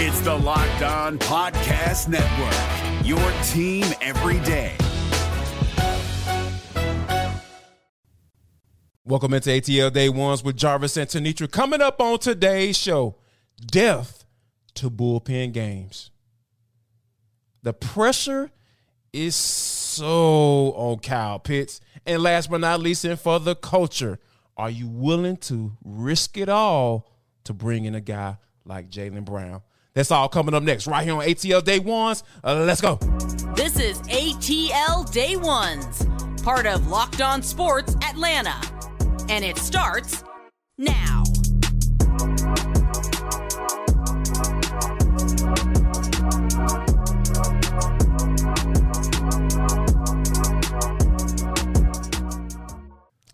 It's 0.00 0.20
the 0.20 0.32
Locked 0.32 0.82
On 0.82 1.18
Podcast 1.18 2.06
Network, 2.06 3.04
your 3.04 3.18
team 3.48 3.84
every 4.00 4.38
day. 4.46 4.76
Welcome 9.04 9.34
into 9.34 9.50
ATL 9.50 9.92
Day 9.92 10.08
Ones 10.08 10.44
with 10.44 10.56
Jarvis 10.56 10.96
and 10.96 11.10
Tenitra. 11.10 11.50
Coming 11.50 11.82
up 11.82 12.00
on 12.00 12.20
today's 12.20 12.78
show, 12.78 13.16
death 13.60 14.24
to 14.74 14.88
bullpen 14.88 15.52
games. 15.52 16.12
The 17.64 17.72
pressure 17.72 18.52
is 19.12 19.34
so 19.34 20.74
on 20.76 21.00
Kyle 21.00 21.40
Pitts. 21.40 21.80
And 22.06 22.22
last 22.22 22.48
but 22.48 22.60
not 22.60 22.78
least, 22.78 23.04
and 23.04 23.18
for 23.18 23.40
the 23.40 23.56
culture, 23.56 24.20
are 24.56 24.70
you 24.70 24.86
willing 24.86 25.38
to 25.38 25.72
risk 25.82 26.36
it 26.36 26.48
all 26.48 27.10
to 27.42 27.52
bring 27.52 27.84
in 27.84 27.96
a 27.96 28.00
guy 28.00 28.36
like 28.64 28.90
Jaylen 28.90 29.24
Brown? 29.24 29.62
That's 29.98 30.12
all 30.12 30.28
coming 30.28 30.54
up 30.54 30.62
next, 30.62 30.86
right 30.86 31.02
here 31.02 31.14
on 31.14 31.24
ATL 31.24 31.64
Day 31.64 31.80
Ones. 31.80 32.22
Uh, 32.44 32.62
let's 32.64 32.80
go. 32.80 33.00
This 33.56 33.80
is 33.80 34.00
ATL 34.02 35.10
Day 35.12 35.34
Ones, 35.34 36.06
part 36.44 36.66
of 36.66 36.86
Locked 36.86 37.20
On 37.20 37.42
Sports 37.42 37.96
Atlanta. 38.04 38.54
And 39.28 39.44
it 39.44 39.58
starts 39.58 40.22
now. 40.78 41.24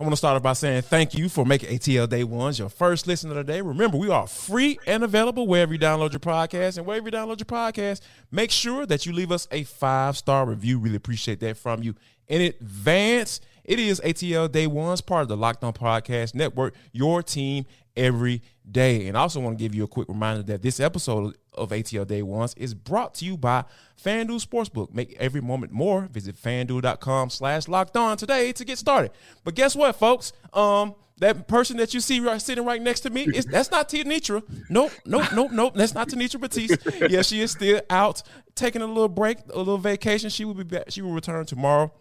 I 0.00 0.02
want 0.02 0.12
to 0.12 0.16
start 0.16 0.34
off 0.34 0.42
by 0.42 0.54
saying 0.54 0.82
thank 0.82 1.14
you 1.14 1.28
for 1.28 1.46
making 1.46 1.70
ATL 1.70 2.08
Day 2.08 2.24
Ones 2.24 2.58
your 2.58 2.68
first 2.68 3.06
listen 3.06 3.30
of 3.30 3.36
the 3.36 3.44
day. 3.44 3.60
Remember, 3.60 3.96
we 3.96 4.10
are 4.10 4.26
free 4.26 4.76
and 4.88 5.04
available 5.04 5.46
wherever 5.46 5.72
you 5.72 5.78
download 5.78 6.10
your 6.10 6.18
podcast. 6.18 6.78
And 6.78 6.84
wherever 6.84 7.06
you 7.06 7.12
download 7.12 7.38
your 7.38 7.46
podcast, 7.46 8.00
make 8.32 8.50
sure 8.50 8.86
that 8.86 9.06
you 9.06 9.12
leave 9.12 9.30
us 9.30 9.46
a 9.52 9.62
five 9.62 10.16
star 10.16 10.46
review. 10.46 10.80
Really 10.80 10.96
appreciate 10.96 11.38
that 11.40 11.56
from 11.56 11.84
you 11.84 11.94
in 12.26 12.40
advance. 12.40 13.40
It 13.62 13.78
is 13.78 14.00
ATL 14.00 14.50
Day 14.50 14.66
One's 14.66 15.00
part 15.00 15.22
of 15.22 15.28
the 15.28 15.36
Locked 15.36 15.62
On 15.62 15.72
Podcast 15.72 16.34
Network, 16.34 16.74
your 16.90 17.22
team 17.22 17.64
every 17.96 18.42
day. 18.68 19.06
And 19.06 19.16
I 19.16 19.20
also 19.20 19.38
want 19.38 19.56
to 19.58 19.62
give 19.62 19.76
you 19.76 19.84
a 19.84 19.88
quick 19.88 20.08
reminder 20.08 20.42
that 20.42 20.60
this 20.60 20.80
episode 20.80 21.36
of 21.56 21.70
ATL 21.70 22.06
Day 22.06 22.22
Ones 22.22 22.54
is 22.54 22.74
brought 22.74 23.14
to 23.14 23.24
you 23.24 23.36
by 23.36 23.64
FanDuel 24.02 24.44
Sportsbook. 24.44 24.94
Make 24.94 25.16
every 25.18 25.40
moment 25.40 25.72
more. 25.72 26.02
Visit 26.12 26.36
fanduel.com 26.36 27.30
slash 27.30 27.68
locked 27.68 27.96
on 27.96 28.16
today 28.16 28.52
to 28.52 28.64
get 28.64 28.78
started. 28.78 29.12
But 29.44 29.54
guess 29.54 29.74
what, 29.74 29.96
folks? 29.96 30.32
Um, 30.52 30.94
that 31.18 31.46
person 31.46 31.76
that 31.76 31.94
you 31.94 32.00
see 32.00 32.20
right, 32.20 32.40
sitting 32.42 32.64
right 32.64 32.82
next 32.82 33.00
to 33.00 33.10
me 33.10 33.22
is 33.22 33.44
that's 33.44 33.70
not 33.70 33.88
Nitra. 33.88 34.42
Nope, 34.68 34.92
nope, 35.06 35.26
nope, 35.32 35.52
nope. 35.52 35.74
That's 35.74 35.94
not 35.94 36.08
Tenitra 36.08 36.40
Batiste. 36.40 37.10
Yeah, 37.10 37.22
she 37.22 37.40
is 37.40 37.52
still 37.52 37.80
out 37.88 38.22
taking 38.54 38.82
a 38.82 38.86
little 38.86 39.08
break, 39.08 39.38
a 39.52 39.58
little 39.58 39.78
vacation. 39.78 40.30
She 40.30 40.44
will 40.44 40.54
be 40.54 40.64
back. 40.64 40.86
She 40.88 41.02
will 41.02 41.12
return 41.12 41.46
tomorrow 41.46 41.92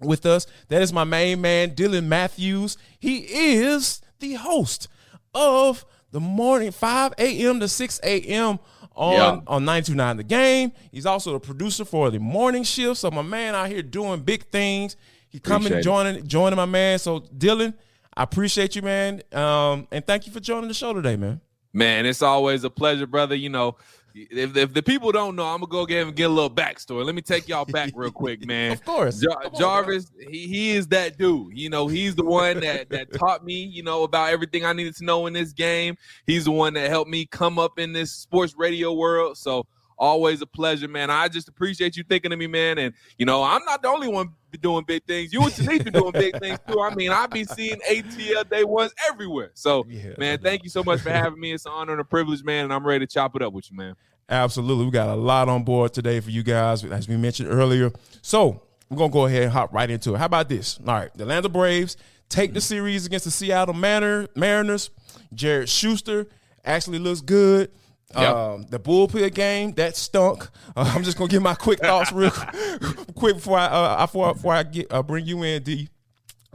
with 0.00 0.26
us. 0.26 0.46
That 0.68 0.82
is 0.82 0.92
my 0.92 1.04
main 1.04 1.40
man, 1.40 1.72
Dylan 1.72 2.06
Mathews. 2.06 2.76
He 2.98 3.18
is 3.18 4.00
the 4.20 4.34
host 4.34 4.88
of 5.34 5.84
the 6.12 6.20
morning 6.20 6.70
5 6.70 7.14
a.m. 7.18 7.60
to 7.60 7.68
6 7.68 8.00
a.m. 8.04 8.58
on 8.94 9.12
yeah. 9.14 9.40
on 9.46 9.64
929 9.64 10.16
the 10.16 10.22
game. 10.22 10.72
He's 10.90 11.06
also 11.06 11.32
the 11.32 11.40
producer 11.40 11.84
for 11.84 12.10
the 12.10 12.18
morning 12.18 12.64
shift. 12.64 12.98
So 12.98 13.10
my 13.10 13.22
man 13.22 13.54
out 13.54 13.68
here 13.68 13.82
doing 13.82 14.20
big 14.20 14.44
things. 14.46 14.96
He 15.28 15.38
coming 15.38 15.82
joining 15.82 16.26
joining 16.26 16.56
my 16.56 16.66
man. 16.66 16.98
So 16.98 17.20
Dylan, 17.20 17.74
I 18.14 18.24
appreciate 18.24 18.76
you, 18.76 18.82
man. 18.82 19.22
Um, 19.32 19.88
and 19.90 20.06
thank 20.06 20.26
you 20.26 20.32
for 20.32 20.40
joining 20.40 20.68
the 20.68 20.74
show 20.74 20.92
today, 20.92 21.16
man. 21.16 21.40
Man, 21.72 22.04
it's 22.04 22.20
always 22.20 22.64
a 22.64 22.70
pleasure, 22.70 23.06
brother. 23.06 23.34
You 23.34 23.48
know, 23.48 23.76
if, 24.14 24.56
if 24.56 24.74
the 24.74 24.82
people 24.82 25.12
don't 25.12 25.36
know, 25.36 25.46
I'm 25.46 25.60
gonna 25.60 25.70
go 25.70 25.86
get 25.86 26.06
and 26.06 26.14
get 26.16 26.24
a 26.24 26.32
little 26.32 26.50
backstory. 26.50 27.04
Let 27.04 27.14
me 27.14 27.22
take 27.22 27.48
y'all 27.48 27.64
back 27.64 27.92
real 27.94 28.10
quick, 28.10 28.46
man. 28.46 28.72
of 28.72 28.84
course, 28.84 29.20
Jar- 29.20 29.50
Jarvis, 29.56 30.10
he, 30.30 30.46
he 30.46 30.70
is 30.72 30.88
that 30.88 31.18
dude. 31.18 31.56
You 31.56 31.70
know, 31.70 31.86
he's 31.86 32.14
the 32.14 32.24
one 32.24 32.60
that 32.60 32.90
that 32.90 33.12
taught 33.12 33.44
me, 33.44 33.62
you 33.62 33.82
know, 33.82 34.02
about 34.02 34.30
everything 34.30 34.64
I 34.64 34.72
needed 34.72 34.96
to 34.96 35.04
know 35.04 35.26
in 35.26 35.32
this 35.32 35.52
game. 35.52 35.96
He's 36.26 36.44
the 36.44 36.52
one 36.52 36.74
that 36.74 36.88
helped 36.90 37.10
me 37.10 37.26
come 37.26 37.58
up 37.58 37.78
in 37.78 37.92
this 37.92 38.12
sports 38.12 38.54
radio 38.56 38.92
world. 38.92 39.38
So 39.38 39.66
always 39.98 40.42
a 40.42 40.46
pleasure, 40.46 40.88
man. 40.88 41.10
I 41.10 41.28
just 41.28 41.48
appreciate 41.48 41.96
you 41.96 42.02
thinking 42.02 42.32
of 42.32 42.38
me, 42.38 42.46
man. 42.46 42.78
And 42.78 42.94
you 43.18 43.26
know, 43.26 43.42
I'm 43.42 43.64
not 43.64 43.82
the 43.82 43.88
only 43.88 44.08
one 44.08 44.34
doing 44.60 44.84
big 44.86 45.04
things. 45.04 45.32
You 45.32 45.42
and 45.42 45.84
be 45.84 45.90
doing 45.90 46.12
big 46.12 46.38
things 46.38 46.58
too. 46.68 46.80
I 46.80 46.94
mean, 46.94 47.10
I 47.10 47.26
be 47.26 47.44
seeing 47.44 47.78
ATL 47.88 48.48
day 48.48 48.64
ones 48.64 48.92
everywhere. 49.08 49.50
So, 49.54 49.84
yeah, 49.88 50.10
man, 50.18 50.38
thank 50.40 50.62
you 50.62 50.70
so 50.70 50.82
much 50.82 51.00
for 51.00 51.10
having 51.10 51.40
me. 51.40 51.52
It's 51.52 51.66
an 51.66 51.72
honor 51.72 51.92
and 51.92 52.00
a 52.00 52.04
privilege, 52.04 52.44
man. 52.44 52.64
And 52.64 52.72
I'm 52.72 52.86
ready 52.86 53.06
to 53.06 53.12
chop 53.12 53.34
it 53.36 53.42
up 53.42 53.52
with 53.52 53.70
you, 53.70 53.76
man. 53.76 53.94
Absolutely. 54.28 54.84
We 54.84 54.90
got 54.90 55.08
a 55.08 55.16
lot 55.16 55.48
on 55.48 55.64
board 55.64 55.92
today 55.92 56.20
for 56.20 56.30
you 56.30 56.42
guys, 56.42 56.84
as 56.84 57.08
we 57.08 57.16
mentioned 57.16 57.50
earlier. 57.50 57.90
So 58.22 58.62
we're 58.88 58.96
to 59.10 59.12
go 59.12 59.26
ahead 59.26 59.44
and 59.44 59.52
hop 59.52 59.72
right 59.72 59.90
into 59.90 60.14
it. 60.14 60.18
How 60.18 60.26
about 60.26 60.48
this? 60.48 60.78
All 60.86 60.94
right. 60.94 61.10
The 61.14 61.22
Atlanta 61.24 61.48
Braves 61.48 61.96
take 62.28 62.54
the 62.54 62.60
series 62.60 63.04
against 63.06 63.24
the 63.24 63.30
Seattle 63.30 63.74
Mariners. 63.74 64.90
Jared 65.34 65.68
Shuster 65.68 66.26
actually 66.64 66.98
looks 66.98 67.20
good. 67.20 67.70
Yep. 68.14 68.34
Um, 68.34 68.66
the 68.68 68.78
bullpen 68.78 69.32
game 69.34 69.72
that 69.74 69.96
stunk. 69.96 70.48
Uh, 70.74 70.90
I'm 70.94 71.02
just 71.02 71.18
gonna 71.18 71.28
give 71.28 71.42
my 71.42 71.54
quick 71.54 71.80
thoughts 71.80 72.12
real 72.12 72.30
quick 73.14 73.34
before 73.34 73.58
I 73.58 73.66
uh, 73.66 74.06
before, 74.06 74.32
before 74.32 74.54
I 74.54 74.62
get 74.62 74.90
uh, 74.90 75.02
bring 75.02 75.26
you 75.26 75.42
in, 75.42 75.62
D. 75.62 75.90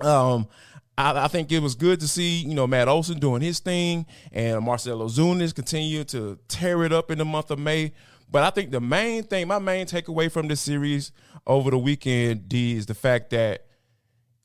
Um, 0.01 0.47
I, 0.97 1.25
I, 1.25 1.27
think 1.27 1.51
it 1.51 1.59
was 1.59 1.75
good 1.75 1.99
to 1.99 2.07
see, 2.07 2.39
you 2.39 2.55
know, 2.55 2.65
Matt 2.65 2.87
Olson 2.87 3.19
doing 3.19 3.41
his 3.41 3.59
thing 3.59 4.05
and 4.31 4.63
Marcell 4.63 4.99
Ozuna 4.99 5.53
continue 5.53 6.03
to 6.05 6.39
tear 6.47 6.83
it 6.83 6.91
up 6.91 7.11
in 7.11 7.19
the 7.19 7.25
month 7.25 7.51
of 7.51 7.59
May. 7.59 7.93
But 8.29 8.43
I 8.43 8.49
think 8.49 8.71
the 8.71 8.81
main 8.81 9.23
thing, 9.23 9.47
my 9.47 9.59
main 9.59 9.85
takeaway 9.85 10.31
from 10.31 10.47
this 10.47 10.59
series 10.59 11.11
over 11.45 11.71
the 11.71 11.77
weekend, 11.77 12.49
D, 12.49 12.75
is 12.75 12.87
the 12.87 12.95
fact 12.95 13.29
that, 13.29 13.65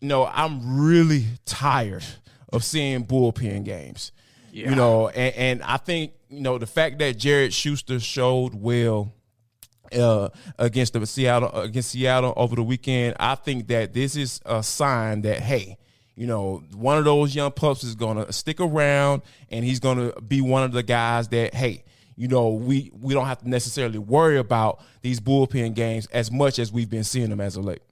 you 0.01 0.09
know, 0.09 0.27
I'm 0.27 0.81
really 0.81 1.27
tired 1.47 2.05
of 2.53 2.62
seeing 2.62 3.05
bullpen 3.05 3.65
games. 3.65 4.12
Yeah. 4.53 4.71
You 4.71 4.77
know, 4.77 5.09
and, 5.09 5.34
and 5.34 5.62
I 5.62 5.78
think, 5.78 6.12
you 6.32 6.41
know, 6.41 6.56
the 6.56 6.66
fact 6.66 6.98
that 6.98 7.19
Jared 7.19 7.53
Shuster 7.53 8.00
showed 8.00 8.54
well 8.54 9.12
uh, 9.93 10.31
against 10.59 10.94
the 10.94 11.06
Seattle 11.06 11.50
against 11.53 11.91
Seattle 11.91 12.32
over 12.37 12.56
the 12.56 12.62
weekend, 12.62 13.16
I 13.20 13.34
think 13.34 13.69
that 13.69 13.93
this 13.93 14.16
is 14.16 14.41
a 14.47 14.62
sign 14.62 15.22
that 15.22 15.41
hey, 15.41 15.76
you 16.16 16.26
know, 16.26 16.62
one 16.75 16.97
of 16.97 17.04
those 17.04 17.34
young 17.34 17.53
pups 17.53 17.84
is 17.84 17.94
going 17.94 18.16
to 18.16 18.32
stick 18.32 18.60
around 18.60 19.22
and 19.50 19.65
he's 19.65 19.78
going 19.78 19.98
to 19.98 20.21
be 20.22 20.41
one 20.41 20.62
of 20.62 20.72
the 20.72 20.82
guys 20.82 21.28
that, 21.28 21.54
hey, 21.54 21.84
you 22.16 22.28
know, 22.28 22.50
we, 22.50 22.91
we 23.00 23.15
don't 23.15 23.26
have 23.26 23.38
to 23.38 23.48
necessarily 23.48 23.98
worry 23.98 24.38
about 24.38 24.82
these 25.00 25.21
bullpen 25.21 25.75
games 25.75 26.06
as 26.09 26.31
much 26.31 26.59
as 26.59 26.72
we've 26.72 26.91
been 26.91 27.04
seeing 27.04 27.31
them 27.31 27.41
as 27.41 27.56
of 27.56 27.65
late. 27.65 27.82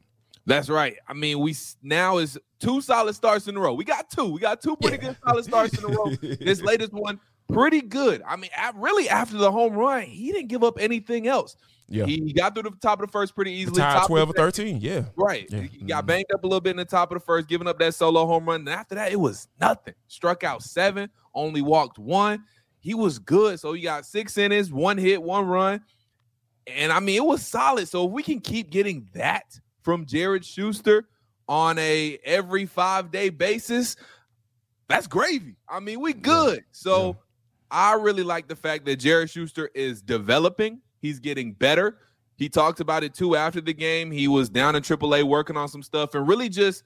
That's 0.47 0.69
right. 0.69 0.97
I 1.07 1.13
mean, 1.13 1.41
we 1.41 1.55
now 1.83 2.19
is 2.19 2.39
two 2.59 2.81
solid 2.81 3.15
starts 3.15 3.47
in 3.47 3.57
a 3.57 3.61
row. 3.61 3.75
We 3.75 3.85
got 3.85 4.11
two. 4.11 4.27
We 4.27 4.41
got 4.41 4.61
two 4.61 4.77
pretty 4.77 4.99
good 4.99 5.17
solid 5.25 5.45
starts 5.45 5.79
in 5.79 5.85
a 5.85 5.89
row. 5.89 6.11
this 6.23 6.61
latest 6.61 6.93
one, 6.93 7.21
pretty 7.53 7.83
good. 7.83 8.23
I 8.27 8.37
mean, 8.37 8.51
really 8.75 9.09
after 9.09 9.37
the 9.37 9.51
home 9.51 9.75
run, 9.75 10.03
he 10.03 10.33
didn't 10.33 10.49
give 10.49 10.65
up 10.65 10.79
anything 10.81 11.27
else. 11.27 11.57
Yeah. 11.89 12.07
He 12.07 12.33
got 12.33 12.55
through 12.55 12.65
the 12.65 12.71
top 12.81 13.01
of 13.01 13.09
the 13.09 13.13
first 13.13 13.35
pretty 13.35 13.51
easily. 13.51 13.81
Top 13.81 14.07
12 14.07 14.31
or 14.31 14.33
13, 14.33 14.79
yeah. 14.81 15.07
Right. 15.17 15.47
Yeah. 15.51 15.63
He 15.63 15.79
got 15.79 15.99
mm-hmm. 15.99 16.07
banged 16.07 16.33
up 16.33 16.45
a 16.45 16.47
little 16.47 16.61
bit 16.61 16.71
in 16.71 16.77
the 16.77 16.85
top 16.85 17.11
of 17.11 17.17
the 17.17 17.25
first, 17.25 17.49
giving 17.49 17.67
up 17.67 17.81
that 17.81 17.95
solo 17.95 18.27
home 18.27 18.47
run. 18.47 18.61
And 18.61 18.69
after 18.69 18.95
that, 18.95 19.11
it 19.11 19.19
was 19.19 19.49
nothing. 19.61 19.95
Struck 20.07 20.45
out 20.45 20.63
seven, 20.63 21.11
only 21.35 21.63
walked 21.63 21.99
one. 21.99 22.45
He 22.79 22.95
was 22.95 23.19
good. 23.19 23.59
So 23.59 23.73
he 23.73 23.83
got 23.83 24.07
six 24.07 24.39
innings, 24.39 24.73
one 24.73 24.99
hit, 24.99 25.21
one 25.21 25.47
run. 25.47 25.81
And 26.69 26.93
I 26.93 27.01
mean, 27.01 27.17
it 27.17 27.25
was 27.25 27.45
solid. 27.45 27.89
So 27.89 28.07
if 28.07 28.13
we 28.13 28.23
can 28.23 28.41
keep 28.41 28.71
getting 28.71 29.09
that 29.15 29.59
from 29.83 30.07
Jared 30.07 30.45
Shuster 30.45 31.09
on 31.49 31.77
a 31.79 32.19
every 32.25 32.67
five 32.67 33.11
day 33.11 33.31
basis, 33.31 33.97
that's 34.89 35.09
gravy. 35.09 35.57
I 35.69 35.81
mean, 35.81 36.01
we 36.01 36.13
good. 36.13 36.63
So 36.71 37.07
yeah. 37.07 37.13
I 37.71 37.95
really 37.95 38.23
like 38.23 38.49
the 38.49 38.57
fact 38.57 38.85
that 38.87 38.97
Jared 38.97 39.31
Shuster 39.31 39.71
is 39.75 40.03
developing 40.03 40.81
He's 41.01 41.19
getting 41.19 41.53
better. 41.53 41.99
He 42.37 42.49
talked 42.49 42.81
about 42.81 43.03
it 43.03 43.15
too 43.15 43.37
after 43.37 43.61
the 43.61 43.75
game. 43.75 44.11
He 44.11 44.29
was 44.29 44.49
down 44.49 44.77
in 44.77 44.83
AAA 44.83 45.25
working 45.25 45.57
on 45.57 45.69
some 45.69 45.83
stuff 45.83 46.15
and 46.15 46.27
really 46.27 46.49
just 46.49 46.85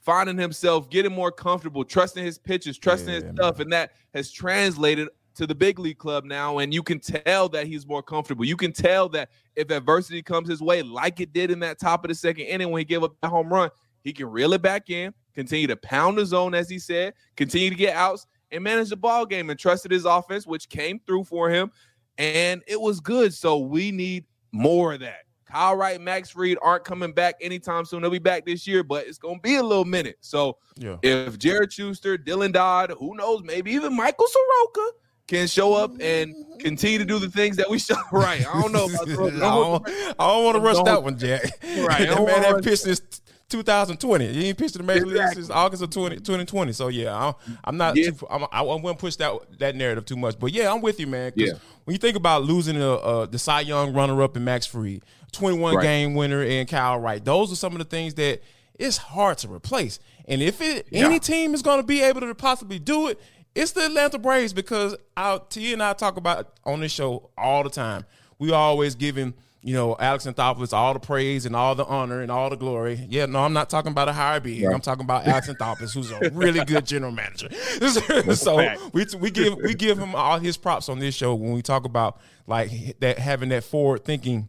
finding 0.00 0.38
himself 0.38 0.88
getting 0.88 1.12
more 1.12 1.30
comfortable, 1.30 1.84
trusting 1.84 2.24
his 2.24 2.38
pitches, 2.38 2.78
trusting 2.78 3.08
yeah, 3.08 3.20
his 3.20 3.34
stuff. 3.34 3.60
And 3.60 3.72
that 3.72 3.92
has 4.14 4.30
translated 4.30 5.08
to 5.34 5.46
the 5.46 5.54
big 5.54 5.78
league 5.78 5.98
club 5.98 6.24
now. 6.24 6.58
And 6.58 6.72
you 6.72 6.82
can 6.82 6.98
tell 6.98 7.48
that 7.50 7.66
he's 7.66 7.86
more 7.86 8.02
comfortable. 8.02 8.44
You 8.44 8.56
can 8.56 8.72
tell 8.72 9.08
that 9.10 9.30
if 9.54 9.70
adversity 9.70 10.22
comes 10.22 10.48
his 10.48 10.60
way, 10.60 10.82
like 10.82 11.20
it 11.20 11.32
did 11.32 11.50
in 11.50 11.60
that 11.60 11.78
top 11.78 12.04
of 12.04 12.08
the 12.08 12.14
second 12.14 12.46
inning 12.46 12.70
when 12.70 12.80
he 12.80 12.84
gave 12.84 13.02
up 13.02 13.14
that 13.20 13.28
home 13.28 13.52
run, 13.52 13.70
he 14.02 14.12
can 14.12 14.26
reel 14.26 14.52
it 14.54 14.62
back 14.62 14.90
in, 14.90 15.12
continue 15.34 15.66
to 15.66 15.76
pound 15.76 16.18
the 16.18 16.24
zone, 16.24 16.54
as 16.54 16.68
he 16.70 16.78
said, 16.78 17.14
continue 17.36 17.68
to 17.68 17.76
get 17.76 17.94
outs 17.94 18.26
and 18.50 18.64
manage 18.64 18.88
the 18.88 18.96
ball 18.96 19.26
game 19.26 19.50
and 19.50 19.58
trusted 19.58 19.90
his 19.90 20.04
offense, 20.04 20.46
which 20.46 20.68
came 20.68 21.00
through 21.06 21.24
for 21.24 21.50
him 21.50 21.70
and 22.18 22.62
it 22.66 22.80
was 22.80 23.00
good. 23.00 23.32
So 23.32 23.58
we 23.58 23.90
need 23.90 24.24
more 24.52 24.94
of 24.94 25.00
that. 25.00 25.20
Kyle 25.46 25.76
Wright, 25.76 25.98
Max 25.98 26.28
Fried 26.28 26.58
aren't 26.60 26.84
coming 26.84 27.12
back 27.12 27.36
anytime 27.40 27.86
soon. 27.86 28.02
They'll 28.02 28.10
be 28.10 28.18
back 28.18 28.44
this 28.44 28.66
year, 28.66 28.82
but 28.82 29.06
it's 29.06 29.16
gonna 29.16 29.40
be 29.40 29.54
a 29.54 29.62
little 29.62 29.86
minute. 29.86 30.16
So 30.20 30.58
yeah. 30.76 30.96
if 31.02 31.38
Jared 31.38 31.72
Shuster, 31.72 32.18
Dylan 32.18 32.52
Dodd, 32.52 32.92
who 32.98 33.14
knows, 33.14 33.42
maybe 33.44 33.70
even 33.72 33.96
Michael 33.96 34.26
Soroka 34.26 34.90
can 35.26 35.46
show 35.46 35.72
up 35.72 35.92
and 36.00 36.34
continue 36.58 36.98
to 36.98 37.04
do 37.04 37.18
the 37.18 37.30
things 37.30 37.56
that 37.56 37.70
we 37.70 37.78
show. 37.78 37.96
Right. 38.12 38.46
I 38.46 38.60
don't 38.60 38.72
know. 38.72 38.86
About 38.86 39.08
I 39.08 39.38
don't, 39.38 39.88
I 40.18 40.26
don't 40.26 40.44
want 40.44 40.56
to 40.56 40.60
rush 40.60 40.84
that 40.84 41.02
one, 41.02 41.16
Jack. 41.16 41.44
Right. 41.62 42.00
That 42.00 42.06
don't 42.08 42.26
man 42.26 42.34
wanna 42.34 42.46
had 42.46 42.54
rush 42.56 42.64
pitched 42.64 42.82
since 42.82 43.22
2020. 43.48 44.32
He 44.32 44.46
ain't 44.48 44.58
pitched 44.58 44.76
in 44.76 44.82
the 44.86 44.92
major 44.92 45.06
leagues 45.06 45.20
Exactly. 45.20 45.42
since 45.42 45.50
August 45.50 45.82
of 45.82 45.90
20, 45.90 46.16
2020. 46.16 46.72
So 46.72 46.88
yeah, 46.88 47.16
I'm, 47.16 47.34
I'm 47.64 47.76
not. 47.76 47.96
Yeah. 47.96 48.10
Too, 48.10 48.26
I'm, 48.30 48.44
I 48.52 48.62
wouldn't 48.62 48.98
push 48.98 49.16
that 49.16 49.32
that 49.58 49.74
narrative 49.76 50.04
too 50.04 50.16
much. 50.16 50.38
But 50.38 50.52
yeah, 50.52 50.72
I'm 50.72 50.80
with 50.82 51.00
you, 51.00 51.06
man. 51.06 51.30
'cause 51.32 51.38
Yeah. 51.42 51.52
When 51.84 51.94
you 51.94 51.98
think 51.98 52.16
about 52.16 52.44
losing 52.44 52.76
a, 52.80 52.94
uh, 52.94 53.26
the 53.26 53.38
Cy 53.38 53.60
Young 53.62 53.94
runner 53.94 54.22
up 54.22 54.36
in 54.36 54.44
Max 54.44 54.66
Fried, 54.66 55.02
21 55.32 55.76
Right. 55.76 55.82
game 55.82 56.14
winner 56.14 56.42
in 56.42 56.66
Kyle 56.66 56.98
Wright, 56.98 57.24
those 57.24 57.50
are 57.50 57.56
some 57.56 57.72
of 57.72 57.78
the 57.78 57.84
things 57.86 58.14
that 58.14 58.42
it's 58.78 58.98
hard 58.98 59.38
to 59.38 59.48
replace. 59.48 59.98
And 60.26 60.42
if 60.42 60.60
it 60.60 60.86
Yeah. 60.90 61.06
any 61.06 61.18
team 61.18 61.54
is 61.54 61.62
going 61.62 61.80
to 61.80 61.86
be 61.86 62.02
able 62.02 62.20
to 62.20 62.34
possibly 62.34 62.78
do 62.78 63.08
it, 63.08 63.18
it's 63.54 63.72
the 63.72 63.86
Atlanta 63.86 64.18
Braves 64.18 64.52
because 64.52 64.94
our 65.16 65.40
T 65.48 65.72
and 65.72 65.82
I 65.82 65.94
talk 65.94 66.18
about 66.18 66.52
on 66.64 66.80
this 66.80 66.92
show 66.92 67.30
all 67.38 67.64
the 67.64 67.70
time. 67.70 68.04
We 68.38 68.52
always 68.52 68.94
giving 68.94 69.32
you 69.68 69.74
know 69.74 69.94
Alex 69.98 70.24
Anthopoulos 70.24 70.72
all 70.72 70.94
the 70.94 70.98
praise 70.98 71.44
and 71.44 71.54
all 71.54 71.74
the 71.74 71.84
honor 71.84 72.22
and 72.22 72.30
all 72.30 72.48
the 72.48 72.56
glory. 72.56 73.06
Yeah, 73.10 73.26
no, 73.26 73.40
I'm 73.40 73.52
not 73.52 73.68
talking 73.68 73.92
about 73.92 74.08
a 74.08 74.14
higher 74.14 74.40
being. 74.40 74.66
I'm 74.66 74.80
talking 74.80 75.04
about 75.04 75.26
Alex 75.26 75.48
Anthopoulos, 75.48 75.92
who's 75.92 76.10
a 76.10 76.30
really 76.30 76.64
good 76.64 76.86
general 76.86 77.12
manager. 77.12 77.50
so 78.34 78.74
we 78.94 79.04
we 79.18 79.30
give 79.30 79.56
we 79.56 79.74
give 79.74 79.98
him 79.98 80.14
all 80.14 80.38
his 80.38 80.56
props 80.56 80.88
on 80.88 81.00
this 81.00 81.14
show 81.14 81.34
when 81.34 81.52
we 81.52 81.60
talk 81.60 81.84
about 81.84 82.18
like 82.46 82.70
that 83.00 83.18
having 83.18 83.50
that 83.50 83.62
forward 83.62 84.06
thinking 84.06 84.48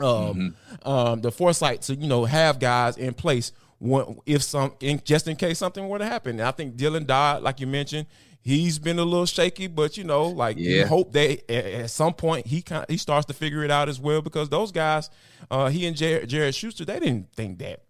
um, 0.00 0.56
um, 0.82 1.20
the 1.20 1.30
foresight 1.30 1.82
to 1.82 1.94
you 1.94 2.08
know 2.08 2.24
have 2.24 2.58
guys 2.58 2.96
in 2.96 3.14
place 3.14 3.52
when, 3.78 4.18
if 4.26 4.42
some 4.42 4.72
in, 4.80 5.00
just 5.04 5.28
in 5.28 5.36
case 5.36 5.58
something 5.58 5.88
were 5.88 5.98
to 5.98 6.04
happen. 6.04 6.40
And 6.40 6.48
I 6.48 6.50
think 6.50 6.74
Dylan 6.74 7.06
Dodd, 7.06 7.44
like 7.44 7.60
you 7.60 7.68
mentioned, 7.68 8.08
he's 8.48 8.78
been 8.78 8.98
a 8.98 9.04
little 9.04 9.26
shaky, 9.26 9.66
but 9.66 9.96
you 9.96 10.04
know, 10.04 10.26
like 10.26 10.56
you 10.80 10.86
hope 10.86 11.12
that 11.12 11.50
at, 11.50 11.64
at 11.66 11.90
some 11.90 12.14
point 12.14 12.46
he 12.46 12.62
kind 12.62 12.86
he 12.88 12.96
starts 12.96 13.26
to 13.26 13.34
figure 13.34 13.62
it 13.62 13.70
out 13.70 13.88
as 13.88 14.00
well 14.00 14.22
because 14.22 14.48
those 14.48 14.72
guys, 14.72 15.10
uh, 15.50 15.68
he 15.68 15.86
and 15.86 15.96
Jared, 15.96 16.28
Jared 16.28 16.54
Shuster, 16.54 16.84
they 16.84 16.98
didn't 16.98 17.32
think 17.32 17.58
that 17.58 17.82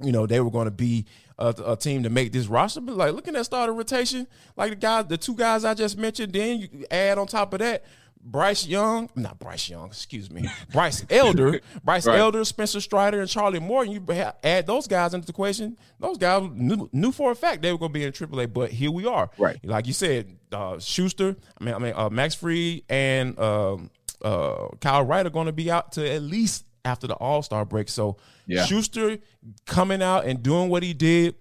you 0.00 0.12
know 0.12 0.26
they 0.26 0.40
were 0.40 0.50
going 0.50 0.66
to 0.66 0.70
be 0.70 1.06
a, 1.38 1.54
a 1.66 1.76
team 1.76 2.04
to 2.04 2.10
make 2.10 2.32
this 2.32 2.46
roster. 2.46 2.80
But 2.80 2.96
like 2.96 3.12
looking 3.12 3.34
at 3.36 3.44
starter 3.44 3.72
rotation, 3.72 4.26
like 4.56 4.70
the 4.70 4.76
guys, 4.76 5.06
the 5.06 5.16
two 5.16 5.34
guys 5.34 5.64
I 5.64 5.74
just 5.74 5.98
mentioned, 5.98 6.32
then 6.32 6.58
you 6.58 6.86
add 6.90 7.18
on 7.18 7.26
top 7.26 7.52
of 7.52 7.58
that. 7.60 7.84
Bryce 8.20 8.66
Young, 8.66 9.08
not 9.14 9.38
Bryce 9.38 9.70
Young, 9.70 9.86
excuse 9.86 10.30
me, 10.30 10.48
Bryce 10.72 11.04
Elder, 11.08 11.60
Bryce 11.84 12.06
Right. 12.06 12.18
Elder, 12.18 12.44
Spencer 12.44 12.80
Strider, 12.80 13.20
and 13.20 13.28
Charlie 13.28 13.60
Morton. 13.60 13.92
You 13.92 14.04
ha- 14.14 14.34
add 14.44 14.66
those 14.66 14.86
guys 14.86 15.14
into 15.14 15.26
the 15.26 15.30
equation. 15.32 15.78
Those 15.98 16.18
guys 16.18 16.42
knew, 16.52 16.88
knew 16.92 17.10
for 17.12 17.30
a 17.30 17.34
fact 17.34 17.62
they 17.62 17.72
were 17.72 17.78
going 17.78 17.92
to 17.92 17.98
be 17.98 18.04
in 18.04 18.12
AAA, 18.12 18.52
but 18.52 18.70
here 18.70 18.90
we 18.90 19.06
are. 19.06 19.30
Right. 19.38 19.58
like 19.64 19.86
you 19.86 19.92
said, 19.94 20.36
uh, 20.52 20.78
Shuster, 20.78 21.36
I 21.60 21.64
mean, 21.64 21.74
I 21.74 21.78
mean, 21.78 21.92
uh, 21.96 22.10
Max 22.10 22.34
Fried 22.34 22.82
and 22.90 23.38
um, 23.38 23.90
uh, 24.22 24.68
Kyle 24.80 25.04
Wright 25.04 25.24
are 25.24 25.30
going 25.30 25.46
to 25.46 25.52
be 25.52 25.70
out 25.70 25.92
to 25.92 26.10
at 26.10 26.22
least 26.22 26.64
after 26.84 27.06
the 27.06 27.14
All 27.14 27.42
Star 27.42 27.64
break. 27.64 27.88
So 27.88 28.16
Yeah. 28.46 28.64
Shuster 28.66 29.18
coming 29.66 30.02
out 30.02 30.26
and 30.26 30.42
doing 30.42 30.68
what 30.68 30.82
he 30.82 30.92
did, 30.92 31.34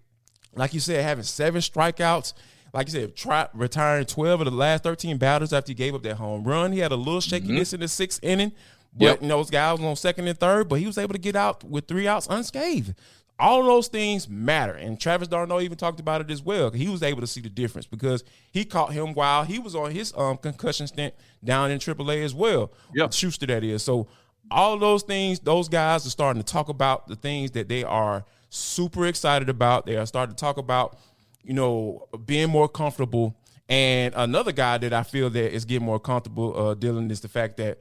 like 0.55 0.73
you 0.73 0.79
said, 0.79 1.03
having 1.03 1.23
seven 1.23 1.61
strikeouts. 1.61 2.33
Like 2.77 2.87
you 2.89 2.91
said, 2.91 3.15
try, 3.15 3.47
retiring 3.55 4.05
12 4.05 4.41
of 4.41 4.45
the 4.45 4.51
last 4.51 4.83
13 4.83 5.17
batters 5.17 5.51
after 5.51 5.71
he 5.71 5.73
gave 5.73 5.95
up 5.95 6.03
that 6.03 6.17
home 6.17 6.43
run. 6.43 6.71
He 6.71 6.77
had 6.77 6.91
a 6.91 6.95
little 6.95 7.21
shakiness 7.21 7.73
in 7.73 7.79
the 7.79 7.87
sixth 7.87 8.23
inning, 8.23 8.51
but 8.95 9.03
Yep. 9.05 9.21
you 9.23 9.27
know, 9.29 9.37
those 9.37 9.49
guys 9.49 9.79
on 9.79 9.95
second 9.95 10.27
and 10.27 10.39
third, 10.39 10.69
but 10.69 10.79
he 10.79 10.85
was 10.85 10.99
able 10.99 11.13
to 11.13 11.19
get 11.19 11.35
out 11.35 11.63
with 11.63 11.87
three 11.87 12.07
outs 12.07 12.27
unscathed. 12.29 12.93
All 13.39 13.63
those 13.63 13.87
things 13.87 14.29
matter. 14.29 14.73
And 14.73 14.99
Travis 14.99 15.27
d'Arnaud 15.27 15.61
even 15.61 15.75
talked 15.75 15.99
about 15.99 16.21
it 16.21 16.29
as 16.29 16.43
well. 16.43 16.69
He 16.69 16.87
was 16.87 17.01
able 17.01 17.21
to 17.21 17.25
see 17.27 17.41
the 17.41 17.49
difference 17.49 17.87
because 17.87 18.23
he 18.51 18.63
caught 18.63 18.93
him 18.93 19.15
while 19.15 19.43
he 19.43 19.57
was 19.57 19.73
on 19.73 19.89
his 19.89 20.13
um, 20.15 20.37
concussion 20.37 20.85
stint 20.85 21.15
down 21.43 21.71
in 21.71 21.79
AAA 21.79 22.23
as 22.23 22.35
well. 22.35 22.71
Yeah. 22.93 23.09
Shuster, 23.09 23.47
that 23.47 23.63
is. 23.63 23.81
So 23.81 24.07
all 24.51 24.77
those 24.77 25.01
things, 25.01 25.39
those 25.39 25.67
guys 25.67 26.05
are 26.05 26.11
starting 26.11 26.43
to 26.43 26.53
talk 26.53 26.69
about 26.69 27.07
the 27.07 27.15
things 27.15 27.49
that 27.51 27.69
they 27.69 27.83
are 27.83 28.23
super 28.49 29.07
excited 29.07 29.49
about. 29.49 29.87
They 29.87 29.97
are 29.97 30.05
starting 30.05 30.35
to 30.35 30.39
talk 30.39 30.57
about, 30.57 30.99
you 31.47 31.53
know, 31.53 32.07
being 32.25 32.49
more 32.49 32.67
comfortable. 32.67 33.33
And 33.69 34.13
another 34.15 34.51
guy 34.51 34.77
that 34.79 34.91
I 34.91 35.03
feel 35.03 35.29
that 35.29 35.53
is 35.53 35.63
getting 35.65 35.85
more 35.85 35.99
comfortable, 35.99 36.53
uh, 36.55 36.75
Dylan, 36.75 37.09
is 37.09 37.21
the 37.21 37.29
fact 37.29 37.55
that 37.57 37.79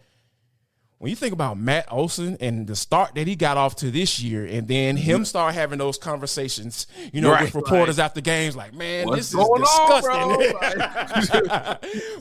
when 0.98 1.10
you 1.10 1.16
think 1.16 1.32
about 1.32 1.58
Matt 1.58 1.86
Olson 1.90 2.36
and 2.40 2.66
the 2.66 2.76
start 2.76 3.14
that 3.16 3.26
he 3.26 3.34
got 3.36 3.56
off 3.56 3.74
to 3.76 3.90
this 3.90 4.20
year, 4.20 4.46
and 4.46 4.68
then 4.68 4.96
him 4.96 5.24
start 5.24 5.54
having 5.54 5.78
those 5.78 5.98
conversations, 5.98 6.86
you 7.12 7.20
know, 7.20 7.32
Right, 7.32 7.42
with 7.42 7.54
reporters 7.56 7.98
after 7.98 8.20
games, 8.20 8.54
like, 8.56 8.72
man, 8.72 9.06
What's 9.06 9.30
this 9.32 9.34
is 9.34 9.34
on, 9.34 9.60
disgusting. 9.60 10.52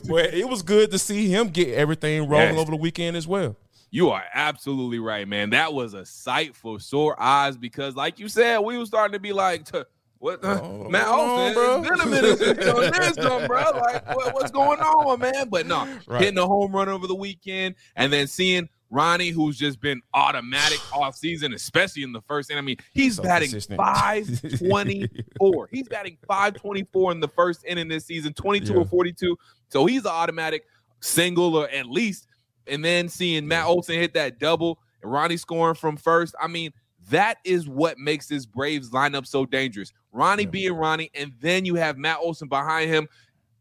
but 0.08 0.34
it 0.34 0.48
was 0.48 0.62
good 0.62 0.90
to 0.90 0.98
see 0.98 1.28
him 1.28 1.48
get 1.48 1.68
everything 1.74 2.28
rolling 2.28 2.54
Yes. 2.54 2.58
over 2.58 2.72
the 2.72 2.76
weekend 2.76 3.16
as 3.16 3.26
well. 3.26 3.56
You 3.90 4.10
are 4.10 4.24
absolutely 4.34 4.98
right, 4.98 5.26
man. 5.26 5.50
That 5.50 5.72
was 5.72 5.94
a 5.94 6.04
sight 6.04 6.56
for 6.56 6.80
sore 6.80 7.14
eyes 7.22 7.56
because, 7.56 7.94
like 7.94 8.18
you 8.18 8.28
said, 8.28 8.58
we 8.58 8.76
were 8.76 8.84
starting 8.84 9.12
to 9.12 9.20
be 9.20 9.32
like, 9.32 9.64
"Tuh, 9.64 9.84
"What, 10.26 10.44
uh, 10.44 10.60
Oh, 10.62 10.86
on, 10.86 10.94
Olson? 10.94 11.54
bro. 11.54 11.78
It's 11.80 11.88
been 11.88 12.00
a 12.00 12.06
minute 12.10 12.38
since 12.38 12.58
you 12.66 12.90
this, 12.90 13.16
done, 13.16 13.46
bro. 13.46 13.62
Like, 13.74 14.16
what, 14.16 14.34
what's 14.34 14.50
going 14.50 14.80
on, 14.80 15.20
man?" 15.20 15.48
But 15.48 15.66
no, 15.66 15.86
Right. 16.06 16.20
hitting 16.22 16.38
a 16.38 16.46
home 16.46 16.74
run 16.74 16.88
over 16.88 17.06
the 17.06 17.14
weekend, 17.14 17.74
and 17.94 18.12
then 18.12 18.26
seeing 18.26 18.68
Ronnie, 18.90 19.30
who's 19.30 19.56
just 19.58 19.80
been 19.80 20.00
automatic 20.14 20.78
off 20.96 21.16
season, 21.16 21.52
especially 21.54 22.02
in 22.02 22.12
the 22.12 22.22
first 22.22 22.50
inning. 22.50 22.58
I 22.58 22.66
mean, 22.66 22.76
he's 22.92 23.16
So 23.16 23.22
batting 23.22 23.50
consistent. 23.50 23.78
524. 23.80 25.68
he's 25.72 25.88
batting 25.88 26.18
524 26.26 27.12
in 27.12 27.20
the 27.20 27.28
first 27.28 27.64
inning 27.66 27.88
this 27.88 28.04
season, 28.06 28.32
22 28.32 28.72
Yeah. 28.72 28.78
or 28.80 28.84
42. 28.86 29.36
So 29.68 29.86
he's 29.86 30.02
an 30.02 30.12
automatic 30.12 30.64
single 31.00 31.56
or 31.56 31.68
at 31.68 31.86
least. 31.86 32.26
And 32.68 32.84
then 32.84 33.08
seeing 33.08 33.46
Matt 33.46 33.66
Olson 33.66 33.94
hit 33.96 34.14
that 34.14 34.38
double 34.38 34.78
and 35.02 35.10
Ronnie 35.12 35.36
scoring 35.36 35.74
from 35.74 35.96
first. 35.96 36.34
I 36.40 36.46
mean, 36.48 36.72
that 37.10 37.38
is 37.44 37.68
what 37.68 37.98
makes 37.98 38.26
this 38.26 38.46
Braves 38.46 38.90
lineup 38.90 39.26
so 39.26 39.46
dangerous. 39.46 39.92
Ronnie 40.12 40.44
Yeah. 40.44 40.50
being 40.50 40.72
Ronnie, 40.72 41.10
and 41.14 41.32
then 41.40 41.64
you 41.64 41.74
have 41.76 41.98
Matt 41.98 42.18
Olson 42.20 42.48
behind 42.48 42.90
him, 42.90 43.08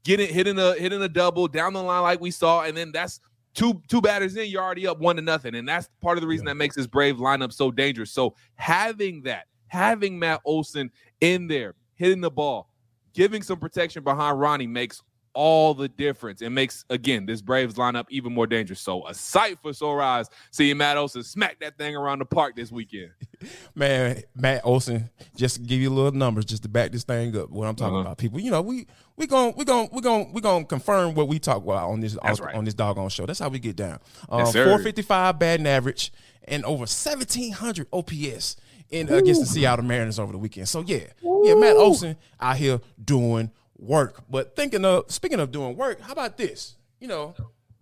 getting 0.04 0.34
hitting 0.34 0.58
a 0.60 0.74
hitting 0.76 1.02
a 1.02 1.10
double 1.10 1.48
down 1.48 1.74
the 1.74 1.84
line 1.84 2.02
like 2.04 2.22
we 2.22 2.32
saw, 2.32 2.64
and 2.64 2.76
then 2.76 2.92
that's 2.92 3.20
two 3.54 3.82
two 3.88 4.02
batters 4.02 4.36
in, 4.36 4.50
you're 4.50 4.64
already 4.64 4.88
up 4.88 5.00
one 5.00 5.16
to 5.16 5.22
nothing, 5.22 5.56
and 5.56 5.68
that's 5.68 5.90
part 6.02 6.18
of 6.18 6.22
the 6.22 6.28
reason 6.28 6.46
that 6.46 6.56
makes 6.56 6.76
this 6.76 6.88
Brave 6.88 7.18
lineup 7.18 7.54
so 7.54 7.72
dangerous. 7.72 8.12
So 8.12 8.36
having 8.56 9.22
that, 9.24 9.48
having 9.68 10.18
Matt 10.20 10.42
Olson 10.46 10.92
in 11.22 11.48
there 11.48 11.76
hitting 11.96 12.22
the 12.22 12.32
ball, 12.32 12.70
giving 13.14 13.42
some 13.42 13.60
protection 13.60 14.04
behind 14.04 14.40
Ronnie 14.40 14.68
makes 14.68 15.02
all 15.36 15.74
the 15.76 15.88
difference. 15.88 16.42
It 16.42 16.50
makes 16.50 16.86
again 16.90 17.26
this 17.26 17.42
Braves 17.42 17.76
lineup 17.76 18.06
even 18.10 18.34
more 18.34 18.48
dangerous. 18.48 18.80
So 18.82 19.06
a 19.08 19.14
sight 19.14 19.60
for 19.62 19.74
sore 19.74 20.02
eyes 20.02 20.28
seeing 20.52 20.78
Matt 20.78 20.98
Olson 20.98 21.24
smack 21.24 21.60
that 21.60 21.78
thing 21.78 21.96
around 21.96 22.20
the 22.20 22.26
park 22.26 22.56
this 22.56 22.72
weekend. 22.72 23.12
Man, 23.76 24.24
Matt 24.36 24.62
Olson, 24.64 25.10
just 25.36 25.56
to 25.58 25.62
give 25.62 25.80
you 25.82 25.90
a 25.90 25.94
little 25.94 26.12
numbers, 26.12 26.46
just 26.46 26.64
to 26.64 26.70
back 26.70 26.92
this 26.92 27.04
thing 27.04 27.38
up. 27.38 27.50
What 27.50 27.68
I'm 27.68 27.76
talking 27.76 27.96
Uh-huh. 27.96 28.02
about, 28.02 28.18
people. 28.18 28.40
You 28.40 28.50
know, 28.52 28.62
we 28.62 28.88
we 29.18 29.28
going 29.28 29.54
we 29.58 29.66
going 29.66 29.90
we 29.92 30.02
going 30.02 30.34
we 30.34 30.42
going 30.42 30.64
to 30.64 30.68
confirm 30.68 31.14
what 31.14 31.28
we 31.28 31.38
talk 31.38 31.58
about 31.64 31.90
on 31.92 32.00
this 32.00 32.16
on, 32.18 32.34
right. 32.36 32.56
on 32.56 32.66
this 32.66 32.74
doggone 32.74 33.10
show. 33.10 33.26
That's 33.26 33.40
how 33.40 33.50
we 33.50 33.60
get 33.60 33.76
down. 33.76 34.00
Um, 34.30 34.40
Yes, 34.40 34.54
sir. 34.54 34.64
455 34.66 35.38
batting 35.38 35.68
average 35.68 36.12
and 36.48 36.64
over 36.66 36.82
1700 36.82 37.88
OPS 37.92 38.56
in 38.92 39.10
against 39.12 39.42
the 39.42 39.48
Seattle 39.48 39.84
Mariners 39.84 40.20
over 40.20 40.32
the 40.32 40.38
weekend. 40.38 40.70
So 40.70 40.82
yeah, 40.82 41.08
yeah, 41.44 41.56
Matt 41.56 41.76
Olson 41.76 42.16
out 42.40 42.56
here 42.58 42.80
doing 43.04 43.52
work. 43.78 44.24
But 44.30 44.56
thinking 44.56 44.86
of 44.86 45.12
speaking 45.12 45.40
of 45.40 45.52
doing 45.52 45.76
work, 45.76 46.00
how 46.02 46.14
about 46.14 46.38
this? 46.38 46.76
You 47.00 47.08
know, 47.08 47.36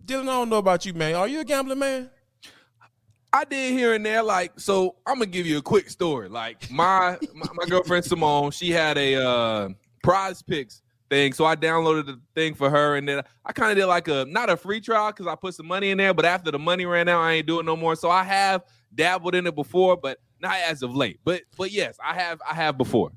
Dylan, 0.04 0.22
I 0.22 0.26
don't 0.26 0.50
know 0.50 0.58
about 0.58 0.84
you, 0.84 0.94
man. 0.94 1.14
Are 1.14 1.28
you 1.28 1.40
a 1.40 1.44
gambling 1.44 1.78
man? 1.78 2.10
I 3.32 3.44
did 3.44 3.72
here 3.72 3.94
and 3.94 4.06
there, 4.06 4.22
like 4.22 4.52
so. 4.60 4.94
I'm 5.06 5.14
gonna 5.14 5.26
give 5.26 5.46
you 5.46 5.58
a 5.58 5.62
quick 5.62 5.90
story. 5.90 6.28
Like 6.28 6.70
my 6.70 7.18
my, 7.34 7.46
my 7.54 7.64
girlfriend 7.66 8.04
Simone, 8.04 8.52
she 8.52 8.70
had 8.70 8.96
a 8.96 9.16
uh, 9.16 9.68
PrizePicks 10.04 10.82
thing, 11.10 11.32
so 11.32 11.44
I 11.44 11.56
downloaded 11.56 12.06
the 12.06 12.20
thing 12.36 12.54
for 12.54 12.70
her, 12.70 12.96
and 12.96 13.08
then 13.08 13.22
I 13.44 13.52
kind 13.52 13.72
of 13.72 13.76
did 13.76 13.86
like 13.86 14.06
a 14.06 14.24
not 14.26 14.50
a 14.50 14.56
free 14.56 14.80
trial 14.80 15.10
because 15.10 15.26
I 15.26 15.34
put 15.34 15.54
some 15.54 15.66
money 15.66 15.90
in 15.90 15.98
there, 15.98 16.14
but 16.14 16.24
after 16.24 16.52
the 16.52 16.60
money 16.60 16.86
ran 16.86 17.08
out, 17.08 17.22
I 17.22 17.32
ain't 17.32 17.46
doing 17.46 17.66
no 17.66 17.76
more. 17.76 17.96
So 17.96 18.08
I 18.08 18.22
have 18.22 18.62
dabbled 18.94 19.34
in 19.34 19.48
it 19.48 19.54
before, 19.56 19.96
but 19.96 20.18
not 20.40 20.56
as 20.68 20.82
of 20.82 20.94
late. 20.94 21.18
But 21.24 21.42
but 21.56 21.72
yes, 21.72 21.96
I 22.04 22.14
have 22.14 22.40
I 22.48 22.54
have 22.54 22.78
before. 22.78 23.10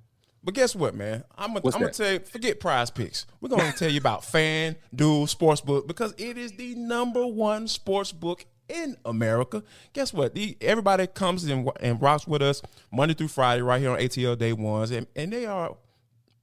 But 0.47 0.53
guess 0.53 0.73
what, 0.77 0.95
man? 0.95 1.25
I'm 1.37 1.53
gonna 1.55 1.59
I'm 1.65 1.81
gonna 1.81 1.91
tell 1.91 2.13
you, 2.13 2.19
forget 2.19 2.61
PrizePicks. 2.61 3.25
We're 3.41 3.49
gonna 3.49 3.73
tell 3.73 3.91
you 3.91 3.97
about 3.97 4.21
FanDuel 4.21 4.77
Sportsbook 4.95 5.87
because 5.87 6.13
it 6.17 6.37
is 6.37 6.53
the 6.53 6.73
number 6.75 7.27
one 7.27 7.67
sports 7.67 8.13
book 8.13 8.45
in 8.69 8.95
America. 9.03 9.61
Guess 9.91 10.13
what? 10.13 10.35
The, 10.35 10.55
everybody 10.61 11.05
comes 11.05 11.43
and, 11.43 11.69
and 11.81 12.01
rocks 12.01 12.25
with 12.25 12.41
us 12.41 12.61
Monday 12.93 13.13
through 13.13 13.27
Friday 13.27 13.61
right 13.61 13.81
here 13.81 13.91
on 13.91 13.99
ATL 13.99 14.37
Day 14.37 14.53
Ones, 14.53 14.91
and, 14.91 15.05
and 15.17 15.33
they 15.33 15.45
are 15.45 15.75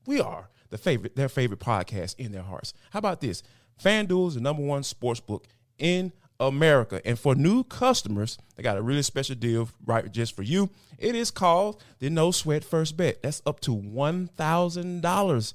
we 0.04 0.20
are 0.20 0.50
the 0.68 0.76
favorite, 0.76 1.16
their 1.16 1.30
favorite 1.30 1.60
podcast 1.60 2.16
in 2.18 2.30
their 2.30 2.42
hearts. 2.42 2.74
How 2.90 2.98
about 2.98 3.22
this? 3.22 3.42
FanDuel 3.82 4.28
is 4.28 4.34
the 4.34 4.42
number 4.42 4.62
one 4.62 4.82
sports 4.82 5.20
book 5.20 5.46
in 5.78 6.12
America. 6.40 7.00
And 7.04 7.18
for 7.18 7.34
new 7.34 7.64
customers, 7.64 8.38
they 8.56 8.62
got 8.62 8.76
a 8.76 8.82
really 8.82 9.02
special 9.02 9.36
deal 9.36 9.68
right 9.84 10.10
just 10.10 10.34
for 10.34 10.42
you. 10.42 10.70
It 10.98 11.14
is 11.14 11.30
called 11.30 11.82
the 11.98 12.10
No 12.10 12.30
Sweat 12.30 12.64
First 12.64 12.96
Bet. 12.96 13.22
That's 13.22 13.42
up 13.46 13.60
to 13.60 13.76
$1,000. 13.76 15.54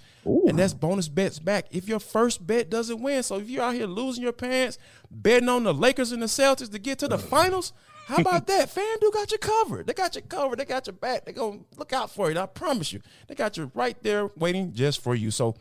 And 0.50 0.60
that's 0.60 0.74
bonus 0.74 1.08
bets 1.08 1.40
back 1.40 1.66
if 1.72 1.88
your 1.88 2.00
first 2.00 2.46
bet 2.46 2.70
doesn't 2.70 3.02
win. 3.02 3.24
So 3.24 3.38
if 3.38 3.50
you're 3.50 3.64
out 3.64 3.74
here 3.74 3.88
losing 3.88 4.24
your 4.24 4.34
pants, 4.34 4.78
betting 5.10 5.50
on 5.50 5.64
the 5.64 5.74
Lakers 5.74 6.12
and 6.12 6.22
the 6.22 6.28
Celtics 6.28 6.72
to 6.72 6.80
get 6.80 7.00
to 7.00 7.08
the 7.08 7.18
finals, 7.18 7.74
how 8.06 8.18
about 8.22 8.48
that? 8.48 8.70
FanDuel 8.70 9.14
got 9.14 9.32
you 9.32 9.38
covered. 9.38 9.88
They 9.88 9.94
got 9.94 10.16
you 10.16 10.22
covered. 10.22 10.60
They 10.60 10.66
got 10.66 10.88
your 10.88 10.96
back. 10.96 11.26
They're 11.26 11.34
going 11.34 11.60
to 11.60 11.80
look 11.80 11.94
out 11.94 12.10
for 12.12 12.32
you. 12.32 12.40
I 12.40 12.46
promise 12.46 12.92
you. 12.92 13.02
They 13.28 13.36
got 13.36 13.56
you 13.58 13.72
right 13.74 14.02
there 14.02 14.30
waiting 14.36 14.74
just 14.74 15.02
for 15.02 15.16
you. 15.16 15.32
So 15.32 15.56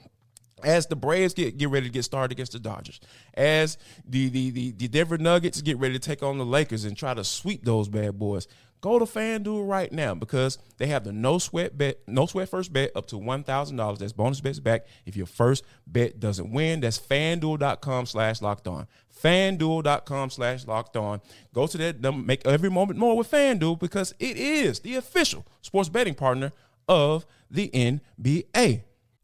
as 0.65 0.87
the 0.87 0.97
Braves 0.97 1.35
get, 1.35 1.57
get 1.59 1.71
ready 1.71 1.87
to 1.87 1.93
get 1.93 2.05
started 2.05 2.33
against 2.33 2.53
the 2.53 2.59
Dodgers, 2.59 3.01
as 3.35 3.79
the, 4.07 4.29
the 4.29 4.51
the 4.51 4.73
the 4.73 4.89
Denver 4.89 5.19
Nuggets 5.19 5.61
get 5.63 5.79
ready 5.79 5.95
to 5.95 6.01
take 6.01 6.23
on 6.23 6.39
the 6.39 6.45
Lakers 6.45 6.85
and 6.85 6.97
try 6.97 7.15
to 7.15 7.25
sweep 7.25 7.65
those 7.65 7.89
bad 7.89 8.19
boys, 8.19 8.47
go 8.81 8.99
to 8.99 9.05
FanDuel 9.05 9.69
right 9.69 9.91
now 9.93 10.15
because 10.15 10.59
they 10.79 10.87
have 10.87 11.05
the 11.05 11.13
no 11.13 11.39
sweat 11.39 11.77
bet, 11.77 11.99
no 12.07 12.27
sweat 12.27 12.49
first 12.49 12.73
bet 12.73 12.91
up 12.95 13.07
to 13.09 13.19
one 13.19 13.45
thousand 13.45 13.77
dollars. 13.77 13.99
That's 13.99 14.13
bonus 14.13 14.41
bets 14.41 14.61
back 14.61 14.87
if 15.07 15.17
your 15.17 15.27
first 15.27 15.65
bet 15.87 16.21
doesn't 16.21 16.53
win. 16.53 16.81
That's 16.81 16.99
FanDuel.com 16.99 18.07
slash 18.07 18.43
locked 18.43 18.69
on. 18.69 18.87
FanDuel.com 19.23 20.31
slash 20.31 20.67
locked 20.67 20.97
on. 20.97 21.21
Go 21.53 21.67
to 21.67 21.79
that 21.79 22.01
make 22.15 22.47
every 22.47 22.71
moment 22.71 22.99
more 22.99 23.17
with 23.17 23.31
FanDuel 23.31 23.79
because 23.79 24.15
it 24.19 24.37
is 24.37 24.81
the 24.81 24.95
official 24.95 25.47
sports 25.63 25.89
betting 25.89 26.15
partner 26.15 26.53
of 26.89 27.27
the 27.51 27.69
NBA. 27.69 28.83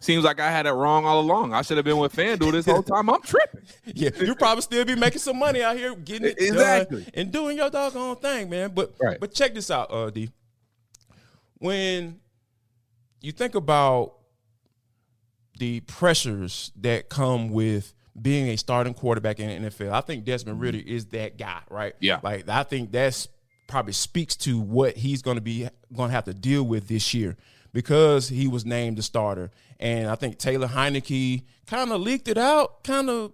Seems 0.00 0.22
like 0.24 0.38
I 0.38 0.50
had 0.50 0.66
it 0.66 0.70
wrong 0.72 1.04
all 1.06 1.18
along. 1.20 1.52
I 1.52 1.62
should 1.62 1.76
have 1.76 1.84
been 1.84 1.96
with 1.98 2.14
FanDuel 2.14 2.52
this 2.52 2.66
whole 2.66 2.82
time. 2.84 3.10
I'm 3.10 3.20
tripping. 3.22 3.62
Yeah, 3.94 4.10
you 4.20 4.34
probably 4.36 4.62
still 4.62 4.84
be 4.84 4.94
making 4.94 5.18
some 5.20 5.38
money 5.38 5.62
out 5.62 5.76
here 5.76 5.94
getting 5.96 6.28
it 6.28 6.36
Exactly. 6.40 7.02
done 7.02 7.10
and 7.14 7.32
doing 7.32 7.56
your 7.56 7.68
doggone 7.70 8.16
thing, 8.16 8.48
man. 8.50 8.70
But 8.74 8.94
Right. 9.00 9.18
but 9.18 9.32
check 9.32 9.54
this 9.54 9.70
out, 9.70 9.90
uh, 9.92 10.10
D. 10.10 10.30
When 11.58 12.20
you 13.20 13.32
think 13.32 13.54
about 13.54 14.14
the 15.58 15.80
pressures 15.80 16.70
that 16.76 17.08
come 17.08 17.48
with 17.50 17.92
being 18.20 18.48
a 18.48 18.56
starting 18.56 18.94
quarterback 18.94 19.40
in 19.40 19.62
the 19.64 19.68
NFL, 19.70 19.92
I 19.92 20.00
think 20.00 20.24
Desmond 20.24 20.60
Ridder 20.60 20.78
is 20.84 21.06
that 21.06 21.36
guy, 21.38 21.60
right? 21.70 21.94
Yeah. 22.00 22.20
Like 22.22 22.48
I 22.48 22.62
think 22.62 22.92
that's 22.92 23.26
probably 23.66 23.92
speaks 23.92 24.36
to 24.36 24.58
what 24.60 24.96
he's 24.96 25.22
going 25.22 25.36
to 25.36 25.40
be 25.40 25.68
going 25.94 26.08
to 26.10 26.14
have 26.14 26.24
to 26.24 26.34
deal 26.34 26.62
with 26.62 26.86
this 26.88 27.12
year 27.12 27.36
because 27.78 28.28
he 28.28 28.48
was 28.48 28.66
named 28.66 28.98
the 28.98 29.02
starter. 29.04 29.52
And 29.78 30.08
I 30.08 30.16
think 30.16 30.36
Taylor 30.36 30.66
Heinicke 30.66 31.44
kind 31.68 31.92
of 31.92 32.00
leaked 32.00 32.26
it 32.26 32.36
out, 32.36 32.82
kind 32.82 33.08
of, 33.08 33.32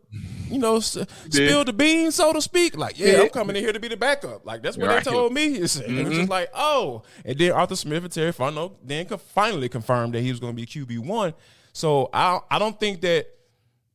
you 0.50 0.58
know, 0.58 0.76
s- 0.76 0.98
spilled 1.30 1.68
the 1.68 1.72
beans, 1.72 2.16
so 2.16 2.30
to 2.34 2.42
speak. 2.42 2.76
Like, 2.76 2.98
yeah, 2.98 3.22
I'm 3.22 3.30
coming 3.30 3.56
in 3.56 3.62
here 3.62 3.72
to 3.72 3.80
be 3.80 3.88
the 3.88 3.96
backup. 3.96 4.44
Like, 4.44 4.60
that's 4.62 4.76
what 4.76 4.88
Right. 4.88 5.02
they 5.02 5.10
told 5.10 5.32
me. 5.32 5.46
It's- 5.54 5.76
And 5.80 5.98
it 5.98 6.06
was 6.06 6.18
just 6.18 6.28
like, 6.28 6.50
oh. 6.52 7.04
And 7.24 7.38
then 7.38 7.52
Arthur 7.52 7.74
Smith 7.74 8.04
and 8.04 8.12
Terry 8.12 8.34
Fontenot 8.34 8.72
then 8.84 9.06
finally 9.06 9.70
confirmed 9.70 10.12
that 10.12 10.20
he 10.20 10.28
was 10.30 10.40
going 10.40 10.54
to 10.54 10.60
be 10.60 10.66
QB1. 10.66 11.32
So 11.72 12.10
I, 12.12 12.40
I 12.50 12.58
don't 12.58 12.78
think 12.78 13.00
that 13.00 13.26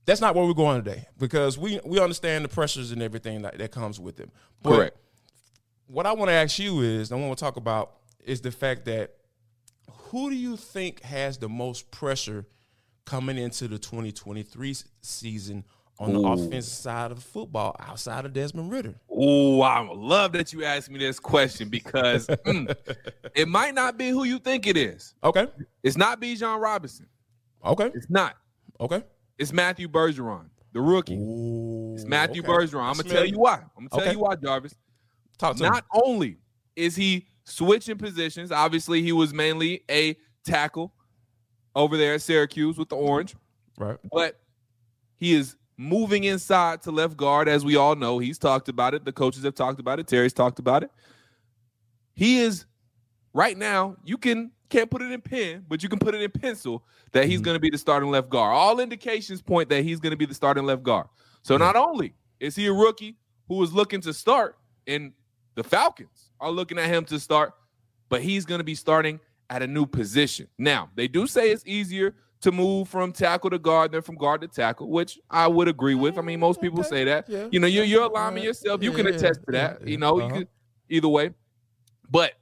that's 0.05 0.19
not 0.19 0.33
where 0.33 0.45
we're 0.45 0.55
going 0.55 0.83
today 0.83 1.05
because 1.19 1.59
we, 1.59 1.79
we 1.85 1.99
understand 1.99 2.43
the 2.43 2.49
pressures 2.49 2.89
and 2.91 3.03
everything 3.03 3.43
that, 3.43 3.59
that 3.59 3.69
comes 3.71 3.99
with 3.99 4.19
it. 4.19 4.31
But 4.63 4.75
Correct. 4.75 4.97
what 5.85 6.07
I 6.07 6.13
want 6.13 6.29
to 6.29 6.33
ask 6.33 6.57
you 6.57 6.81
is, 6.81 7.11
I 7.11 7.15
want 7.17 7.37
to 7.37 7.43
talk 7.45 7.57
about 7.57 7.91
is 8.25 8.41
the 8.41 8.49
fact 8.51 8.85
that 8.85 9.13
who 10.09 10.29
do 10.29 10.35
you 10.35 10.57
think 10.57 11.01
has 11.03 11.37
the 11.37 11.49
most 11.49 11.91
pressure 11.91 12.47
coming 13.05 13.37
into 13.37 13.67
the 13.67 13.77
2023 13.77 14.75
season 15.01 15.63
on 15.99 16.13
the 16.13 16.19
offensive 16.19 16.63
side 16.63 17.11
of 17.11 17.21
football 17.21 17.75
outside 17.79 18.25
of 18.25 18.33
Desmond 18.33 18.71
Ridder? 18.71 18.95
Oh, 19.09 19.61
I 19.61 19.87
love 19.87 20.31
that 20.31 20.51
you 20.51 20.63
asked 20.63 20.89
me 20.89 20.97
this 20.97 21.19
question 21.19 21.69
because 21.69 22.25
mm, 22.27 22.75
it 23.35 23.47
might 23.47 23.75
not 23.75 23.97
be 23.97 24.09
who 24.09 24.23
you 24.23 24.39
think 24.39 24.65
it 24.65 24.77
is. 24.77 25.13
Okay. 25.23 25.47
It's 25.83 25.97
not 25.97 26.19
Bijan 26.19 26.59
Robinson. 26.59 27.07
Okay. 27.63 27.91
It's 27.93 28.09
not. 28.09 28.35
Okay. 28.79 29.03
It's 29.37 29.53
Matthew 29.53 29.87
Bergeron, 29.87 30.49
the 30.73 30.81
rookie. 30.81 31.19
It's 31.93 32.05
Matthew 32.05 32.41
Bergeron. 32.41 32.83
I'm 32.83 32.97
gonna 32.97 33.03
tell 33.03 33.25
you 33.25 33.37
why. 33.37 33.59
I'm 33.77 33.87
gonna 33.87 33.89
tell 33.89 34.01
Okay. 34.01 34.11
you 34.13 34.19
why, 34.19 34.35
Jarvis. 34.35 34.73
Talk 35.37 35.55
to 35.57 35.63
me. 35.63 35.69
Not 35.69 35.85
only 35.93 36.37
is 36.75 36.95
he 36.95 37.27
switching 37.49 37.97
positions, 37.97 38.51
obviously 38.51 39.01
he 39.01 39.11
was 39.11 39.33
mainly 39.33 39.83
a 39.89 40.15
tackle 40.43 40.93
over 41.75 41.97
there 41.97 42.15
at 42.15 42.21
Syracuse 42.21 42.77
with 42.77 42.89
the 42.89 42.95
orange, 42.95 43.35
Right. 43.77 43.97
but 44.11 44.39
he 45.15 45.33
is 45.33 45.55
moving 45.77 46.25
inside 46.25 46.81
to 46.83 46.91
left 46.91 47.15
guard, 47.15 47.47
as 47.47 47.63
we 47.63 47.75
all 47.75 47.95
know. 47.95 48.19
He's 48.19 48.37
talked 48.37 48.69
about 48.69 48.93
it. 48.93 49.05
The 49.05 49.11
coaches 49.11 49.43
have 49.43 49.55
talked 49.55 49.79
about 49.79 49.99
it. 49.99 50.07
Terry's 50.07 50.33
talked 50.33 50.59
about 50.59 50.83
it. 50.83 50.91
He 52.13 52.39
is 52.39 52.65
right 53.33 53.57
now. 53.57 53.95
You 54.03 54.17
can 54.17 54.51
can't 54.69 54.91
put 54.91 55.01
it 55.01 55.11
in 55.11 55.21
pen, 55.21 55.65
but 55.67 55.81
you 55.81 55.89
can 55.89 55.97
put 55.97 56.13
it 56.13 56.21
in 56.21 56.29
pencil 56.29 56.83
that 57.11 57.25
he's 57.25 57.37
mm-hmm. 57.37 57.45
going 57.45 57.55
to 57.55 57.59
be 57.59 57.71
the 57.71 57.77
starting 57.77 58.11
left 58.11 58.29
guard. 58.29 58.53
All 58.53 58.79
indications 58.79 59.41
point 59.41 59.69
that 59.69 59.83
he's 59.83 59.99
going 59.99 60.11
to 60.11 60.17
be 60.17 60.27
the 60.27 60.33
starting 60.33 60.63
left 60.65 60.83
guard. 60.83 61.07
So 61.41 61.55
mm-hmm. 61.55 61.63
not 61.63 61.75
only 61.75 62.13
is 62.39 62.55
he 62.55 62.67
a 62.67 62.73
rookie 62.73 63.15
who 63.47 63.63
is 63.63 63.73
looking 63.73 64.01
to 64.01 64.13
start, 64.13 64.57
in 64.89 65.13
the 65.55 65.63
Falcons 65.63 66.28
are 66.39 66.51
looking 66.51 66.77
at 66.77 66.87
him 66.87 67.05
to 67.05 67.19
start, 67.19 67.53
but 68.09 68.21
he's 68.21 68.45
going 68.45 68.59
to 68.59 68.63
be 68.65 68.75
starting 68.75 69.19
at 69.49 69.61
a 69.61 69.67
new 69.67 69.85
position. 69.85 70.47
Now 70.57 70.89
they 70.95 71.07
do 71.07 71.27
say 71.27 71.51
it's 71.51 71.63
easier 71.65 72.15
to 72.41 72.51
move 72.51 72.87
from 72.87 73.11
tackle 73.11 73.49
to 73.49 73.59
guard 73.59 73.91
than 73.91 74.01
from 74.01 74.15
guard 74.15 74.41
to 74.41 74.47
tackle, 74.47 74.89
which 74.89 75.19
I 75.29 75.47
would 75.47 75.67
agree 75.67 75.95
with. 75.95 76.17
I 76.17 76.21
mean, 76.21 76.39
most 76.39 76.61
people 76.61 76.83
say 76.83 77.03
that. 77.03 77.27
Yeah. 77.27 77.47
You 77.51 77.59
know, 77.59 77.67
you're 77.67 77.83
you're 77.83 78.03
a 78.03 78.07
lineman 78.07 78.43
yourself. 78.43 78.81
You 78.81 78.91
can 78.93 79.07
attest 79.07 79.41
to 79.45 79.51
that. 79.51 79.81
yeah. 79.81 79.87
You 79.87 79.97
know, 79.97 80.19
Uh-huh. 80.19 80.27
you 80.27 80.33
could 80.41 80.47
either 80.89 81.07
way. 81.09 81.33
But 82.09 82.33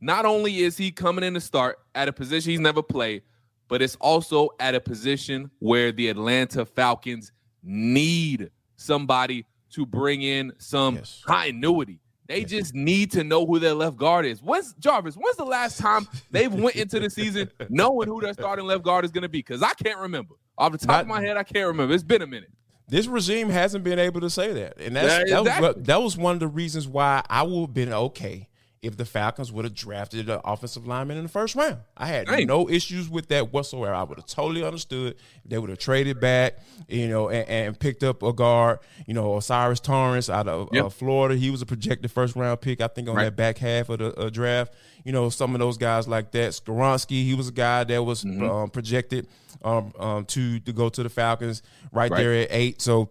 not 0.00 0.26
only 0.26 0.58
is 0.58 0.76
he 0.76 0.90
coming 0.92 1.24
in 1.24 1.34
to 1.34 1.40
start 1.40 1.78
at 1.94 2.08
a 2.08 2.12
position 2.12 2.50
he's 2.50 2.60
never 2.60 2.82
played, 2.82 3.22
but 3.68 3.82
it's 3.82 3.96
also 3.96 4.50
at 4.60 4.74
a 4.74 4.80
position 4.80 5.50
where 5.58 5.90
the 5.92 6.08
Atlanta 6.08 6.64
Falcons 6.64 7.32
need 7.62 8.50
somebody 8.76 9.44
to 9.70 9.84
bring 9.84 10.22
in 10.22 10.52
some 10.58 10.96
Yes. 10.96 11.22
continuity. 11.26 12.00
They 12.28 12.44
just 12.44 12.74
need 12.74 13.10
to 13.12 13.24
know 13.24 13.46
who 13.46 13.58
their 13.58 13.72
left 13.74 13.96
guard 13.96 14.26
is. 14.26 14.42
When's 14.42 14.74
Jarvis? 14.74 15.14
When's 15.16 15.36
the 15.36 15.44
last 15.44 15.78
time 15.78 16.06
they've 16.30 16.52
went 16.52 16.76
into 16.76 17.00
the 17.00 17.08
season 17.08 17.50
knowing 17.70 18.06
who 18.06 18.20
their 18.20 18.34
starting 18.34 18.66
left 18.66 18.82
guard 18.84 19.06
is 19.06 19.10
going 19.10 19.22
to 19.22 19.28
be? 19.30 19.38
Because 19.38 19.62
I 19.62 19.72
can't 19.72 19.98
remember. 19.98 20.34
Off 20.58 20.72
the 20.72 20.78
top 20.78 20.88
Not- 20.88 21.00
of 21.02 21.06
my 21.06 21.22
head, 21.22 21.36
I 21.38 21.42
can't 21.42 21.66
remember. 21.66 21.94
It's 21.94 22.02
been 22.02 22.20
a 22.22 22.26
minute. 22.26 22.50
This 22.86 23.06
regime 23.06 23.48
hasn't 23.50 23.84
been 23.84 23.98
able 23.98 24.20
to 24.22 24.30
say 24.30 24.52
that, 24.54 24.78
and 24.80 24.96
that's 24.96 25.30
Yeah, 25.30 25.42
that, 25.42 25.60
was, 25.62 25.74
that 25.84 26.02
was 26.02 26.16
one 26.16 26.34
of 26.34 26.40
the 26.40 26.48
reasons 26.48 26.88
why 26.88 27.22
I 27.28 27.42
would 27.42 27.60
have 27.60 27.74
been 27.74 27.92
okay 27.92 28.48
if 28.80 28.96
the 28.96 29.04
Falcons 29.04 29.50
would 29.50 29.64
have 29.64 29.74
drafted 29.74 30.28
an 30.30 30.40
offensive 30.44 30.86
lineman 30.86 31.16
in 31.16 31.24
the 31.24 31.28
first 31.28 31.54
round. 31.56 31.78
I 31.96 32.06
had 32.06 32.28
Right. 32.28 32.46
no 32.46 32.68
issues 32.68 33.08
with 33.08 33.26
that 33.28 33.52
whatsoever. 33.52 33.92
I 33.92 34.04
would 34.04 34.18
have 34.18 34.26
totally 34.26 34.62
understood 34.64 35.16
they 35.44 35.58
would 35.58 35.70
have 35.70 35.78
traded 35.80 36.20
back, 36.20 36.58
you 36.88 37.08
know, 37.08 37.28
and, 37.28 37.48
and 37.48 37.78
picked 37.78 38.04
up 38.04 38.22
a 38.22 38.32
guard, 38.32 38.78
you 39.06 39.14
know, 39.14 39.34
O'Cyrus 39.34 39.80
Torrence 39.80 40.30
out 40.30 40.46
of 40.46 40.68
Yep. 40.72 40.84
uh, 40.84 40.88
Florida. 40.90 41.34
He 41.36 41.50
was 41.50 41.60
a 41.60 41.66
projected 41.66 42.10
first 42.12 42.36
round 42.36 42.60
pick, 42.60 42.80
I 42.80 42.86
think, 42.86 43.08
on 43.08 43.16
Right. 43.16 43.24
that 43.24 43.36
back 43.36 43.58
half 43.58 43.88
of 43.88 43.98
the 43.98 44.14
uh, 44.16 44.30
draft. 44.30 44.74
You 45.04 45.12
know, 45.12 45.28
some 45.30 45.54
of 45.54 45.58
those 45.58 45.76
guys 45.78 46.06
like 46.06 46.30
that. 46.32 46.52
Skoronski, 46.52 47.24
he 47.24 47.34
was 47.34 47.48
a 47.48 47.52
guy 47.52 47.82
that 47.84 48.02
was 48.02 48.22
Mm-hmm. 48.24 48.44
um, 48.48 48.70
projected 48.70 49.26
um, 49.64 49.92
um, 49.98 50.24
to 50.26 50.60
to 50.60 50.72
go 50.72 50.88
to 50.88 51.02
the 51.02 51.08
Falcons 51.08 51.62
right, 51.90 52.10
Right. 52.10 52.18
there 52.18 52.34
at 52.34 52.48
eight. 52.50 52.80
So. 52.80 53.10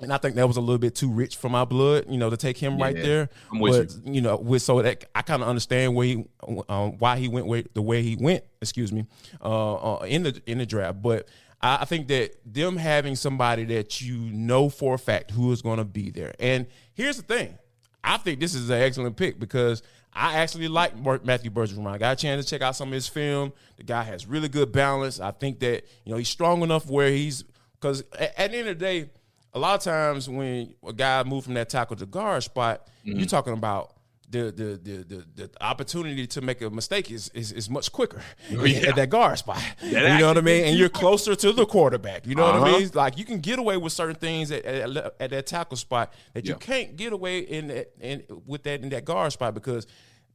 And 0.00 0.12
I 0.12 0.18
think 0.18 0.36
that 0.36 0.46
was 0.46 0.56
a 0.56 0.60
little 0.60 0.78
bit 0.78 0.94
too 0.94 1.10
rich 1.10 1.36
for 1.36 1.48
my 1.48 1.64
blood, 1.64 2.04
you 2.08 2.18
know, 2.18 2.30
to 2.30 2.36
take 2.36 2.56
him 2.56 2.80
right 2.80 2.94
there. 2.94 3.28
I'm 3.52 3.58
with 3.58 4.04
but, 4.04 4.14
you. 4.14 4.20
know, 4.20 4.36
with 4.36 4.62
so 4.62 4.80
that 4.80 5.06
I 5.14 5.22
kind 5.22 5.42
of 5.42 5.48
understand 5.48 5.94
where 5.96 6.06
he, 6.06 6.24
um, 6.68 6.98
why 6.98 7.18
he 7.18 7.26
went 7.26 7.46
way, 7.46 7.64
the 7.74 7.82
way 7.82 8.02
he 8.02 8.16
went. 8.16 8.44
Excuse 8.60 8.92
me, 8.92 9.06
uh, 9.42 9.74
uh, 9.74 10.04
in 10.04 10.22
the 10.22 10.40
in 10.46 10.58
the 10.58 10.66
draft. 10.66 11.02
But 11.02 11.28
I, 11.60 11.78
I 11.80 11.84
think 11.84 12.08
that 12.08 12.36
them 12.46 12.76
having 12.76 13.16
somebody 13.16 13.64
that 13.64 14.00
you 14.00 14.18
know 14.18 14.68
for 14.68 14.94
a 14.94 14.98
fact 14.98 15.32
who 15.32 15.50
is 15.52 15.62
going 15.62 15.78
to 15.78 15.84
be 15.84 16.10
there. 16.10 16.34
And 16.38 16.66
here's 16.94 17.16
the 17.16 17.22
thing, 17.22 17.58
I 18.04 18.18
think 18.18 18.40
this 18.40 18.54
is 18.54 18.70
an 18.70 18.80
excellent 18.80 19.16
pick 19.16 19.38
because 19.38 19.82
I 20.12 20.34
actually 20.34 20.68
like 20.68 20.96
Matthew 21.24 21.50
Bergeron. 21.50 21.86
I 21.86 21.98
got 21.98 22.12
a 22.12 22.16
chance 22.16 22.44
to 22.44 22.50
check 22.50 22.62
out 22.62 22.76
some 22.76 22.88
of 22.88 22.94
his 22.94 23.08
film. 23.08 23.52
The 23.76 23.84
guy 23.84 24.02
has 24.02 24.26
really 24.26 24.48
good 24.48 24.72
balance. 24.72 25.20
I 25.20 25.30
think 25.32 25.60
that 25.60 25.84
you 26.04 26.12
know 26.12 26.18
he's 26.18 26.28
strong 26.28 26.62
enough 26.62 26.88
where 26.88 27.10
he's 27.10 27.44
because 27.80 28.02
at, 28.18 28.38
at 28.38 28.50
the 28.52 28.58
end 28.58 28.68
of 28.68 28.78
the 28.78 28.84
day. 28.84 29.10
A 29.54 29.58
lot 29.58 29.74
of 29.76 29.82
times 29.82 30.28
when 30.28 30.74
a 30.86 30.92
guy 30.92 31.22
moves 31.24 31.44
from 31.46 31.54
that 31.54 31.68
tackle 31.68 31.96
to 31.96 32.06
guard 32.06 32.42
spot, 32.42 32.86
Mm-hmm. 33.06 33.18
you're 33.20 33.26
talking 33.28 33.54
about 33.54 33.94
the 34.30 34.52
the, 34.52 34.78
the 34.82 34.96
the 35.04 35.26
the 35.46 35.50
opportunity 35.62 36.26
to 36.26 36.42
make 36.42 36.60
a 36.60 36.68
mistake 36.68 37.10
is 37.10 37.30
is, 37.32 37.50
is 37.52 37.70
much 37.70 37.90
quicker 37.90 38.20
Oh, 38.54 38.64
yeah. 38.64 38.88
at 38.90 38.96
that 38.96 39.08
guard 39.08 39.38
spot. 39.38 39.62
you 39.82 39.92
know 39.92 40.26
what 40.28 40.36
I 40.36 40.42
mean? 40.42 40.64
And 40.66 40.76
you're 40.76 40.90
closer 40.90 41.34
to 41.34 41.52
the 41.52 41.64
quarterback. 41.64 42.26
You 42.26 42.34
know 42.34 42.42
what 42.42 42.54
I 42.56 42.58
Uh-huh. 42.58 42.78
mean? 42.80 42.90
Like 42.92 43.16
you 43.16 43.24
can 43.24 43.40
get 43.40 43.58
away 43.58 43.78
with 43.78 43.94
certain 43.94 44.16
things 44.16 44.50
at, 44.50 44.64
at, 44.66 45.14
at 45.18 45.30
that 45.30 45.46
tackle 45.46 45.78
spot 45.78 46.12
that 46.34 46.46
you 46.46 46.56
can't 46.56 46.96
get 46.96 47.14
away 47.14 47.38
in 47.38 47.68
that 47.68 47.92
in 48.00 48.22
with 48.46 48.64
that 48.64 48.82
in 48.82 48.90
that 48.90 49.06
guard 49.06 49.32
spot 49.32 49.54
because 49.54 49.86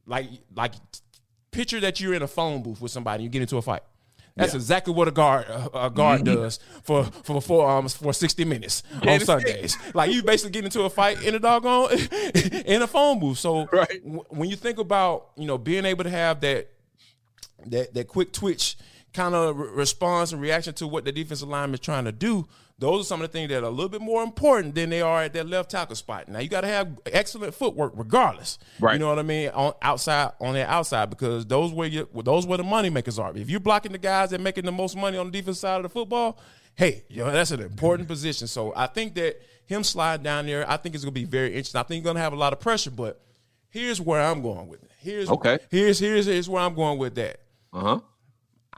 like 0.06 0.26
like 0.56 0.72
picture 1.52 1.78
that 1.78 2.00
you're 2.00 2.14
in 2.14 2.22
a 2.22 2.26
phone 2.26 2.62
booth 2.64 2.80
with 2.80 2.90
somebody 2.90 3.22
and 3.22 3.24
you 3.24 3.30
get 3.30 3.42
into 3.42 3.58
a 3.58 3.62
fight. 3.62 3.82
That's 4.36 4.52
Yeah. 4.52 4.56
exactly 4.58 4.92
what 4.92 5.06
a 5.06 5.12
guard 5.12 5.46
a, 5.72 5.90
guard 5.90 6.24
does 6.24 6.58
for 6.82 7.04
for 7.04 7.40
for 7.40 7.70
um 7.70 7.88
for 7.88 8.12
sixty 8.12 8.44
minutes 8.44 8.82
on 9.06 9.20
Sundays. 9.20 9.76
Like 9.94 10.10
you 10.10 10.22
basically 10.24 10.50
get 10.50 10.64
into 10.64 10.82
a 10.82 10.90
fight 10.90 11.22
in 11.22 11.34
a 11.36 11.38
doggone 11.38 11.90
in 12.66 12.82
a 12.82 12.86
phone 12.88 13.20
booth. 13.20 13.38
So 13.38 13.66
Right. 13.72 14.02
w- 14.02 14.24
when 14.30 14.50
you 14.50 14.56
think 14.56 14.78
about 14.78 15.28
you 15.36 15.46
know 15.46 15.56
being 15.56 15.84
able 15.84 16.02
to 16.04 16.10
have 16.10 16.40
that 16.40 16.68
that 17.66 17.94
that 17.94 18.08
quick 18.08 18.32
twitch 18.32 18.76
kind 19.12 19.34
of 19.36 19.56
re- 19.56 19.68
response 19.70 20.32
and 20.32 20.42
reaction 20.42 20.74
to 20.74 20.88
what 20.88 21.04
the 21.04 21.12
defensive 21.12 21.48
lineman 21.48 21.74
is 21.74 21.80
trying 21.80 22.04
to 22.04 22.12
do. 22.12 22.48
Those 22.78 23.02
are 23.02 23.04
some 23.04 23.22
of 23.22 23.30
the 23.30 23.32
things 23.32 23.50
that 23.50 23.62
are 23.62 23.66
a 23.66 23.70
little 23.70 23.88
bit 23.88 24.00
more 24.00 24.22
important 24.24 24.74
than 24.74 24.90
they 24.90 25.00
are 25.00 25.22
at 25.22 25.32
that 25.34 25.48
left 25.48 25.70
tackle 25.70 25.94
spot. 25.94 26.28
Now 26.28 26.40
you 26.40 26.48
got 26.48 26.62
to 26.62 26.66
have 26.66 26.98
excellent 27.06 27.54
footwork, 27.54 27.92
regardless. 27.94 28.58
Right. 28.80 28.94
You 28.94 28.98
know 28.98 29.08
what 29.08 29.20
I 29.20 29.22
mean? 29.22 29.50
On 29.50 29.74
outside, 29.80 30.32
on 30.40 30.54
that 30.54 30.68
outside, 30.68 31.08
because 31.08 31.46
those 31.46 31.72
where 31.72 31.86
you, 31.86 32.08
those 32.24 32.46
where 32.46 32.58
the 32.58 32.64
money 32.64 32.90
makers 32.90 33.18
are. 33.18 33.34
If 33.36 33.48
you're 33.48 33.60
blocking 33.60 33.92
the 33.92 33.98
guys 33.98 34.30
that 34.30 34.40
making 34.40 34.64
the 34.64 34.72
most 34.72 34.96
money 34.96 35.16
on 35.16 35.26
the 35.30 35.32
defense 35.32 35.60
side 35.60 35.76
of 35.76 35.82
the 35.84 35.88
football, 35.88 36.38
hey, 36.74 37.04
you 37.08 37.18
know 37.18 37.30
that's 37.30 37.52
an 37.52 37.60
important 37.60 38.08
position. 38.08 38.48
So 38.48 38.72
I 38.74 38.88
think 38.88 39.14
that 39.14 39.40
him 39.66 39.84
sliding 39.84 40.24
down 40.24 40.46
there, 40.46 40.68
I 40.68 40.76
think 40.76 40.96
it's 40.96 41.04
going 41.04 41.14
to 41.14 41.20
be 41.20 41.24
very 41.24 41.50
interesting. 41.50 41.78
I 41.78 41.84
think 41.84 42.00
he's 42.00 42.04
going 42.04 42.16
to 42.16 42.22
have 42.22 42.32
a 42.32 42.36
lot 42.36 42.52
of 42.52 42.58
pressure, 42.58 42.90
but 42.90 43.20
here's 43.70 44.00
where 44.00 44.20
I'm 44.20 44.42
going 44.42 44.66
with 44.66 44.82
it. 44.82 44.90
Here's 44.98 45.30
Okay. 45.30 45.60
Here's 45.70 45.98
here's 46.00 46.26
here's 46.26 46.48
where 46.48 46.62
I'm 46.62 46.74
going 46.74 46.98
with 46.98 47.14
that. 47.14 47.40
Uh 47.72 47.80
huh. 47.80 48.00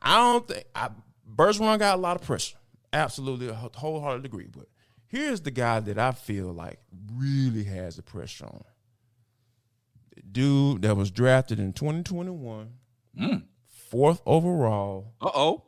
I 0.02 0.16
don't 0.16 0.46
think 0.46 0.64
I, 0.74 0.90
Bergeron 1.34 1.78
got 1.78 1.96
a 1.96 2.00
lot 2.00 2.20
of 2.20 2.26
pressure. 2.26 2.56
Absolutely, 2.96 3.48
a 3.48 3.54
wholehearted 3.54 4.24
agree. 4.24 4.46
But 4.50 4.66
here's 5.06 5.40
the 5.42 5.50
guy 5.50 5.80
that 5.80 5.98
I 5.98 6.12
feel 6.12 6.52
like 6.52 6.78
really 7.14 7.64
has 7.64 7.96
the 7.96 8.02
pressure 8.02 8.46
on. 8.46 8.64
The 10.14 10.22
dude 10.22 10.82
that 10.82 10.96
was 10.96 11.10
drafted 11.10 11.60
in 11.60 11.72
2021, 11.74 12.70
fourth 13.90 14.22
overall, 14.26 15.12
Uh 15.20 15.30
oh. 15.34 15.62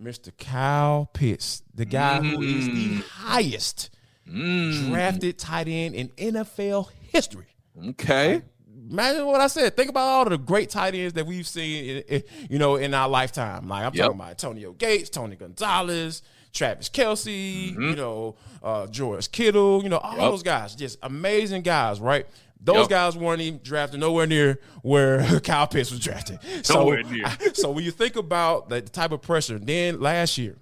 Mr. 0.00 0.30
Kyle 0.38 1.06
Pitts, 1.12 1.62
the 1.74 1.84
guy 1.84 2.20
who 2.22 2.40
is 2.42 2.66
the 2.66 3.02
highest 3.08 3.90
drafted 4.24 5.38
tight 5.38 5.66
end 5.66 5.94
in 5.96 6.08
NFL 6.10 6.90
history. 7.12 7.46
Okay. 7.88 8.42
Imagine 8.90 9.26
what 9.26 9.40
I 9.40 9.48
said. 9.48 9.76
Think 9.76 9.90
about 9.90 10.06
all 10.06 10.22
of 10.22 10.30
the 10.30 10.38
great 10.38 10.70
tight 10.70 10.94
ends 10.94 11.14
that 11.14 11.26
we've 11.26 11.46
seen, 11.46 11.84
in, 11.84 12.02
in- 12.04 12.22
you 12.48 12.58
know, 12.58 12.76
in 12.76 12.94
our 12.94 13.08
lifetime. 13.08 13.68
Like 13.68 13.84
I'm 13.84 13.92
Yep. 13.94 14.04
talking 14.04 14.20
about 14.20 14.30
Antonio 14.30 14.72
Gates, 14.72 15.10
Tony 15.10 15.34
Gonzalez, 15.36 16.22
Travis 16.58 16.88
Kelce, 16.88 17.72
you 17.72 17.94
know, 17.96 18.34
uh, 18.62 18.86
George 18.88 19.30
Kittle, 19.30 19.82
you 19.82 19.88
know, 19.88 19.98
all 19.98 20.10
Mm-hmm. 20.12 20.20
Yep. 20.20 20.30
those 20.32 20.42
guys, 20.42 20.74
just 20.74 20.98
amazing 21.02 21.62
guys, 21.62 22.00
right? 22.00 22.26
Those 22.60 22.76
Yep. 22.82 22.88
guys 22.88 23.16
weren't 23.16 23.40
even 23.40 23.60
drafted 23.62 24.00
nowhere 24.00 24.26
near 24.26 24.58
where 24.82 25.38
Kyle 25.44 25.68
Pitts 25.68 25.90
was 25.92 26.00
drafted. 26.00 26.40
So, 26.64 26.80
Nowhere 26.80 27.04
near. 27.04 27.24
so 27.54 27.70
when 27.70 27.84
you 27.84 27.92
think 27.92 28.16
about 28.16 28.68
the 28.68 28.80
type 28.82 29.12
of 29.12 29.22
pressure, 29.22 29.58
then 29.58 30.00
last 30.00 30.36
year, 30.36 30.56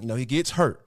you 0.00 0.06
know, 0.08 0.16
he 0.16 0.24
gets 0.24 0.50
hurt. 0.50 0.84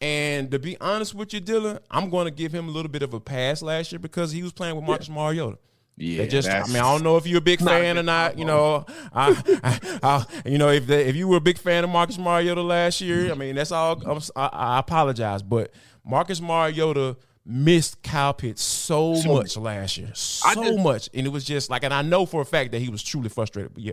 And 0.00 0.50
to 0.50 0.58
be 0.58 0.76
honest 0.80 1.14
with 1.14 1.32
you, 1.32 1.40
Dylan, 1.40 1.78
I'm 1.90 2.10
going 2.10 2.24
to 2.26 2.30
give 2.30 2.52
him 2.52 2.68
a 2.68 2.70
little 2.70 2.90
bit 2.90 3.02
of 3.02 3.14
a 3.14 3.20
pass 3.20 3.62
last 3.62 3.92
year 3.92 3.98
because 4.00 4.32
he 4.32 4.42
was 4.42 4.52
playing 4.52 4.74
with 4.76 4.84
Marcus 4.84 5.08
Mariota. 5.08 5.58
Yeah. 5.96 6.18
They 6.18 6.28
just, 6.28 6.48
I 6.48 6.66
mean, 6.66 6.76
I 6.76 6.92
don't 6.92 7.02
know 7.02 7.16
if 7.16 7.26
you're 7.26 7.38
a 7.38 7.42
big 7.42 7.60
not 7.62 7.74
a 7.74 7.80
fan 7.80 7.98
or 7.98 8.02
not. 8.02 8.38
You 8.38 8.44
know, 8.44 8.84
I, 9.14 9.42
I, 9.64 9.98
I, 10.02 10.48
you 10.48 10.58
know, 10.58 10.68
if 10.68 10.86
the, 10.86 11.08
if 11.08 11.16
you 11.16 11.26
were 11.26 11.38
a 11.38 11.40
big 11.40 11.58
fan 11.58 11.84
of 11.84 11.90
Marcus 11.90 12.18
Mariota 12.18 12.62
last 12.62 13.00
year, 13.00 13.30
I 13.30 13.34
mean, 13.34 13.54
that's 13.54 13.72
all. 13.72 14.02
I'm, 14.06 14.20
I, 14.36 14.46
I 14.52 14.78
apologize, 14.78 15.42
but 15.42 15.72
Marcus 16.04 16.40
Mariota 16.40 17.16
missed 17.46 18.02
Kyle 18.02 18.34
Pitts 18.34 18.60
so, 18.62 19.14
much 19.22 19.56
last 19.56 19.96
year, 19.96 20.10
so 20.14 20.62
just- 20.62 20.78
much, 20.78 21.08
and 21.14 21.26
it 21.26 21.30
was 21.30 21.44
just 21.44 21.70
like, 21.70 21.84
and 21.84 21.94
I 21.94 22.02
know 22.02 22.26
for 22.26 22.42
a 22.42 22.44
fact 22.44 22.72
that 22.72 22.80
he 22.80 22.88
was 22.88 23.02
truly 23.02 23.28
frustrated. 23.28 23.72
But 23.72 23.82
yeah, 23.82 23.92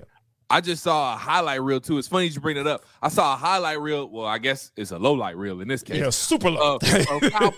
I 0.54 0.62
just 0.62 0.84
saw 0.84 1.14
a 1.14 1.18
highlight 1.18 1.62
reel 1.62 1.80
too. 1.82 1.98
It's 1.98 2.08
funny 2.08 2.28
you 2.28 2.40
bring 2.40 2.58
it 2.58 2.68
up. 2.68 2.86
I 3.02 3.10
saw 3.10 3.34
a 3.34 3.36
highlight 3.36 3.80
reel. 3.80 4.08
Well, 4.10 4.26
I 4.26 4.38
guess 4.38 4.72
it's 4.78 4.92
a 4.92 5.00
low 5.00 5.14
light 5.14 5.36
reel 5.36 5.62
in 5.62 5.68
this 5.68 5.82
case. 5.84 5.98
yeah, 5.98 6.10
super 6.12 6.52
low. 6.52 6.78
Uh, 6.82 7.52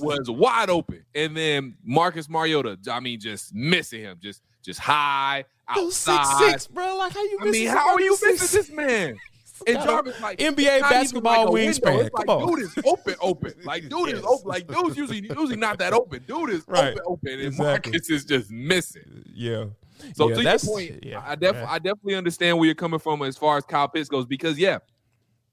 was 0.00 0.30
wide 0.30 0.70
open, 0.70 1.04
and 1.14 1.36
then 1.36 1.76
Marcus 1.84 2.28
Mariota. 2.28 2.78
I 2.90 3.00
mean, 3.00 3.20
just 3.20 3.54
missing 3.54 4.00
him, 4.02 4.18
just 4.20 4.42
just 4.62 4.80
high 4.80 5.44
Dude, 5.74 5.92
six 5.92 6.38
six, 6.38 6.66
bro. 6.66 6.96
Like 6.98 7.12
how 7.14 7.22
you? 7.22 7.38
I 7.40 7.44
mean, 7.50 7.68
how 7.68 7.94
are 7.94 8.00
you 8.00 8.10
missing 8.12 8.36
six- 8.36 8.52
this 8.68 8.70
man? 8.70 9.16
And 9.66 9.76
Jarvis 9.76 10.18
like 10.22 10.38
NBA 10.38 10.80
basketball 10.80 11.52
window. 11.52 11.70
wingspan. 11.70 12.00
It's 12.06 12.14
like, 12.14 12.26
Come 12.26 12.30
on. 12.44 12.48
dude 12.48 12.60
is 12.60 12.78
open, 12.82 13.14
open. 13.20 13.52
Like 13.62 13.90
dude 13.90 14.08
is 14.14 14.24
open. 14.24 14.48
Like 14.48 14.66
dude's 14.66 14.96
usually 14.96 15.18
usually 15.20 15.56
not 15.56 15.78
that 15.80 15.92
open. 15.92 16.24
Dude 16.26 16.48
is 16.48 16.64
Right. 16.66 16.94
open, 16.94 17.02
open, 17.04 17.30
and 17.32 17.42
Exactly. 17.42 17.92
Marcus 17.92 18.08
is 18.08 18.24
just 18.24 18.50
missing. 18.50 19.22
Yeah. 19.34 19.66
So 20.14 20.28
Yeah, 20.28 20.34
to 20.36 20.40
your 20.40 20.44
that's- 20.44 20.66
point, 20.68 21.04
yeah. 21.04 21.22
I 21.26 21.34
definitely 21.34 21.68
I 21.68 21.78
definitely 21.78 22.14
understand 22.16 22.58
where 22.58 22.66
you're 22.66 22.74
coming 22.74 23.00
from 23.00 23.22
as 23.22 23.36
far 23.36 23.56
as 23.56 23.64
Kyle 23.64 23.88
Pitts 23.88 24.08
goes 24.08 24.26
because 24.26 24.58
yeah, 24.58 24.78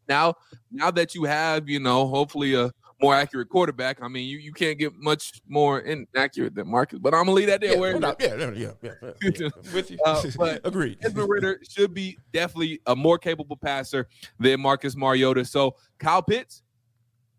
now 0.07 0.35
now 0.71 0.91
that 0.91 1.15
you 1.15 1.23
have 1.25 1.67
you 1.69 1.79
know 1.79 2.07
hopefully 2.07 2.53
a 2.55 2.71
more 3.01 3.13
accurate 3.13 3.47
quarterback, 3.49 4.01
I 4.01 4.07
mean 4.07 4.27
you, 4.27 4.39
you 4.39 4.51
can't 4.51 4.79
get 4.79 4.91
much 4.95 5.39
more 5.47 5.81
inaccurate 5.81 6.55
than 6.55 6.67
Marcus, 6.67 6.97
but 6.99 7.13
I'm 7.13 7.21
gonna 7.25 7.33
leave 7.33 7.47
that 7.47 7.61
there 7.61 7.73
Yeah, 7.73 7.79
where 7.79 7.99
no 7.99 8.09
it 8.09 8.19
doubt. 8.19 8.21
is. 8.21 8.27
yeah, 8.27 8.37
yeah, 8.37 8.51
yeah, 8.51 8.71
yeah, 8.81 9.09
yeah, 9.21 9.29
yeah. 9.39 9.49
With 9.73 9.91
you. 9.91 9.97
Uh, 10.03 10.23
but 10.37 10.61
Agreed. 10.63 10.99
Desmond 10.99 11.29
Ridder 11.29 11.59
should 11.69 11.93
be 11.93 12.17
definitely 12.33 12.79
a 12.87 12.95
more 12.95 13.19
capable 13.19 13.55
passer 13.57 14.07
than 14.39 14.59
Marcus 14.61 14.95
Mariota. 14.95 15.45
So 15.45 15.75
Kyle 15.99 16.23
Pitts, 16.23 16.63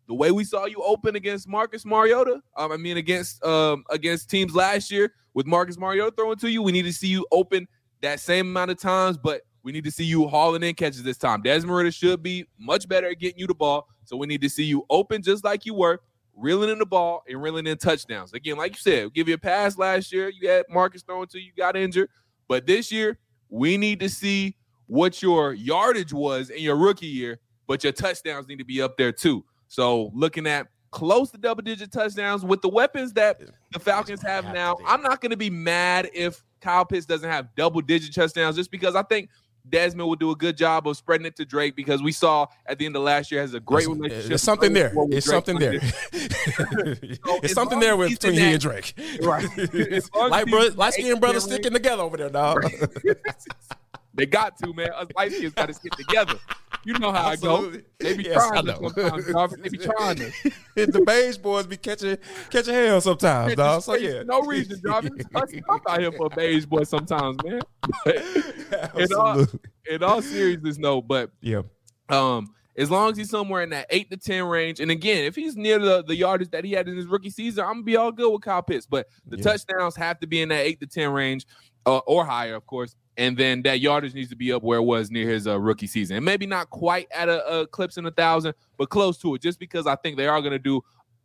the 0.06 0.14
way 0.14 0.30
we 0.30 0.44
saw 0.44 0.66
you 0.66 0.80
open 0.82 1.16
against 1.16 1.48
Marcus 1.48 1.84
Mariota, 1.84 2.40
um, 2.56 2.70
I 2.70 2.76
mean 2.76 2.96
against 2.96 3.42
um, 3.44 3.82
against 3.90 4.30
teams 4.30 4.54
last 4.54 4.90
year 4.92 5.12
with 5.38 5.46
Marcus 5.46 5.78
Mariota 5.78 6.12
throwing 6.16 6.36
to 6.38 6.50
you, 6.50 6.64
we 6.64 6.72
need 6.72 6.82
to 6.82 6.92
see 6.92 7.06
you 7.06 7.24
open 7.30 7.68
that 8.02 8.18
same 8.18 8.48
amount 8.48 8.72
of 8.72 8.80
times, 8.80 9.16
but 9.16 9.42
we 9.62 9.70
need 9.70 9.84
to 9.84 9.90
see 9.92 10.02
you 10.02 10.26
hauling 10.26 10.64
in 10.64 10.74
catches 10.74 11.04
this 11.04 11.16
time. 11.16 11.42
Desmond 11.42 11.94
should 11.94 12.24
be 12.24 12.44
much 12.58 12.88
better 12.88 13.06
at 13.06 13.20
getting 13.20 13.38
you 13.38 13.46
the 13.46 13.54
ball, 13.54 13.86
so 14.04 14.16
we 14.16 14.26
need 14.26 14.40
to 14.40 14.48
see 14.48 14.64
you 14.64 14.84
open 14.90 15.22
just 15.22 15.44
like 15.44 15.64
you 15.64 15.74
were, 15.74 16.00
reeling 16.34 16.70
in 16.70 16.80
the 16.80 16.86
ball 16.86 17.22
and 17.28 17.40
reeling 17.40 17.68
in 17.68 17.78
touchdowns. 17.78 18.32
Again, 18.32 18.56
like 18.56 18.72
you 18.72 18.80
said, 18.80 19.14
give 19.14 19.28
you 19.28 19.34
a 19.34 19.38
pass 19.38 19.78
last 19.78 20.12
year. 20.12 20.28
You 20.28 20.48
had 20.48 20.64
Marcus 20.68 21.02
throwing 21.04 21.28
to 21.28 21.38
you, 21.38 21.52
got 21.56 21.76
injured. 21.76 22.10
But 22.48 22.66
this 22.66 22.90
year, 22.90 23.16
we 23.48 23.76
need 23.76 24.00
to 24.00 24.08
see 24.08 24.56
what 24.88 25.22
your 25.22 25.52
yardage 25.52 26.12
was 26.12 26.50
in 26.50 26.62
your 26.64 26.74
rookie 26.74 27.06
year, 27.06 27.38
but 27.68 27.84
your 27.84 27.92
touchdowns 27.92 28.48
need 28.48 28.58
to 28.58 28.64
be 28.64 28.82
up 28.82 28.96
there 28.96 29.12
too. 29.12 29.44
So 29.68 30.10
looking 30.14 30.48
at 30.48 30.66
close 30.90 31.30
to 31.30 31.38
double 31.38 31.62
digit 31.62 31.92
touchdowns 31.92 32.44
with 32.44 32.62
the 32.62 32.68
weapons 32.68 33.12
that 33.14 33.40
the 33.72 33.78
Falcons 33.78 34.22
have 34.22 34.44
Have 34.44 34.54
now. 34.54 34.76
I'm 34.86 35.02
not 35.02 35.20
going 35.20 35.30
to 35.30 35.36
be 35.36 35.50
mad 35.50 36.08
if 36.14 36.42
Kyle 36.60 36.84
Pitts 36.84 37.06
doesn't 37.06 37.28
have 37.28 37.54
double 37.56 37.80
digit 37.80 38.14
touchdowns 38.14 38.56
just 38.56 38.70
because 38.70 38.94
I 38.96 39.02
think 39.02 39.28
Desmond 39.68 40.08
will 40.08 40.16
do 40.16 40.30
a 40.30 40.36
good 40.36 40.56
job 40.56 40.88
of 40.88 40.96
spreading 40.96 41.26
it 41.26 41.36
to 41.36 41.44
Drake 41.44 41.76
because 41.76 42.02
we 42.02 42.10
saw 42.10 42.46
at 42.64 42.78
the 42.78 42.86
end 42.86 42.96
of 42.96 43.02
last 43.02 43.30
year 43.30 43.42
has 43.42 43.52
a 43.52 43.60
great 43.60 43.84
There's- 43.84 43.88
uh, 43.88 44.02
relationship. 44.02 44.28
There's 44.28 44.42
something 44.42 44.72
there. 44.72 44.92
It's 45.10 45.26
Drake 45.26 45.34
something 45.34 45.58
there. 45.58 45.80
So 47.24 47.40
it's 47.42 47.52
something 47.52 47.78
there 47.80 47.96
with 47.96 48.08
he's 48.08 48.18
between 48.18 48.38
in 48.38 48.46
he 48.46 48.52
and 48.52 48.60
Drake. 48.62 48.94
Right. 49.22 49.44
As 49.92 50.10
long 50.14 50.30
Light, 50.30 50.46
he's 50.48 50.54
bro, 50.54 50.68
light 50.76 50.92
skinned 50.94 51.20
brothers 51.20 51.44
sticking 51.44 51.72
together 51.72 52.02
over 52.02 52.16
there, 52.16 52.30
dog. 52.30 52.64
They 54.14 54.26
got 54.26 54.56
to, 54.58 54.72
man. 54.72 54.90
Us 54.96 55.06
light 55.14 55.32
skins 55.32 55.52
got 55.52 55.66
to 55.66 55.74
stick 55.74 55.92
together. 55.92 56.34
You 56.84 56.98
know 56.98 57.12
how 57.12 57.26
I 57.26 57.36
go. 57.36 57.70
They 57.98 58.14
be 58.16 58.22
Yes, 58.24 58.34
trying 58.48 58.64
to 58.66 58.72
know. 58.80 58.88
sometimes, 58.94 59.32
dog. 59.32 59.62
They 59.62 59.68
be 59.68 59.78
trying 59.78 60.16
to. 60.16 60.32
the 60.76 61.02
beige 61.04 61.36
boys 61.36 61.66
be 61.66 61.76
catching 61.76 62.16
catching 62.50 62.74
hell 62.74 63.00
sometimes, 63.00 63.54
dog. 63.56 63.82
So 63.82 63.94
yeah, 63.96 64.22
No 64.24 64.40
reason. 64.42 64.80
Us 64.90 65.04
I'm 65.34 65.80
out 65.88 66.00
here 66.00 66.12
for 66.12 66.26
a 66.26 66.30
beige 66.30 66.66
boy 66.66 66.84
sometimes, 66.84 67.36
man. 67.44 67.60
In 68.06 69.12
all, 69.12 69.40
Absolutely. 69.40 69.60
in 69.90 70.02
all 70.02 70.22
seriousness, 70.22 70.78
no. 70.78 71.02
But 71.02 71.30
Yeah, 71.40 71.62
um, 72.08 72.54
as 72.76 72.90
long 72.90 73.10
as 73.10 73.16
he's 73.18 73.30
somewhere 73.30 73.62
in 73.62 73.70
that 73.70 73.86
eight 73.90 74.10
to 74.10 74.16
ten 74.16 74.44
range, 74.44 74.78
and 74.80 74.90
again, 74.90 75.24
if 75.24 75.34
he's 75.34 75.56
near 75.56 75.78
the, 75.78 76.04
the 76.04 76.14
yardage 76.14 76.50
that 76.50 76.64
he 76.64 76.72
had 76.72 76.88
in 76.88 76.96
his 76.96 77.06
rookie 77.06 77.30
season, 77.30 77.64
I'm 77.64 77.72
gonna 77.74 77.82
be 77.82 77.96
all 77.96 78.12
good 78.12 78.30
with 78.32 78.42
Kyle 78.42 78.62
Pitts. 78.62 78.86
But 78.86 79.08
the 79.26 79.36
Yeah. 79.36 79.42
touchdowns 79.42 79.96
have 79.96 80.20
to 80.20 80.26
be 80.26 80.40
in 80.40 80.48
that 80.50 80.64
eight 80.64 80.80
to 80.80 80.86
ten 80.86 81.10
range, 81.12 81.44
uh, 81.86 81.98
or 81.98 82.24
higher, 82.24 82.54
of 82.54 82.64
course. 82.66 82.94
And 83.18 83.36
then 83.36 83.62
that 83.62 83.80
yardage 83.80 84.14
needs 84.14 84.30
to 84.30 84.36
be 84.36 84.52
up 84.52 84.62
where 84.62 84.78
it 84.78 84.84
was 84.84 85.10
near 85.10 85.28
his 85.28 85.46
uh, 85.46 85.58
rookie 85.58 85.88
season, 85.88 86.16
and 86.16 86.24
maybe 86.24 86.46
not 86.46 86.70
quite 86.70 87.08
at 87.10 87.28
a, 87.28 87.60
a 87.60 87.66
clips 87.66 87.98
in 87.98 88.06
a 88.06 88.10
thousand, 88.12 88.54
but 88.76 88.88
close 88.88 89.18
to 89.18 89.34
it. 89.34 89.42
Just 89.42 89.58
because 89.58 89.86
I 89.86 89.96
think 89.96 90.16
they 90.16 90.28
are 90.28 90.40
gonna 90.40 90.58
do 90.58 90.82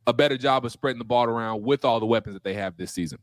a 0.07 0.13
better 0.13 0.37
job 0.37 0.65
of 0.65 0.71
spreading 0.71 0.99
the 0.99 1.05
ball 1.05 1.25
around 1.25 1.61
with 1.61 1.85
all 1.85 1.99
the 1.99 2.05
weapons 2.05 2.33
that 2.35 2.43
they 2.43 2.55
have 2.55 2.75
this 2.75 2.91
season. 2.91 3.19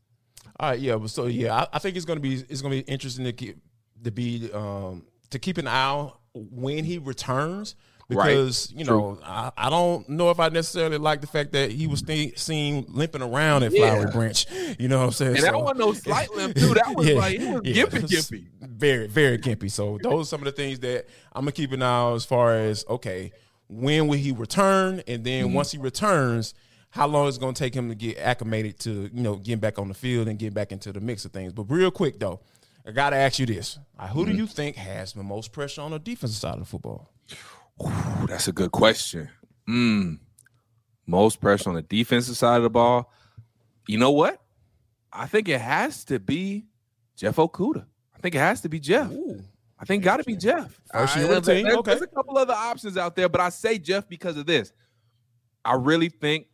All 0.59 0.69
right, 0.69 0.79
yeah. 0.79 1.05
So 1.05 1.27
yeah, 1.27 1.53
I, 1.53 1.67
I 1.73 1.79
think 1.79 1.95
it's 1.97 2.05
gonna 2.05 2.21
be 2.21 2.35
it's 2.49 2.61
gonna 2.61 2.75
be 2.75 2.79
interesting 2.81 3.25
to 3.25 3.33
keep 3.33 3.57
to 4.03 4.11
be 4.11 4.49
um 4.53 5.05
to 5.29 5.37
keep 5.37 5.57
an 5.57 5.67
eye 5.67 5.89
on 5.89 6.13
when 6.33 6.85
he 6.85 6.97
returns 6.97 7.75
because 8.15 8.71
you 8.75 8.85
know 8.85 9.17
I, 9.23 9.51
I 9.57 9.69
don't 9.69 10.07
know 10.09 10.29
if 10.29 10.39
I 10.39 10.49
necessarily 10.49 10.97
like 10.97 11.21
the 11.21 11.27
fact 11.27 11.51
that 11.53 11.71
he 11.71 11.87
was 11.87 11.99
st- 11.99 12.37
seen 12.37 12.85
limping 12.89 13.21
around 13.21 13.63
at 13.63 13.71
Yeah. 13.71 14.05
Branch. 14.11 14.45
You 14.79 14.87
know 14.87 14.99
what 14.99 15.05
I'm 15.05 15.11
saying? 15.11 15.35
And 15.37 15.43
that 15.45 15.53
So- 15.53 15.59
wasn't 15.59 15.79
no 15.79 15.93
slight 15.93 16.31
limp, 16.35 16.55
too. 16.55 16.73
That 16.73 16.93
was 16.95 17.09
like, 17.09 17.39
it 17.39 17.49
was 17.53 17.61
gimpy, 17.61 18.03
it's 18.11 18.29
gimpy. 18.31 18.45
Very, 18.61 19.07
very 19.07 19.37
gimpy. 19.37 19.69
So 19.71 19.97
those 20.01 20.27
are 20.27 20.29
some 20.29 20.41
of 20.41 20.45
the 20.45 20.51
things 20.51 20.79
that 20.79 21.05
I'm 21.33 21.41
gonna 21.43 21.51
keep 21.51 21.71
an 21.71 21.81
eye 21.81 21.87
on 21.89 22.15
as 22.15 22.25
far 22.25 22.53
as 22.55 22.85
okay, 22.89 23.31
when 23.67 24.07
will 24.07 24.17
he 24.17 24.31
return? 24.31 25.01
And 25.07 25.23
then 25.23 25.45
Mm-hmm. 25.45 25.53
once 25.55 25.71
he 25.71 25.77
returns, 25.77 26.53
how 26.89 27.07
long 27.07 27.27
is 27.27 27.37
it 27.37 27.39
gonna 27.39 27.53
take 27.53 27.73
him 27.73 27.87
to 27.89 27.95
get 27.95 28.17
acclimated 28.17 28.79
to, 28.81 29.09
you 29.13 29.23
know, 29.23 29.35
getting 29.37 29.59
back 29.59 29.79
on 29.79 29.87
the 29.87 29.93
field 29.93 30.27
and 30.27 30.37
getting 30.37 30.53
back 30.53 30.71
into 30.71 30.91
the 30.91 30.99
mix 30.99 31.23
of 31.25 31.31
things. 31.31 31.53
But 31.53 31.63
real 31.69 31.89
quick 31.91 32.19
though, 32.19 32.41
I 32.85 32.91
gotta 32.91 33.15
ask 33.15 33.39
you 33.39 33.45
this. 33.45 33.77
Who 34.11 34.23
Mm-hmm. 34.23 34.31
do 34.31 34.37
you 34.37 34.47
think 34.47 34.75
has 34.75 35.13
the 35.13 35.21
most 35.23 35.51
pressure 35.53 35.81
on 35.81 35.91
the 35.91 35.99
defensive 35.99 36.37
side 36.37 36.53
of 36.55 36.59
the 36.61 36.65
football? 36.65 37.09
Ooh, 37.85 38.27
that's 38.27 38.47
a 38.47 38.51
good 38.51 38.71
question. 38.71 39.29
Mm. 39.67 40.19
Most 41.05 41.41
pressure 41.41 41.69
on 41.69 41.75
the 41.75 41.81
defensive 41.81 42.37
side 42.37 42.57
of 42.57 42.63
the 42.63 42.69
ball. 42.69 43.11
You 43.87 43.97
know 43.97 44.11
what? 44.11 44.41
I 45.11 45.27
think 45.27 45.49
it 45.49 45.59
has 45.59 46.05
to 46.05 46.19
be 46.19 46.65
Jeff 47.15 47.35
Okudah. 47.35 47.85
I 48.15 48.19
think 48.19 48.35
it 48.35 48.39
has 48.39 48.61
to 48.61 48.69
be 48.69 48.79
Jeff. 48.79 49.11
Ooh. 49.11 49.43
I 49.79 49.85
think 49.85 50.03
got 50.03 50.17
to 50.17 50.23
be 50.23 50.35
Jeff. 50.35 50.79
First 50.93 51.15
year 51.17 51.25
I- 51.25 51.29
with 51.29 51.45
the 51.45 51.55
team, 51.55 51.63
there's, 51.63 51.77
okay. 51.77 51.91
there's 51.91 52.03
a 52.03 52.07
couple 52.07 52.37
other 52.37 52.53
options 52.53 52.97
out 52.97 53.15
there, 53.15 53.27
but 53.27 53.41
I 53.41 53.49
say 53.49 53.79
Jeff 53.79 54.07
because 54.07 54.37
of 54.37 54.45
this. 54.45 54.73
I 55.65 55.73
really 55.73 56.09
think 56.09 56.47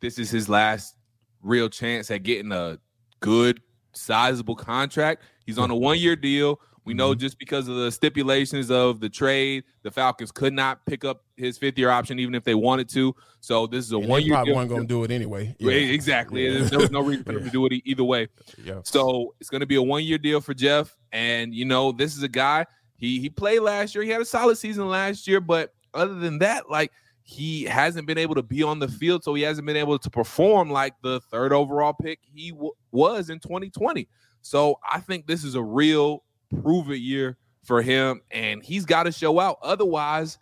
this 0.00 0.18
is 0.18 0.30
his 0.30 0.48
last 0.48 0.96
real 1.42 1.68
chance 1.68 2.10
at 2.10 2.22
getting 2.24 2.52
a 2.52 2.78
good, 3.20 3.60
sizable 3.92 4.56
contract. 4.56 5.22
He's 5.46 5.58
on 5.58 5.70
a 5.70 5.76
one 5.76 5.98
year 5.98 6.16
deal. 6.16 6.60
We 6.84 6.92
Mm-hmm. 6.92 6.98
know 6.98 7.14
just 7.14 7.38
because 7.38 7.68
of 7.68 7.76
the 7.76 7.92
stipulations 7.92 8.70
of 8.70 8.98
the 9.00 9.08
trade, 9.08 9.64
the 9.82 9.90
Falcons 9.90 10.32
could 10.32 10.52
not 10.52 10.84
pick 10.84 11.04
up 11.04 11.22
his 11.36 11.56
fifth 11.56 11.78
year 11.78 11.90
option 11.90 12.18
even 12.18 12.34
if 12.34 12.42
they 12.44 12.54
wanted 12.56 12.88
to. 12.90 13.14
So 13.40 13.66
this 13.68 13.84
is 13.86 13.92
a 13.92 13.98
And 13.98 14.08
one 14.08 14.22
year. 14.22 14.34
probably 14.34 14.52
weren't 14.54 14.68
gonna 14.70 14.84
do 14.84 15.04
it 15.04 15.10
anyway. 15.12 15.54
Yeah, 15.58 15.72
Exactly. 15.72 16.46
Yeah. 16.46 16.64
There 16.64 16.78
was 16.80 16.90
no 16.90 17.00
reason 17.02 17.24
for 17.24 17.32
them 17.32 17.44
to 17.44 17.50
do 17.58 17.66
it 17.66 17.72
either 17.84 18.02
way. 18.04 18.28
Yeah. 18.62 18.80
So 18.84 19.34
it's 19.40 19.48
going 19.48 19.60
to 19.60 19.66
be 19.66 19.76
a 19.76 19.82
one 19.82 20.02
year 20.04 20.18
deal 20.18 20.40
for 20.40 20.54
Jeff. 20.54 20.96
And, 21.12 21.54
you 21.54 21.64
know, 21.64 21.92
this 21.92 22.16
is 22.16 22.22
a 22.24 22.28
guy, 22.28 22.66
he 22.96 23.20
he 23.20 23.30
played 23.30 23.60
last 23.60 23.94
year. 23.94 24.02
He 24.04 24.10
had 24.10 24.20
a 24.20 24.24
solid 24.24 24.56
season 24.58 24.88
last 24.88 25.26
year. 25.28 25.40
But 25.40 25.72
other 25.94 26.14
than 26.14 26.38
that, 26.40 26.68
like, 26.70 26.90
he 27.22 27.62
hasn't 27.64 28.06
been 28.08 28.18
able 28.18 28.34
to 28.34 28.42
be 28.42 28.62
on 28.64 28.80
the 28.80 28.88
field. 28.88 29.22
So 29.22 29.34
he 29.34 29.42
hasn't 29.42 29.66
been 29.66 29.76
able 29.76 29.98
to 30.00 30.10
perform 30.10 30.68
like 30.70 30.94
the 31.02 31.20
third 31.30 31.52
overall 31.52 31.92
pick 31.92 32.18
he 32.34 32.50
w- 32.50 32.72
was 32.90 33.30
in 33.30 33.38
2020. 33.38 34.08
So 34.40 34.78
I 34.90 34.98
think 35.00 35.26
this 35.28 35.44
is 35.44 35.54
a 35.54 35.62
real 35.62 36.24
prove 36.60 36.90
it 36.90 36.98
year 36.98 37.36
for 37.64 37.82
him. 37.82 38.20
And 38.30 38.62
he's 38.62 38.84
got 38.84 39.04
to 39.04 39.12
show 39.12 39.38
out. 39.40 39.58
Otherwise, 39.62 40.38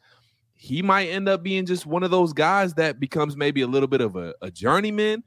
he 0.54 0.82
might 0.82 1.08
end 1.08 1.28
up 1.28 1.42
being 1.42 1.66
just 1.66 1.86
one 1.86 2.02
of 2.02 2.10
those 2.10 2.32
guys 2.32 2.74
that 2.74 3.00
becomes 3.00 3.36
maybe 3.36 3.62
a 3.62 3.66
little 3.66 3.88
bit 3.88 4.00
of 4.00 4.16
a, 4.16 4.34
a 4.42 4.50
journeyman 4.50 5.22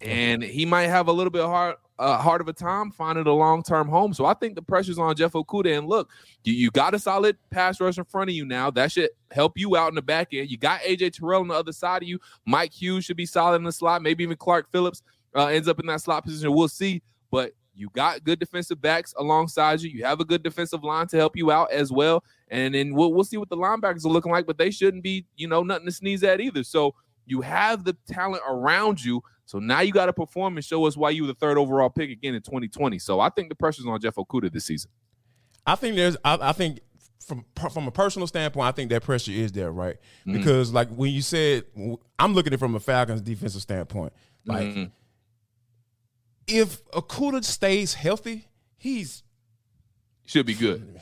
and 0.00 0.42
he 0.42 0.64
might 0.64 0.86
have 0.86 1.08
a 1.08 1.12
little 1.12 1.30
bit 1.30 1.44
hard 1.44 1.76
uh, 1.98 2.16
hard 2.16 2.40
of 2.40 2.46
a 2.46 2.52
time 2.52 2.92
finding 2.92 3.26
a 3.26 3.32
long 3.32 3.60
term 3.62 3.88
home. 3.88 4.14
So 4.14 4.24
I 4.24 4.34
think 4.34 4.54
the 4.54 4.62
pressure's 4.62 5.00
on 5.00 5.16
Jeff 5.16 5.32
Okudah. 5.32 5.78
And 5.78 5.88
look, 5.88 6.10
you, 6.44 6.52
you 6.52 6.70
got 6.70 6.94
a 6.94 6.98
solid 6.98 7.36
pass 7.50 7.80
rush 7.80 7.98
in 7.98 8.04
front 8.04 8.30
of 8.30 8.36
you 8.36 8.44
now. 8.44 8.70
That 8.70 8.92
should 8.92 9.10
help 9.32 9.58
you 9.58 9.76
out 9.76 9.88
in 9.88 9.96
the 9.96 10.02
back 10.02 10.28
end. 10.32 10.48
You 10.48 10.58
got 10.58 10.80
AJ 10.82 11.14
Terrell 11.14 11.40
on 11.40 11.48
the 11.48 11.54
other 11.54 11.72
side 11.72 12.02
of 12.02 12.08
you. 12.08 12.20
Mike 12.46 12.72
Hughes 12.72 13.04
should 13.04 13.16
be 13.16 13.26
solid 13.26 13.56
in 13.56 13.64
the 13.64 13.72
slot. 13.72 14.02
Maybe 14.02 14.22
even 14.22 14.36
Clark 14.36 14.70
Phillips 14.70 15.02
uh, 15.34 15.46
ends 15.46 15.66
up 15.66 15.80
in 15.80 15.86
that 15.86 16.00
slot 16.00 16.24
position. 16.24 16.52
We'll 16.52 16.68
see. 16.68 17.02
But 17.32 17.52
you 17.78 17.88
got 17.94 18.24
good 18.24 18.38
defensive 18.40 18.80
backs 18.80 19.14
alongside 19.16 19.80
you. 19.80 19.90
You 19.90 20.04
have 20.04 20.20
a 20.20 20.24
good 20.24 20.42
defensive 20.42 20.82
line 20.82 21.06
to 21.08 21.16
help 21.16 21.36
you 21.36 21.50
out 21.52 21.70
as 21.70 21.92
well. 21.92 22.24
And 22.48 22.74
then 22.74 22.92
we'll, 22.94 23.12
we'll 23.12 23.24
see 23.24 23.36
what 23.36 23.48
the 23.48 23.56
linebackers 23.56 24.04
are 24.04 24.08
looking 24.08 24.32
like, 24.32 24.46
but 24.46 24.58
they 24.58 24.70
shouldn't 24.70 25.04
be, 25.04 25.26
you 25.36 25.46
know, 25.46 25.62
nothing 25.62 25.86
to 25.86 25.92
sneeze 25.92 26.24
at 26.24 26.40
either. 26.40 26.64
So 26.64 26.94
you 27.24 27.40
have 27.42 27.84
the 27.84 27.96
talent 28.08 28.42
around 28.48 29.04
you. 29.04 29.22
So 29.44 29.58
now 29.60 29.80
you 29.80 29.92
got 29.92 30.06
to 30.06 30.12
perform 30.12 30.56
and 30.56 30.64
show 30.64 30.84
us 30.86 30.96
why 30.96 31.10
you 31.10 31.22
were 31.22 31.28
the 31.28 31.34
third 31.34 31.56
overall 31.56 31.88
pick 31.88 32.10
again 32.10 32.34
in 32.34 32.42
2020. 32.42 32.98
So 32.98 33.20
I 33.20 33.28
think 33.30 33.48
the 33.48 33.54
pressure's 33.54 33.86
on 33.86 34.00
Jeff 34.00 34.16
Okudah 34.16 34.52
this 34.52 34.64
season. 34.64 34.90
I 35.64 35.74
think 35.76 35.96
there's. 35.96 36.16
I, 36.24 36.38
I 36.40 36.52
think 36.52 36.80
from 37.20 37.44
from 37.70 37.86
a 37.86 37.90
personal 37.90 38.26
standpoint, 38.26 38.66
I 38.66 38.72
think 38.72 38.90
that 38.90 39.02
pressure 39.02 39.32
is 39.32 39.52
there, 39.52 39.70
right? 39.70 39.96
Mm-hmm. 40.26 40.32
Because 40.38 40.72
like 40.72 40.88
when 40.88 41.12
you 41.12 41.22
said, 41.22 41.64
I'm 42.18 42.34
looking 42.34 42.48
at 42.52 42.54
it 42.54 42.58
from 42.58 42.74
a 42.74 42.80
Falcons 42.80 43.20
defensive 43.20 43.62
standpoint. 43.62 44.12
Like 44.46 44.66
Mhm. 44.66 44.90
If 46.48 46.84
Okudah 46.90 47.44
stays 47.44 47.94
healthy, 47.94 48.48
he's 48.76 49.22
Should 50.26 50.46
be 50.46 50.54
good. 50.54 50.98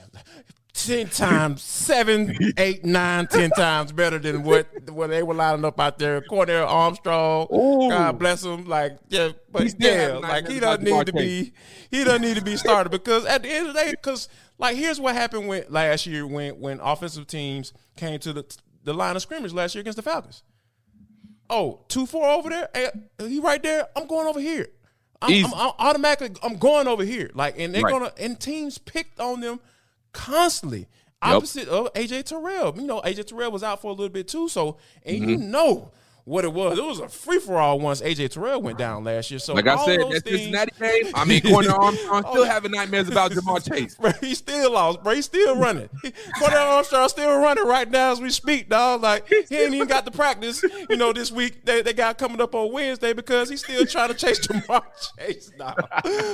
ten 0.75 1.09
times, 1.09 1.63
seven, 1.63 2.37
eight, 2.59 2.85
nine, 2.85 3.27
ten 3.29 3.51
times 3.51 3.93
better 3.93 4.19
than 4.19 4.43
what 4.43 4.67
what 4.91 5.09
they 5.11 5.23
were 5.23 5.35
lining 5.35 5.65
up 5.65 5.81
out 5.81 5.99
there. 5.99 6.21
Cornell 6.21 6.67
Armstrong, 6.67 7.47
Ooh. 7.53 7.89
God 7.89 8.19
bless 8.19 8.45
him. 8.45 8.67
Like, 8.67 8.99
yeah, 9.09 9.31
but 9.51 9.75
yeah, 9.79 10.19
like 10.21 10.49
he 10.49 10.61
doesn't 10.61 10.85
need 10.85 11.07
to 11.07 11.13
be 11.13 11.53
he 11.91 12.05
doesn't 12.05 12.23
need 12.23 12.37
to 12.37 12.45
be 12.45 12.57
started 12.57 12.91
because 12.99 13.25
at 13.25 13.43
the 13.43 13.49
end 13.51 13.69
of 13.69 13.75
the 13.75 13.81
day, 13.81 13.91
because 13.93 14.29
like 14.59 14.77
here's 14.77 15.01
what 15.01 15.15
happened 15.15 15.49
when 15.49 15.65
last 15.69 16.07
year 16.07 16.27
when 16.27 16.61
when 16.61 16.81
offensive 16.81 17.27
teams 17.27 17.73
came 17.97 18.19
to 18.21 18.33
the 18.33 18.59
the 18.85 18.93
line 18.93 19.17
of 19.17 19.23
scrimmage 19.23 19.53
last 19.53 19.75
year 19.75 19.81
against 19.81 19.97
the 19.97 20.03
Falcons. 20.03 20.43
Oh, 21.49 21.85
two 21.89 22.07
four 22.07 22.29
over 22.29 22.51
there. 22.51 22.69
Hey, 22.75 22.91
he 23.21 23.41
right 23.41 23.63
there. 23.63 23.87
I'm 23.97 24.07
going 24.07 24.27
over 24.27 24.41
here. 24.41 24.69
I'm, 25.23 25.45
I'm, 25.47 25.55
I'm 25.55 25.73
automatically. 25.79 26.37
I'm 26.43 26.57
going 26.59 26.87
over 26.89 27.05
here. 27.05 27.31
Like, 27.35 27.59
and 27.59 27.75
they're 27.75 27.83
Right. 27.83 27.91
gonna 27.93 28.13
and 28.19 28.39
teams 28.39 28.79
picked 28.79 29.19
on 29.21 29.41
them 29.41 29.61
constantly. 30.13 30.81
Yep. 30.81 31.37
Opposite 31.37 31.69
of 31.69 31.93
AJ 31.95 32.25
Terrell. 32.25 32.75
You 32.77 32.83
know, 32.87 33.01
AJ 33.01 33.27
Terrell 33.29 33.51
was 33.51 33.63
out 33.63 33.81
for 33.81 33.89
a 33.89 33.95
little 33.95 34.09
bit 34.11 34.29
too. 34.29 34.49
So, 34.49 34.77
and 35.05 35.17
Mm-hmm. 35.17 35.29
you 35.31 35.37
know 35.39 35.91
what 36.27 36.45
it 36.45 36.53
was. 36.53 36.77
It 36.77 36.85
was 36.85 36.99
a 36.99 37.09
free 37.09 37.39
for 37.39 37.57
all 37.57 37.79
once 37.79 38.03
AJ 38.03 38.31
Terrell 38.31 38.61
went 38.61 38.77
down 38.79 39.05
last 39.05 39.31
year. 39.31 39.39
So, 39.39 39.55
Like 39.55 39.69
I 39.69 39.83
said, 39.85 40.01
that 40.01 40.23
things- 40.25 40.41
Cincinnati 40.41 40.73
game, 40.79 41.13
I 41.15 41.25
mean, 41.25 41.41
Cornell 41.41 41.81
Armstrong 41.81 42.25
still 42.31 42.45
having 42.45 42.73
nightmares 42.73 43.09
about 43.09 43.31
Ja'Marr 43.31 43.67
Chase. 43.67 43.95
Bro, 44.01 44.11
he 44.21 44.35
still 44.35 44.73
lost, 44.73 45.03
bro. 45.05 45.15
He's 45.15 45.25
still 45.25 45.57
running. 45.57 45.89
Cornell 46.39 46.67
Armstrong 46.73 47.09
still 47.09 47.39
running 47.39 47.65
right 47.65 47.89
now 47.89 48.11
as 48.11 48.21
we 48.21 48.31
speak, 48.31 48.69
dog. 48.69 49.03
Like 49.03 49.29
he 49.29 49.57
ain't 49.57 49.73
even 49.75 49.87
got 49.87 50.05
the 50.05 50.11
practice, 50.11 50.63
you 50.91 50.97
know, 50.97 51.13
this 51.13 51.31
week 51.31 51.65
they, 51.65 51.81
they 51.81 51.93
got 51.93 52.19
coming 52.19 52.41
up 52.41 52.57
on 52.57 52.73
Wednesday 52.73 53.13
because 53.13 53.49
he's 53.49 53.63
still 53.63 53.87
trying 53.87 54.09
to 54.09 54.15
chase 54.15 54.45
Ja'Marr 54.49 54.83
Chase 55.19 55.53
now. 55.57 55.75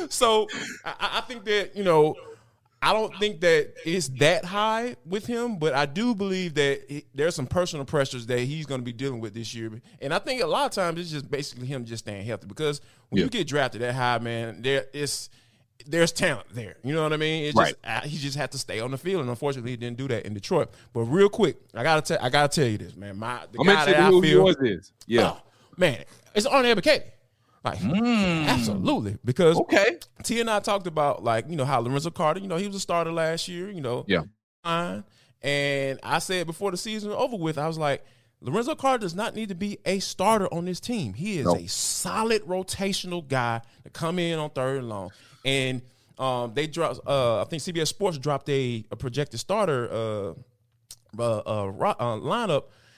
So 0.09 0.48
I, 0.87 1.18
I 1.18 1.20
think 1.22 1.44
that, 1.44 1.76
you 1.76 1.85
know, 1.85 2.16
I 2.85 2.92
don't 2.92 3.16
think 3.18 3.40
that 3.42 3.75
it's 3.87 4.09
that 4.18 4.45
high 4.45 4.97
with 5.07 5.25
him, 5.25 5.57
but 5.59 5.73
I 5.73 5.87
do 5.87 6.16
believe 6.16 6.55
that 6.55 7.05
there's 7.14 7.37
some 7.37 7.47
personal 7.47 7.85
pressures 7.85 8.27
that 8.27 8.40
he's 8.40 8.66
going 8.66 8.81
to 8.81 8.85
be 8.85 8.92
dealing 8.92 9.21
with 9.21 9.35
this 9.35 9.55
year. 9.55 9.81
And 10.01 10.12
I 10.12 10.18
think 10.18 10.42
a 10.42 10.47
lot 10.49 10.66
of 10.66 10.73
times 10.73 10.99
it's 10.99 11.11
just 11.12 11.31
basically 11.31 11.66
him 11.68 11.85
just 11.85 12.05
staying 12.05 12.27
healthy 12.27 12.49
because 12.49 12.81
when 13.11 13.18
Yeah. 13.21 13.25
you 13.25 13.31
get 13.31 13.47
drafted 13.47 13.83
that 13.83 13.95
high, 13.95 14.18
man, 14.18 14.62
there 14.62 14.87
is 14.92 15.31
there's 15.87 16.12
talent 16.12 16.47
there. 16.53 16.77
You 16.85 16.92
know 16.95 17.03
what 17.03 17.12
I 17.12 17.16
mean? 17.16 17.45
It's 17.45 17.57
just 17.57 17.75
uh, 17.85 18.01
he 18.03 18.16
just 18.18 18.37
had 18.37 18.53
to 18.53 18.59
stay 18.59 18.79
on 18.81 18.90
the 18.92 18.99
field, 18.99 19.21
and 19.23 19.31
unfortunately, 19.31 19.73
he 19.73 19.77
didn't 19.77 19.97
do 19.97 20.07
that 20.09 20.25
in 20.27 20.35
Detroit. 20.35 20.71
But 20.92 21.03
real 21.03 21.29
quick, 21.29 21.57
I 21.75 21.83
gotta 21.83 22.03
tell 22.03 22.25
I 22.25 22.31
gotta 22.31 22.49
tell 22.55 22.68
you 22.71 22.79
this, 22.79 22.95
man. 22.97 23.16
My 23.18 23.40
the 23.51 23.59
I'm 23.61 23.66
guy 23.66 23.85
that 23.87 23.97
I 24.01 24.11
feel, 24.11 24.25
yours 24.25 24.57
is. 24.61 24.92
Yeah. 25.07 25.31
oh, 25.35 25.42
man, 25.77 26.05
it's 26.35 26.47
Arnie 26.47 26.75
Ebiketie. 26.75 27.03
Like, 27.64 27.79
mm. 27.79 28.46
absolutely, 28.46 29.18
because 29.25 29.57
Okay. 29.57 29.98
T 30.25 30.40
and 30.40 30.51
I 30.51 30.59
talked 30.61 30.87
about 30.88 31.22
like 31.22 31.48
you 31.48 31.57
know 31.57 31.64
how 31.64 31.79
Lorenzo 31.81 32.11
Carter, 32.11 32.40
you 32.40 32.48
know, 32.48 32.57
he 32.57 32.66
was 32.66 32.77
a 32.77 32.81
starter 32.81 33.12
last 33.12 33.46
year, 33.48 33.70
you 33.70 33.81
know, 33.81 34.05
Yeah. 34.09 34.22
fine. 34.64 35.05
And 35.42 35.98
I 36.03 36.18
said 36.18 36.46
before 36.46 36.70
the 36.72 36.77
season 36.77 37.11
was 37.11 37.18
over 37.18 37.37
with, 37.37 37.59
I 37.59 37.66
was 37.68 37.79
like, 37.79 38.05
Lorenzo 38.40 38.75
Carter 38.75 38.98
does 39.03 39.14
not 39.14 39.35
need 39.37 39.48
to 39.51 39.55
be 39.55 39.79
a 39.85 39.98
starter 40.01 40.53
on 40.53 40.64
this 40.64 40.81
team. 40.81 41.14
He 41.14 41.38
is 41.38 41.46
No. 41.46 41.55
a 41.57 41.66
solid 41.68 42.42
rotational 42.42 43.27
guy 43.27 43.61
to 43.85 43.90
come 43.90 44.18
in 44.18 44.38
on 44.38 44.51
third 44.51 44.79
and 44.79 44.88
long. 44.88 45.11
And 45.44 45.83
um, 46.18 46.53
they 46.55 46.66
dropped. 46.66 47.01
Uh, 47.07 47.42
I 47.42 47.44
think 47.44 47.62
CBS 47.62 47.88
Sports 47.88 48.18
dropped 48.18 48.48
a, 48.48 48.85
a 48.90 48.96
projected 48.96 49.38
starter 49.40 49.88
uh, 49.90 50.35
uh, 51.20 51.38
uh, 51.46 52.16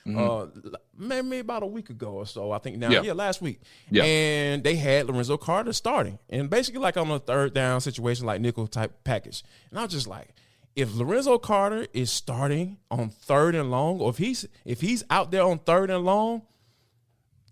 ro- 0.06 0.50
uh. 0.64 0.70
Maybe 0.96 1.38
about 1.40 1.62
a 1.62 1.66
week 1.66 1.90
ago 1.90 2.12
or 2.12 2.26
so. 2.26 2.52
I 2.52 2.58
think 2.58 2.78
now, 2.78 2.86
Mm-hmm. 2.86 2.94
Yeah. 2.94 3.02
yeah, 3.02 3.12
last 3.14 3.42
week. 3.42 3.60
Yeah. 3.90 4.04
And 4.04 4.62
they 4.62 4.76
had 4.76 5.06
Lorenzo 5.06 5.36
Carter 5.36 5.72
starting, 5.72 6.18
and 6.30 6.48
basically 6.48 6.80
like 6.80 6.96
on 6.96 7.10
a 7.10 7.18
third 7.18 7.54
down 7.54 7.80
situation, 7.80 8.26
like 8.26 8.40
nickel 8.40 8.66
type 8.66 9.02
package. 9.04 9.42
And 9.70 9.78
I 9.78 9.82
was 9.82 9.92
just 9.92 10.06
like, 10.06 10.28
if 10.76 10.94
Lorenzo 10.94 11.38
Carter 11.38 11.86
is 11.92 12.10
starting 12.10 12.78
on 12.90 13.08
third 13.08 13.54
and 13.54 13.70
long, 13.70 14.00
or 14.00 14.10
if 14.10 14.18
he's 14.18 14.46
if 14.64 14.80
he's 14.80 15.02
out 15.10 15.30
there 15.30 15.42
on 15.42 15.58
third 15.58 15.90
and 15.90 16.04
long, 16.04 16.42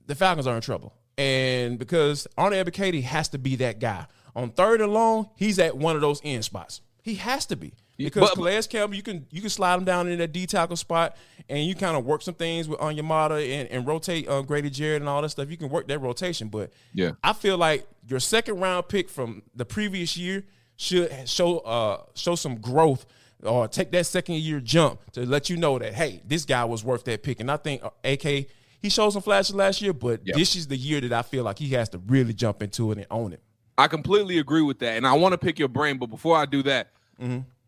the 0.07 0.15
Falcons 0.15 0.47
are 0.47 0.57
in 0.57 0.63
trouble. 0.63 0.93
And 1.19 1.79
because 1.79 2.27
Arnie 2.39 2.63
Ebiketie 2.65 3.03
has 3.03 3.29
to 3.31 3.39
be 3.39 3.57
that 3.57 3.79
guy. 3.81 4.07
On 4.35 4.51
third 4.51 4.81
and 4.81 4.93
long, 4.93 5.29
he's 5.37 5.59
at 5.59 5.77
one 5.77 5.95
of 5.95 6.01
those 6.01 6.21
end 6.25 6.45
spots. 6.45 6.81
He 7.03 7.17
has 7.17 7.45
to 7.47 7.57
be. 7.57 7.75
Because 7.99 8.31
but- 8.31 8.35
Calais 8.35 8.63
Campbell, 8.63 8.97
you 8.97 9.03
can 9.03 9.27
you 9.31 9.41
can 9.41 9.51
slide 9.51 9.75
him 9.79 9.85
down 9.85 10.09
in 10.09 10.19
that 10.19 10.33
D 10.33 10.47
tackle 10.47 10.77
spot 10.77 11.17
and 11.49 11.65
you 11.65 11.75
kind 11.75 11.97
of 11.97 12.05
work 12.05 12.23
some 12.23 12.35
things 12.35 12.69
with 12.69 12.79
Onyemata 12.81 13.61
and, 13.61 13.69
and 13.69 13.87
rotate 13.87 14.29
uh, 14.29 14.43
Grady 14.43 14.71
Jarrett 14.71 15.03
and 15.03 15.09
all 15.09 15.23
that 15.23 15.29
stuff. 15.29 15.51
You 15.51 15.57
can 15.57 15.69
work 15.69 15.87
that 15.89 15.99
rotation. 16.01 16.49
But 16.49 16.73
Yeah. 16.95 17.13
I 17.23 17.33
feel 17.33 17.59
like 17.59 17.87
your 18.09 18.19
second 18.21 18.61
round 18.61 18.89
pick 18.89 19.09
from 19.09 19.43
the 19.55 19.65
previous 19.65 20.17
year 20.17 20.45
should 20.77 21.29
show 21.29 21.59
uh 21.59 22.03
show 22.15 22.35
some 22.35 22.57
growth 22.57 23.05
or 23.43 23.69
take 23.69 23.91
that 23.93 24.07
second 24.07 24.37
year 24.37 24.59
jump 24.61 25.01
to 25.13 25.27
let 25.27 25.51
you 25.51 25.57
know 25.57 25.79
that 25.79 25.95
hey, 25.95 26.23
this 26.27 26.45
guy 26.45 26.65
was 26.65 26.83
worth 26.83 27.05
that 27.05 27.23
pick. 27.23 27.41
And 27.41 27.51
I 27.51 27.57
think 27.59 27.85
uh, 27.85 27.91
AK 28.05 28.47
he 28.81 28.89
showed 28.89 29.11
some 29.11 29.23
flashes 29.23 29.55
last 29.55 29.81
year, 29.81 29.93
but 29.93 30.21
Yep. 30.25 30.37
this 30.37 30.57
is 30.57 30.67
the 30.67 30.77
year 30.77 31.01
that 31.03 31.13
I 31.13 31.23
feel 31.23 31.45
like 31.45 31.59
he 31.59 31.69
has 31.69 31.89
to 31.91 31.99
really 31.99 32.33
jump 32.33 32.63
into 32.65 32.91
it 32.91 32.99
and 32.99 33.07
own 33.13 33.33
it. 33.33 33.41
I 33.79 33.87
completely 33.87 34.39
agree 34.39 34.63
with 34.63 34.81
that, 34.81 34.97
and 34.97 35.07
I 35.07 35.13
want 35.13 35.33
to 35.35 35.39
pick 35.39 35.59
your 35.59 35.69
brain. 35.69 35.99
But 35.99 36.07
before 36.07 36.37
I 36.37 36.47
do 36.47 36.63
that, 36.65 36.89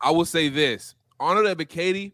I 0.05 0.11
will 0.11 0.25
say 0.27 0.49
this: 0.49 0.95
Arnold 1.19 1.47
Ebiketie, 1.47 2.13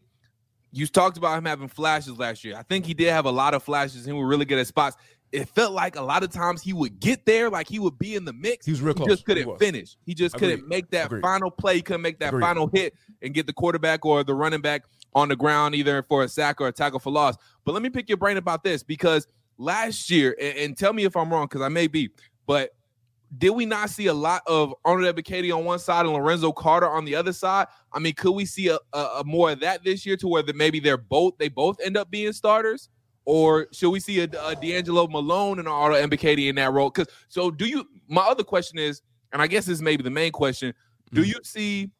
you 0.72 0.86
talked 0.86 1.16
about 1.18 1.36
him 1.36 1.44
having 1.44 1.68
flashes 1.68 2.16
last 2.18 2.44
year. 2.44 2.56
I 2.56 2.62
think 2.62 2.86
he 2.86 2.94
did 2.94 3.10
have 3.10 3.26
a 3.26 3.30
lot 3.30 3.54
of 3.54 3.62
flashes. 3.62 4.04
He 4.04 4.12
was 4.12 4.24
really 4.24 4.44
good 4.44 4.58
at 4.58 4.66
spots. 4.66 4.96
It 5.32 5.48
felt 5.50 5.72
like 5.72 5.94
a 5.94 6.02
lot 6.02 6.24
of 6.24 6.30
times 6.30 6.60
he 6.60 6.72
would 6.72 6.98
get 6.98 7.24
there, 7.24 7.50
like 7.50 7.68
he 7.68 7.78
would 7.78 7.98
be 7.98 8.16
in 8.16 8.24
the 8.24 8.32
mix. 8.32 8.66
He 8.66 8.72
was 8.72 8.80
real 8.82 8.94
close. 8.94 9.08
just 9.08 9.24
couldn't 9.24 9.46
was. 9.46 9.58
finish. 9.60 9.96
He 10.04 10.12
just 10.12 10.34
Agreed. 10.34 10.56
couldn't 10.56 10.68
make 10.68 10.90
that 10.90 11.06
Agreed. 11.06 11.22
final 11.22 11.52
play. 11.52 11.76
He 11.76 11.82
couldn't 11.82 12.02
make 12.02 12.18
that 12.18 12.28
Agreed. 12.30 12.40
final 12.40 12.68
hit 12.72 12.94
and 13.22 13.32
get 13.32 13.46
the 13.46 13.52
quarterback 13.52 14.04
or 14.04 14.24
the 14.24 14.34
running 14.34 14.60
back 14.60 14.82
on 15.14 15.28
the 15.28 15.36
ground 15.36 15.76
either 15.76 16.02
for 16.02 16.24
a 16.24 16.28
sack 16.28 16.60
or 16.60 16.66
a 16.66 16.72
tackle 16.72 16.98
for 16.98 17.10
loss. 17.12 17.36
But 17.64 17.72
let 17.72 17.82
me 17.82 17.90
pick 17.90 18.08
your 18.08 18.18
brain 18.18 18.38
about 18.38 18.64
this 18.64 18.82
because 18.82 19.28
last 19.56 20.10
year, 20.10 20.36
and, 20.40 20.58
and 20.58 20.76
tell 20.76 20.92
me 20.92 21.04
if 21.04 21.16
I'm 21.16 21.32
wrong 21.32 21.46
because 21.46 21.62
I 21.62 21.68
may 21.68 21.86
be, 21.86 22.10
but 22.46 22.70
did 23.38 23.50
we 23.50 23.64
not 23.64 23.90
see 23.90 24.06
a 24.06 24.14
lot 24.14 24.42
of 24.46 24.74
Arnold 24.84 25.14
Ebiketie 25.14 25.56
on 25.56 25.64
one 25.64 25.78
side 25.78 26.04
and 26.04 26.14
Lorenzo 26.14 26.52
Carter 26.52 26.88
on 26.88 27.04
the 27.04 27.14
other 27.14 27.32
side? 27.32 27.68
I 27.92 27.98
mean, 27.98 28.14
could 28.14 28.32
we 28.32 28.44
see 28.44 28.68
a, 28.68 28.78
a, 28.92 28.98
a 28.98 29.24
more 29.24 29.52
of 29.52 29.60
that 29.60 29.84
this 29.84 30.04
year 30.04 30.16
to 30.16 30.28
where 30.28 30.42
that 30.42 30.56
maybe 30.56 30.80
they're 30.80 30.96
both 30.96 31.38
they 31.38 31.48
both 31.48 31.78
end 31.80 31.96
up 31.96 32.10
being 32.10 32.32
starters? 32.32 32.88
Or 33.24 33.68
should 33.72 33.90
we 33.90 34.00
see 34.00 34.20
a, 34.20 34.24
a 34.24 34.56
D'Angelo 34.56 35.06
Malone 35.06 35.60
and 35.60 35.68
Arnold 35.68 36.10
Ebiketie 36.10 36.48
in 36.48 36.56
that 36.56 36.72
role? 36.72 36.90
Because 36.90 37.12
so 37.28 37.50
do 37.50 37.66
you? 37.66 37.86
My 38.08 38.22
other 38.22 38.42
question 38.42 38.78
is, 38.78 39.02
and 39.32 39.40
I 39.40 39.46
guess 39.46 39.66
this 39.66 39.80
may 39.80 39.96
be 39.96 40.02
the 40.02 40.10
main 40.10 40.32
question: 40.32 40.74
Do 41.12 41.22
hmm. 41.22 41.28
you 41.28 41.40
see 41.44 41.90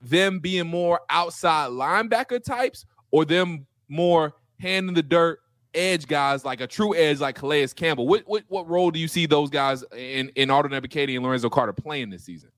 them 0.00 0.38
being 0.38 0.68
more 0.68 1.00
outside 1.10 1.70
linebacker 1.70 2.42
types, 2.42 2.86
or 3.10 3.24
them 3.24 3.66
more 3.88 4.34
hand 4.60 4.88
in 4.88 4.94
the 4.94 5.02
dirt 5.02 5.40
edge 5.74 6.06
guys 6.06 6.44
like 6.44 6.60
a 6.60 6.66
true 6.66 6.94
edge 6.94 7.20
like 7.20 7.36
Calais 7.36 7.68
Campbell? 7.68 8.06
What 8.06 8.22
what 8.26 8.44
what 8.48 8.68
role 8.68 8.90
do 8.90 8.98
you 8.98 9.08
see 9.08 9.26
those 9.26 9.50
guys 9.50 9.84
in 9.96 10.30
in 10.36 10.50
Arnold 10.50 10.72
Ebiketie 10.72 11.14
and 11.16 11.24
Lorenzo 11.24 11.48
Carter 11.50 11.72
playing 11.72 12.10
this 12.10 12.24
season? 12.24 12.50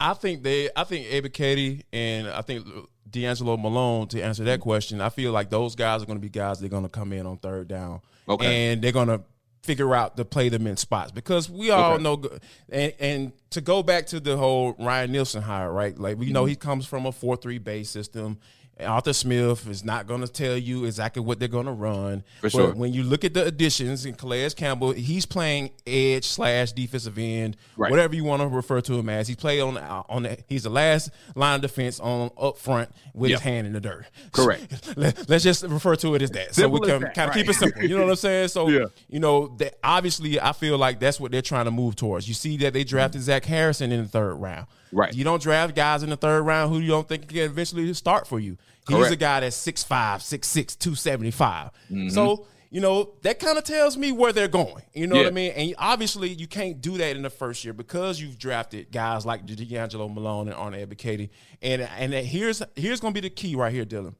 I 0.00 0.14
think 0.14 0.42
they, 0.42 0.68
I 0.74 0.82
think 0.84 1.06
Ebiketie 1.06 1.82
and 1.92 2.26
I 2.28 2.42
think 2.42 2.66
D'Angelo 3.08 3.56
Malone 3.56 4.08
to 4.08 4.20
answer 4.20 4.42
that 4.44 4.60
question. 4.60 5.00
I 5.00 5.10
feel 5.10 5.30
like 5.32 5.48
those 5.48 5.76
guys 5.76 6.02
are 6.02 6.06
going 6.06 6.18
to 6.18 6.22
be 6.22 6.28
guys 6.28 6.58
that 6.58 6.66
are 6.66 6.70
going 6.70 6.82
to 6.82 6.88
come 6.88 7.12
in 7.12 7.24
on 7.26 7.36
third 7.38 7.68
down, 7.68 8.00
Okay. 8.28 8.72
and 8.72 8.82
they're 8.82 8.90
going 8.90 9.08
to 9.08 9.20
figure 9.62 9.94
out 9.94 10.16
to 10.16 10.24
play 10.24 10.48
them 10.48 10.66
in 10.66 10.76
spots 10.76 11.12
because 11.12 11.48
we 11.48 11.70
all 11.70 11.92
Okay. 11.94 12.02
know. 12.02 12.20
And, 12.68 12.92
and 12.98 13.32
to 13.50 13.60
go 13.60 13.84
back 13.84 14.06
to 14.06 14.18
the 14.18 14.36
whole 14.36 14.74
Ryan 14.76 15.12
Nielsen 15.12 15.42
hire, 15.42 15.72
right? 15.72 15.96
Like 15.96 16.18
we 16.18 16.26
Mm-hmm. 16.26 16.32
know 16.34 16.44
he 16.46 16.56
comes 16.56 16.84
from 16.84 17.06
a 17.06 17.12
four 17.12 17.36
three 17.36 17.58
base 17.58 17.88
system. 17.88 18.38
Arthur 18.80 19.12
Smith 19.12 19.68
is 19.68 19.84
not 19.84 20.06
going 20.06 20.22
to 20.22 20.26
tell 20.28 20.56
you 20.56 20.86
exactly 20.86 21.22
what 21.22 21.38
they're 21.38 21.46
going 21.46 21.66
to 21.66 21.72
run. 21.72 22.24
For 22.40 22.50
But. 22.50 22.76
When 22.76 22.92
you 22.92 23.02
look 23.02 23.24
at 23.24 23.34
the 23.34 23.44
additions 23.44 24.06
in 24.06 24.14
Calais 24.14 24.50
Campbell, 24.50 24.92
he's 24.92 25.26
playing 25.26 25.70
edge 25.86 26.24
slash 26.24 26.72
defensive 26.72 27.16
end, 27.18 27.56
Right. 27.76 27.90
whatever 27.90 28.14
you 28.14 28.24
want 28.24 28.42
to 28.42 28.48
refer 28.48 28.80
to 28.80 28.94
him 28.98 29.08
as. 29.08 29.28
He 29.28 29.34
played 29.36 29.60
on 29.60 29.76
uh, 29.76 30.02
on 30.08 30.24
the, 30.24 30.38
he's 30.48 30.64
the 30.64 30.70
last 30.70 31.10
line 31.34 31.56
of 31.56 31.60
defense 31.62 32.00
on 32.00 32.30
up 32.40 32.58
front 32.58 32.90
with 33.14 33.30
his 33.30 33.40
hand 33.40 33.66
in 33.66 33.72
the 33.72 33.80
dirt. 33.80 34.06
Correct. 34.32 34.96
Let, 34.96 35.30
us 35.30 35.42
just 35.42 35.62
refer 35.64 35.94
to 35.96 36.14
it 36.14 36.22
as 36.22 36.30
that, 36.30 36.54
so 36.54 36.68
we 36.68 36.80
can 36.80 37.02
that, 37.02 37.14
kind 37.14 37.28
of 37.30 37.36
keep 37.36 37.48
it 37.48 37.54
simple. 37.54 37.82
You 37.82 37.96
know 37.96 38.02
what 38.04 38.10
I'm 38.10 38.16
saying? 38.16 38.48
So 38.48 38.68
Yeah. 38.72 38.86
you 39.08 39.20
know 39.20 39.48
that 39.58 39.74
obviously 39.84 40.40
I 40.40 40.52
feel 40.52 40.78
like 40.78 40.98
that's 40.98 41.20
what 41.20 41.30
they're 41.30 41.42
trying 41.42 41.66
to 41.66 41.70
move 41.70 41.94
towards. 41.96 42.26
You 42.26 42.34
see 42.34 42.56
that 42.58 42.72
they 42.72 42.84
drafted 42.84 43.20
Zach 43.22 43.44
Harrison 43.44 43.92
in 43.92 44.02
the 44.02 44.08
third 44.08 44.34
round. 44.34 44.66
Right. 44.92 45.14
You 45.14 45.24
don't 45.24 45.42
draft 45.42 45.74
guys 45.74 46.02
in 46.02 46.10
the 46.10 46.16
third 46.16 46.42
round 46.42 46.72
who 46.72 46.78
you 46.78 46.88
don't 46.88 47.08
think 47.08 47.28
can 47.28 47.38
eventually 47.38 47.92
start 47.94 48.26
for 48.26 48.38
you. 48.38 48.58
He's 48.86 48.96
Correct. 48.96 49.12
a 49.12 49.16
guy 49.16 49.40
that's 49.40 49.56
6'5", 49.66 49.86
6'6", 50.16 50.78
275. 50.78 51.70
Mm-hmm. 51.90 52.08
So, 52.10 52.46
you 52.68 52.80
know, 52.80 53.14
that 53.22 53.38
kind 53.38 53.56
of 53.56 53.64
tells 53.64 53.96
me 53.96 54.12
where 54.12 54.32
they're 54.32 54.48
going. 54.48 54.82
You 54.92 55.06
know 55.06 55.16
what 55.16 55.26
I 55.26 55.30
mean? 55.30 55.52
And 55.52 55.74
obviously 55.78 56.30
you 56.30 56.46
can't 56.46 56.80
do 56.80 56.98
that 56.98 57.16
in 57.16 57.22
the 57.22 57.30
first 57.30 57.64
year 57.64 57.72
because 57.72 58.20
you've 58.20 58.38
drafted 58.38 58.90
guys 58.90 59.24
like 59.24 59.46
D'Angelo 59.46 60.08
Malone 60.08 60.48
and 60.48 60.56
Arnold 60.56 60.88
Ebiketie. 60.88 61.30
And 61.60 61.82
and 61.82 62.12
here's 62.12 62.62
here's 62.74 63.00
gonna 63.00 63.12
be 63.12 63.20
the 63.20 63.30
key 63.30 63.56
right 63.56 63.72
here, 63.72 63.84
Dylan. 63.84 64.14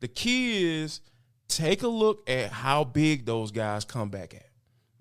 The 0.00 0.08
key 0.08 0.82
is 0.82 1.00
take 1.48 1.82
a 1.82 1.88
look 1.88 2.28
at 2.28 2.50
how 2.50 2.84
big 2.84 3.26
those 3.26 3.50
guys 3.50 3.84
come 3.84 4.08
back 4.08 4.34
at. 4.34 4.49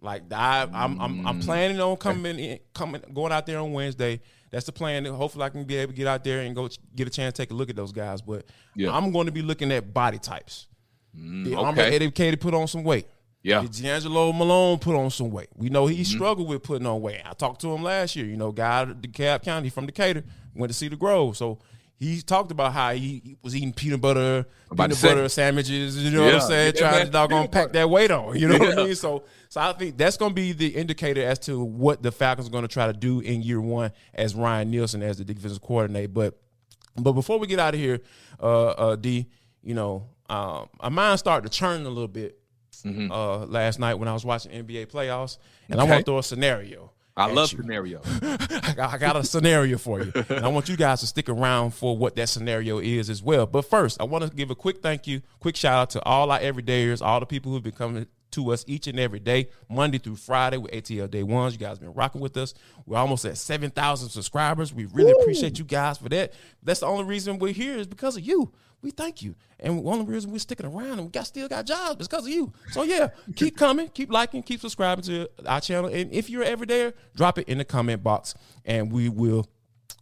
Like 0.01 0.31
I, 0.31 0.67
I'm, 0.71 0.99
I'm, 1.01 1.17
Mm. 1.19 1.27
I'm 1.27 1.39
planning 1.41 1.79
on 1.81 1.97
coming, 1.97 2.39
in, 2.39 2.59
coming, 2.73 3.01
going 3.13 3.31
out 3.31 3.45
there 3.45 3.59
on 3.59 3.73
Wednesday. 3.73 4.21
That's 4.51 4.65
the 4.65 4.71
plan. 4.71 5.05
Hopefully, 5.05 5.43
I 5.45 5.49
can 5.49 5.63
be 5.65 5.75
able 5.75 5.91
to 5.91 5.97
get 5.97 6.07
out 6.07 6.23
there 6.23 6.39
and 6.41 6.55
go 6.55 6.69
get 6.95 7.07
a 7.07 7.11
chance 7.11 7.33
to 7.35 7.41
take 7.43 7.51
a 7.51 7.53
look 7.53 7.69
at 7.69 7.75
those 7.75 7.91
guys. 7.91 8.21
But 8.21 8.45
Yeah. 8.75 8.91
I'm 8.95 9.11
going 9.11 9.25
to 9.27 9.31
be 9.31 9.41
looking 9.41 9.71
at 9.71 9.93
body 9.93 10.17
types. 10.17 10.67
the 11.13 11.53
okay. 11.53 11.55
Arnold 11.55 11.77
Ebiketie 11.77 12.39
put 12.39 12.53
on 12.53 12.67
some 12.67 12.83
weight. 12.83 13.07
Yeah. 13.43 13.61
Did 13.61 13.71
D'Angelo 13.83 14.31
Malone 14.33 14.79
put 14.79 14.95
on 14.95 15.09
some 15.11 15.31
weight. 15.31 15.49
We 15.55 15.69
know 15.69 15.85
he 15.87 15.95
Mm-hmm. 16.01 16.03
struggled 16.15 16.47
with 16.47 16.63
putting 16.63 16.87
on 16.87 16.99
weight. 17.01 17.21
I 17.25 17.33
talked 17.33 17.61
to 17.61 17.73
him 17.73 17.83
last 17.83 18.15
year. 18.15 18.25
You 18.25 18.37
know, 18.37 18.51
guy 18.51 18.79
out 18.81 18.89
of 18.89 18.97
DeKalb 18.97 19.43
County 19.43 19.69
from 19.69 19.85
Decatur 19.85 20.23
went 20.55 20.71
to 20.71 20.77
Cedar 20.77 20.95
Grove. 20.97 21.37
So 21.37 21.59
he 21.99 22.21
talked 22.21 22.49
about 22.51 22.71
how 22.73 22.91
he, 22.93 22.99
he 23.23 23.37
was 23.43 23.55
eating 23.55 23.73
peanut 23.73 23.99
butter, 23.99 24.45
peanut 24.71 24.91
to 24.91 24.95
say. 24.95 25.07
butter 25.09 25.27
sandwiches. 25.29 26.01
You 26.01 26.11
know 26.11 26.23
what 26.25 26.35
I'm 26.35 26.41
saying? 26.41 26.73
Yeah, 26.75 26.79
Trying 26.81 26.91
man. 26.93 27.05
to 27.07 27.11
doggone 27.11 27.39
Peanut 27.47 27.51
pack 27.51 27.71
that 27.73 27.89
weight 27.89 28.09
on. 28.11 28.37
You 28.39 28.47
know 28.47 28.57
what 28.57 28.79
I 28.79 28.83
mean? 28.85 28.95
So, 28.95 29.23
so 29.49 29.59
I 29.61 29.73
think 29.73 29.97
that's 29.97 30.15
going 30.15 30.31
to 30.31 30.35
be 30.35 30.53
the 30.53 30.67
indicator 30.69 31.21
as 31.23 31.39
to 31.39 31.59
what 31.61 32.01
the 32.01 32.11
Falcons 32.11 32.47
are 32.47 32.51
going 32.51 32.61
to 32.63 32.67
try 32.69 32.87
to 32.87 32.93
do 32.93 33.19
in 33.19 33.41
year 33.41 33.59
one 33.59 33.91
as 34.13 34.33
Ryan 34.33 34.71
Nielsen 34.71 35.03
as 35.03 35.17
the 35.17 35.25
defensive 35.25 35.61
coordinator. 35.61 36.07
But, 36.07 36.37
but 36.95 37.11
before 37.13 37.37
we 37.37 37.47
get 37.47 37.59
out 37.59 37.73
of 37.73 37.79
here, 37.79 37.99
uh, 38.41 38.67
uh, 38.69 38.95
D, 38.95 39.27
you 39.61 39.73
know, 39.73 40.07
um, 40.29 40.69
my 40.81 40.87
mind 40.89 41.19
started 41.19 41.51
to 41.51 41.57
churn 41.57 41.81
a 41.85 41.89
little 41.89 42.07
bit 42.07 42.39
uh, 42.85 43.39
last 43.45 43.77
night 43.77 43.95
when 43.95 44.07
I 44.07 44.13
was 44.13 44.23
watching 44.23 44.51
NBA 44.53 44.87
playoffs, 44.87 45.37
and 45.69 45.81
I 45.81 45.83
Okay. 45.83 45.91
want 45.91 46.05
to 46.05 46.09
throw 46.11 46.17
a 46.19 46.23
scenario. 46.23 46.91
I 47.19 47.31
love 47.31 47.51
you. 47.51 47.59
scenario. 47.61 48.01
I 48.21 48.73
got, 48.75 48.93
I 48.93 48.97
got 48.97 49.15
a 49.15 49.23
scenario 49.23 49.77
for 49.77 50.01
you. 50.01 50.11
And 50.29 50.45
I 50.45 50.47
want 50.47 50.69
you 50.69 50.77
guys 50.77 51.01
to 51.01 51.07
stick 51.07 51.29
around 51.29 51.71
for 51.71 51.97
what 51.97 52.15
that 52.15 52.29
scenario 52.29 52.79
is 52.79 53.09
as 53.09 53.21
well. 53.21 53.45
But 53.45 53.63
first, 53.63 53.99
I 53.99 54.05
want 54.05 54.23
to 54.23 54.29
give 54.29 54.49
a 54.51 54.55
quick 54.55 54.81
thank 54.81 55.07
you, 55.07 55.21
quick 55.39 55.55
shout 55.55 55.73
out 55.73 55.89
to 55.91 56.03
all 56.03 56.31
our 56.31 56.39
everydayers, 56.39 57.01
all 57.05 57.19
the 57.19 57.25
people 57.25 57.51
who've 57.51 57.63
been 57.63 57.73
coming 57.73 58.07
to 58.31 58.51
us 58.51 58.63
each 58.67 58.87
and 58.87 58.99
every 58.99 59.19
day, 59.19 59.49
Monday 59.69 59.97
through 59.97 60.15
Friday 60.15 60.57
with 60.57 60.71
ATL 60.71 61.09
Day 61.09 61.23
Ones. 61.23 61.53
You 61.53 61.59
guys 61.59 61.71
have 61.71 61.79
been 61.79 61.93
rocking 61.93 62.21
with 62.21 62.37
us. 62.37 62.53
We're 62.85 62.97
almost 62.97 63.25
at 63.25 63.37
7,000 63.37 64.09
subscribers. 64.09 64.73
We 64.73 64.85
really 64.85 65.11
appreciate 65.19 65.59
you 65.59 65.65
guys 65.65 65.97
for 65.97 66.09
that. 66.09 66.33
That's 66.63 66.81
the 66.81 66.85
only 66.85 67.05
reason 67.05 67.39
we're 67.39 67.53
here 67.53 67.77
is 67.77 67.87
because 67.87 68.17
of 68.17 68.23
you. 68.23 68.51
We 68.81 68.91
thank 68.91 69.21
you. 69.21 69.35
And 69.59 69.83
one 69.83 69.99
of 69.99 70.05
the 70.05 70.13
reasons 70.13 70.31
we're 70.31 70.39
sticking 70.39 70.65
around 70.65 70.93
and 70.93 71.03
we 71.03 71.09
got 71.09 71.27
still 71.27 71.47
got 71.49 71.65
jobs 71.65 72.01
is 72.01 72.07
because 72.07 72.25
of 72.25 72.31
you. 72.31 72.53
So 72.71 72.83
yeah, 72.83 73.09
keep 73.35 73.57
coming, 73.57 73.89
keep 73.89 74.11
liking, 74.11 74.41
keep 74.41 74.61
subscribing 74.61 75.03
to 75.05 75.29
our 75.45 75.59
channel. 75.59 75.89
And 75.89 76.11
if 76.13 76.29
you're 76.29 76.43
ever 76.43 76.65
there, 76.65 76.93
drop 77.15 77.37
it 77.37 77.49
in 77.49 77.57
the 77.57 77.65
comment 77.65 78.03
box 78.03 78.35
and 78.63 78.91
we 78.91 79.09
will 79.09 79.47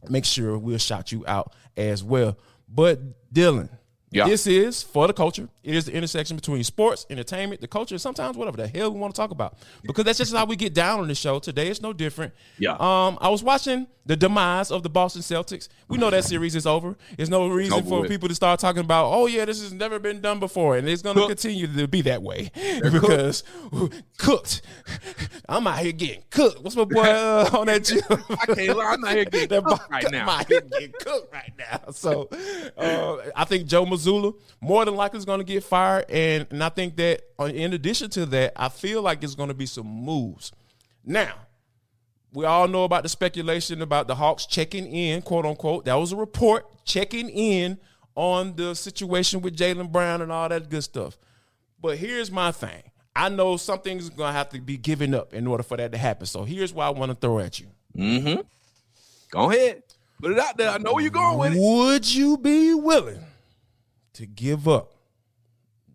make 0.10 0.26
sure 0.26 0.58
we'll 0.58 0.78
shout 0.78 1.12
you 1.12 1.24
out 1.28 1.56
as 1.76 2.04
well. 2.04 2.38
But 2.70 3.34
Dylan, 3.34 3.70
Yeah. 4.10 4.26
this 4.28 4.48
is 4.48 4.82
for 4.84 5.06
the 5.08 5.14
culture. 5.14 5.50
It 5.64 5.76
is 5.76 5.86
the 5.86 5.94
intersection 5.94 6.38
between 6.38 6.64
sports, 6.64 7.06
entertainment, 7.10 7.60
the 7.60 7.68
culture, 7.68 7.98
sometimes 7.98 8.38
whatever 8.38 8.56
the 8.56 8.68
hell 8.68 8.90
we 8.94 9.00
want 9.00 9.14
to 9.14 9.20
talk 9.20 9.32
about. 9.32 9.58
Because 9.84 10.06
that's 10.06 10.18
just 10.18 10.34
how 10.34 10.46
we 10.46 10.56
get 10.56 10.74
down 10.74 11.02
on 11.02 11.08
the 11.10 11.16
show. 11.16 11.40
Today 11.40 11.68
it's 11.68 11.82
no 11.82 11.92
different. 11.92 12.34
Yeah. 12.58 12.78
Um, 12.80 13.18
I 13.20 13.28
was 13.28 13.44
watching 13.44 13.86
the 14.06 14.16
demise 14.16 14.72
of 14.72 14.82
the 14.84 14.90
Boston 14.90 15.22
Celtics. 15.22 15.68
We 15.90 15.98
know 15.98 16.10
that 16.10 16.24
series 16.24 16.56
is 16.56 16.66
over. 16.66 16.96
There's 17.18 17.30
no 17.30 17.50
reason 17.50 17.74
over 17.80 17.90
for 17.90 18.02
with. 18.02 18.10
people 18.10 18.30
to 18.30 18.36
start 18.36 18.62
talking 18.62 18.80
about, 18.80 19.08
oh 19.12 19.26
yeah, 19.26 19.44
this 19.44 19.62
has 19.62 19.74
never 19.74 20.00
been 20.00 20.22
done 20.22 20.40
before, 20.40 20.78
and 20.78 20.88
it's 20.88 21.02
going 21.02 21.16
to 21.16 21.24
Cooked. 21.24 21.42
continue 21.42 21.68
to 21.68 21.88
be 21.90 22.02
that 22.04 22.22
way 22.24 22.50
because 22.82 23.44
cooked. 24.18 24.62
I'm 25.50 25.68
out 25.68 25.80
here 25.80 25.92
getting 25.92 26.24
cooked. 26.30 26.62
What's 26.64 26.78
my 26.78 26.86
boy 26.86 27.02
uh, 27.02 27.50
on 27.54 27.68
that 27.68 27.84
gym? 27.84 28.00
I 28.10 28.54
can't 28.56 28.78
lie. 28.78 28.86
I'm 28.94 29.02
not 29.02 29.12
here 29.12 29.26
getting 29.26 29.50
That 29.50 29.66
cooked 29.66 29.92
right 29.92 30.10
now. 30.12 30.24
I'm 30.24 30.30
out 30.30 30.48
here 30.48 30.62
getting 30.62 30.94
cooked 31.02 31.34
right 31.34 31.52
now. 31.58 31.92
So 31.92 32.30
uh, 32.78 33.18
I 33.36 33.44
think 33.44 33.68
Joe 33.68 33.86
Mazzulla 33.98 34.34
more 34.62 34.86
than 34.86 34.96
likely 34.96 35.20
is 35.20 35.26
going 35.26 35.40
to 35.40 35.46
get 35.46 35.64
fired, 35.64 36.06
and 36.10 36.48
and 36.50 36.64
I 36.64 36.70
think 36.70 36.96
that 36.98 37.22
uh, 37.40 37.46
in 37.46 37.74
addition 37.74 38.10
to 38.12 38.26
that, 38.28 38.54
I 38.56 38.70
feel 38.70 39.02
like 39.02 39.24
it's 39.24 39.36
going 39.36 39.50
to 39.50 39.56
be 39.56 39.66
some 39.66 39.88
moves. 39.88 40.52
Now, 41.04 41.36
we 42.34 42.46
all 42.46 42.68
know 42.68 42.84
about 42.84 43.04
the 43.04 43.10
speculation 43.10 43.82
about 43.82 44.08
the 44.08 44.16
Hawks 44.16 44.46
checking 44.46 44.86
in, 44.88 45.22
quote 45.22 45.46
unquote. 45.46 45.86
That 45.86 45.96
was 45.96 46.12
a 46.12 46.16
report 46.16 46.66
checking 46.86 47.30
in 47.30 47.80
on 48.16 48.56
the 48.56 48.76
situation 48.76 49.42
with 49.42 49.56
Jaylen 49.56 49.92
Brown 49.92 50.22
and 50.22 50.32
all 50.32 50.50
that 50.50 50.70
good 50.70 50.84
stuff. 50.84 51.18
But 51.80 51.98
here's 51.98 52.32
my 52.32 52.52
thing. 52.52 52.84
I 53.16 53.30
know 53.30 53.58
something's 53.58 54.10
gonna 54.10 54.32
have 54.34 54.50
to 54.50 54.62
be 54.62 54.78
given 54.78 55.14
up 55.14 55.34
in 55.34 55.48
order 55.48 55.64
for 55.64 55.78
that 55.78 55.92
to 55.92 55.98
happen. 55.98 56.26
So 56.26 56.44
here's 56.44 56.74
what 56.74 56.86
I 56.86 56.90
want 56.92 57.12
to 57.12 57.16
throw 57.16 57.40
at 57.40 57.60
you. 57.60 57.68
Go 59.32 59.50
ahead. 59.50 59.84
Put 60.22 60.32
it 60.32 60.40
out 60.40 60.58
there. 60.58 60.70
I 60.70 60.78
know 60.78 60.94
where 60.94 61.02
you're 61.04 61.12
going 61.12 61.38
with 61.38 61.54
it. 61.54 61.60
Would 61.60 62.14
you 62.14 62.38
be 62.38 62.74
willing 62.74 63.24
to 64.18 64.26
give 64.26 64.68
up 64.68 64.94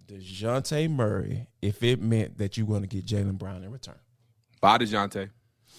DeJounte 0.07 0.89
Murray 0.91 1.47
if 1.61 1.83
it 1.83 2.01
meant 2.01 2.39
that 2.39 2.57
you're 2.57 2.67
going 2.67 2.83
to 2.83 2.87
get 2.89 3.05
Jaylen 3.05 3.37
Brown 3.39 3.65
in 3.65 3.71
return? 3.73 3.99
Bye, 4.61 4.79
DeJounte. 4.79 5.31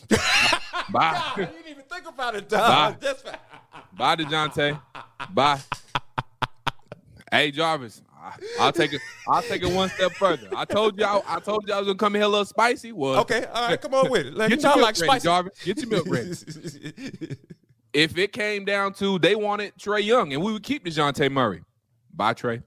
Bye. 0.92 1.22
you 1.38 1.46
didn't 1.46 1.68
even 1.70 1.84
think 1.86 2.08
about 2.08 2.36
it, 2.36 2.50
Bye. 2.50 2.58
dog. 2.58 3.00
That's 3.00 3.24
Bye, 3.94 4.16
DeJounte. 4.18 4.80
Bye. 5.34 5.60
hey 7.32 7.52
Jarvis, 7.52 8.02
I, 8.14 8.34
I'll 8.60 8.72
take 8.74 8.92
it. 8.94 9.02
I'll 9.28 9.42
take 9.42 9.64
it 9.64 9.72
one 9.74 9.88
step 9.90 10.12
further. 10.14 10.50
I 10.56 10.66
told 10.66 11.00
you. 11.00 11.06
I, 11.06 11.22
I 11.26 11.40
told 11.40 11.66
you 11.68 11.74
I 11.74 11.78
was 11.78 11.88
gonna 11.88 11.98
come 11.98 12.14
here 12.16 12.24
a 12.24 12.28
little 12.28 12.44
spicy. 12.46 12.92
Well, 12.92 13.22
Okay, 13.22 13.46
all 13.46 13.70
right, 13.70 13.80
come 13.82 13.94
on 13.94 14.10
with 14.10 14.26
it. 14.28 14.34
Like, 14.34 14.50
Get 14.50 14.62
you 14.64 14.68
your 14.70 14.78
milk 14.78 14.84
like 14.88 14.96
ready, 15.00 15.08
spicy. 15.08 15.24
Jarvis. 15.26 15.64
Get 15.64 15.78
your 15.78 15.90
milk 15.90 16.08
ready. 16.10 16.30
if 17.94 18.18
it 18.18 18.34
came 18.34 18.66
down 18.66 18.94
to 18.96 19.20
they 19.20 19.36
wanted 19.36 19.74
Trae 19.78 20.04
Young 20.04 20.34
and 20.34 20.44
we 20.44 20.52
would 20.52 20.64
keep 20.64 20.84
Dejounte 20.86 21.32
Murray, 21.32 21.62
bye 22.14 22.34
Trae. 22.34 22.64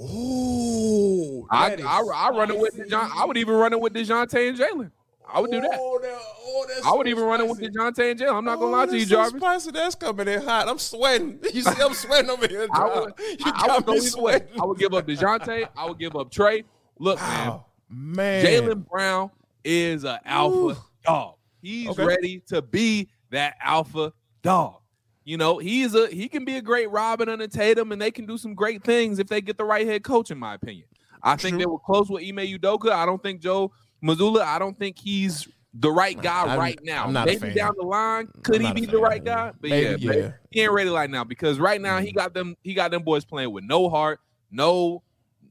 Ooh, 0.00 1.46
I 1.50 1.76
I, 1.76 2.02
I 2.14 2.30
run 2.30 2.50
it 2.50 2.58
with 2.58 2.76
Dejounte. 2.76 3.10
I 3.14 3.24
would 3.24 3.36
even 3.36 3.54
run 3.54 3.72
it 3.72 3.80
with 3.80 3.92
Dejounte 3.94 4.48
and 4.48 4.58
Jaylen. 4.58 4.90
I 5.26 5.40
would 5.40 5.50
do 5.50 5.60
that. 5.60 5.78
Oh, 5.80 5.98
that- 6.02 6.18
oh, 6.20 6.66
I 6.84 6.92
would 6.96 7.06
so 7.06 7.10
even 7.10 7.24
run 7.24 7.40
it 7.40 7.48
with. 7.48 7.60
Dejounte 7.60 8.10
and 8.10 8.20
Jaylen. 8.20 8.34
I'm 8.36 8.44
not 8.44 8.56
gonna 8.58 8.66
Oh, 8.66 8.70
lie 8.78 8.86
to 8.86 8.98
you, 8.98 9.04
so 9.06 9.16
Jarvis. 9.16 9.40
Spicy. 9.40 9.70
That's 9.70 9.94
coming 9.94 10.28
in 10.28 10.42
hot. 10.42 10.68
I'm 10.68 10.78
sweating. 10.78 11.38
You 11.54 11.62
see, 11.62 11.80
I'm 11.82 11.94
sweating 11.94 12.30
over 12.30 12.46
here. 12.46 12.66
I 12.72 12.84
would, 13.00 13.12
you 13.18 13.36
I, 13.44 13.50
I 13.62 13.66
got 13.66 13.76
would 13.78 13.86
go 13.86 13.92
me 13.94 14.00
sweating. 14.00 14.60
I 14.60 14.64
would 14.64 14.78
give 14.78 14.92
up 14.94 15.06
Dejounte. 15.06 15.68
I 15.76 15.86
would 15.88 15.98
give 15.98 16.14
up 16.16 16.30
Trae. 16.30 16.64
Look, 16.98 17.18
man, 17.20 17.60
man. 17.88 18.44
Jaylen 18.44 18.88
Brown 18.88 19.30
is 19.64 20.04
an 20.04 20.18
alpha 20.24 20.56
Ooh. 20.56 20.76
dog. 21.04 21.34
He's 21.62 21.88
Okay. 21.88 22.04
ready 22.04 22.40
to 22.48 22.60
be 22.62 23.08
that 23.30 23.56
alpha 23.62 24.12
dog. 24.42 24.80
You 25.24 25.38
know, 25.38 25.58
he's 25.58 25.94
a 25.94 26.08
he 26.08 26.28
can 26.28 26.44
be 26.44 26.56
a 26.56 26.62
great 26.62 26.90
Robin 26.90 27.30
and 27.30 27.40
a 27.40 27.48
Tatum, 27.48 27.92
and 27.92 28.00
they 28.00 28.10
can 28.10 28.26
do 28.26 28.36
some 28.36 28.54
great 28.54 28.84
things 28.84 29.18
if 29.18 29.26
they 29.26 29.40
get 29.40 29.56
the 29.56 29.64
right 29.64 29.86
head 29.86 30.04
coach, 30.04 30.30
in 30.30 30.38
my 30.38 30.54
opinion. 30.54 30.86
I 31.22 31.36
think 31.36 31.54
True. 31.54 31.58
they 31.60 31.66
were 31.66 31.78
close 31.78 32.10
with 32.10 32.22
Ime 32.22 32.36
Udoka. 32.36 32.90
I 32.90 33.06
don't 33.06 33.22
think 33.22 33.40
Joe 33.40 33.72
Mazzulla. 34.04 34.42
I 34.42 34.58
don't 34.58 34.78
think 34.78 34.98
he's 34.98 35.48
the 35.72 35.90
right 35.90 36.20
guy 36.20 36.44
I'm- 36.44 36.58
right 36.58 36.78
now. 36.82 37.04
I'm 37.04 37.12
not 37.12 37.28
a 37.28 37.38
maybe 37.38 37.54
down 37.54 37.72
the 37.76 37.86
line, 37.86 38.28
could 38.42 38.60
he 38.60 38.72
be 38.72 38.86
the 38.86 38.98
right 38.98 39.24
guy? 39.24 39.52
But 39.58 39.70
Maybe, 39.70 40.02
yeah, 40.04 40.12
yeah. 40.12 40.32
He 40.50 40.60
ain't 40.60 40.72
ready 40.72 40.90
right 40.90 41.10
now 41.10 41.24
because 41.24 41.58
right 41.58 41.80
now 41.80 41.98
he 41.98 42.08
mm-hmm. 42.08 42.18
got 42.18 42.34
them. 42.34 42.56
He 42.62 42.74
got 42.74 42.90
them 42.90 43.02
boys 43.02 43.24
playing 43.24 43.50
with 43.50 43.64
no 43.64 43.88
heart, 43.88 44.20
no, 44.50 45.02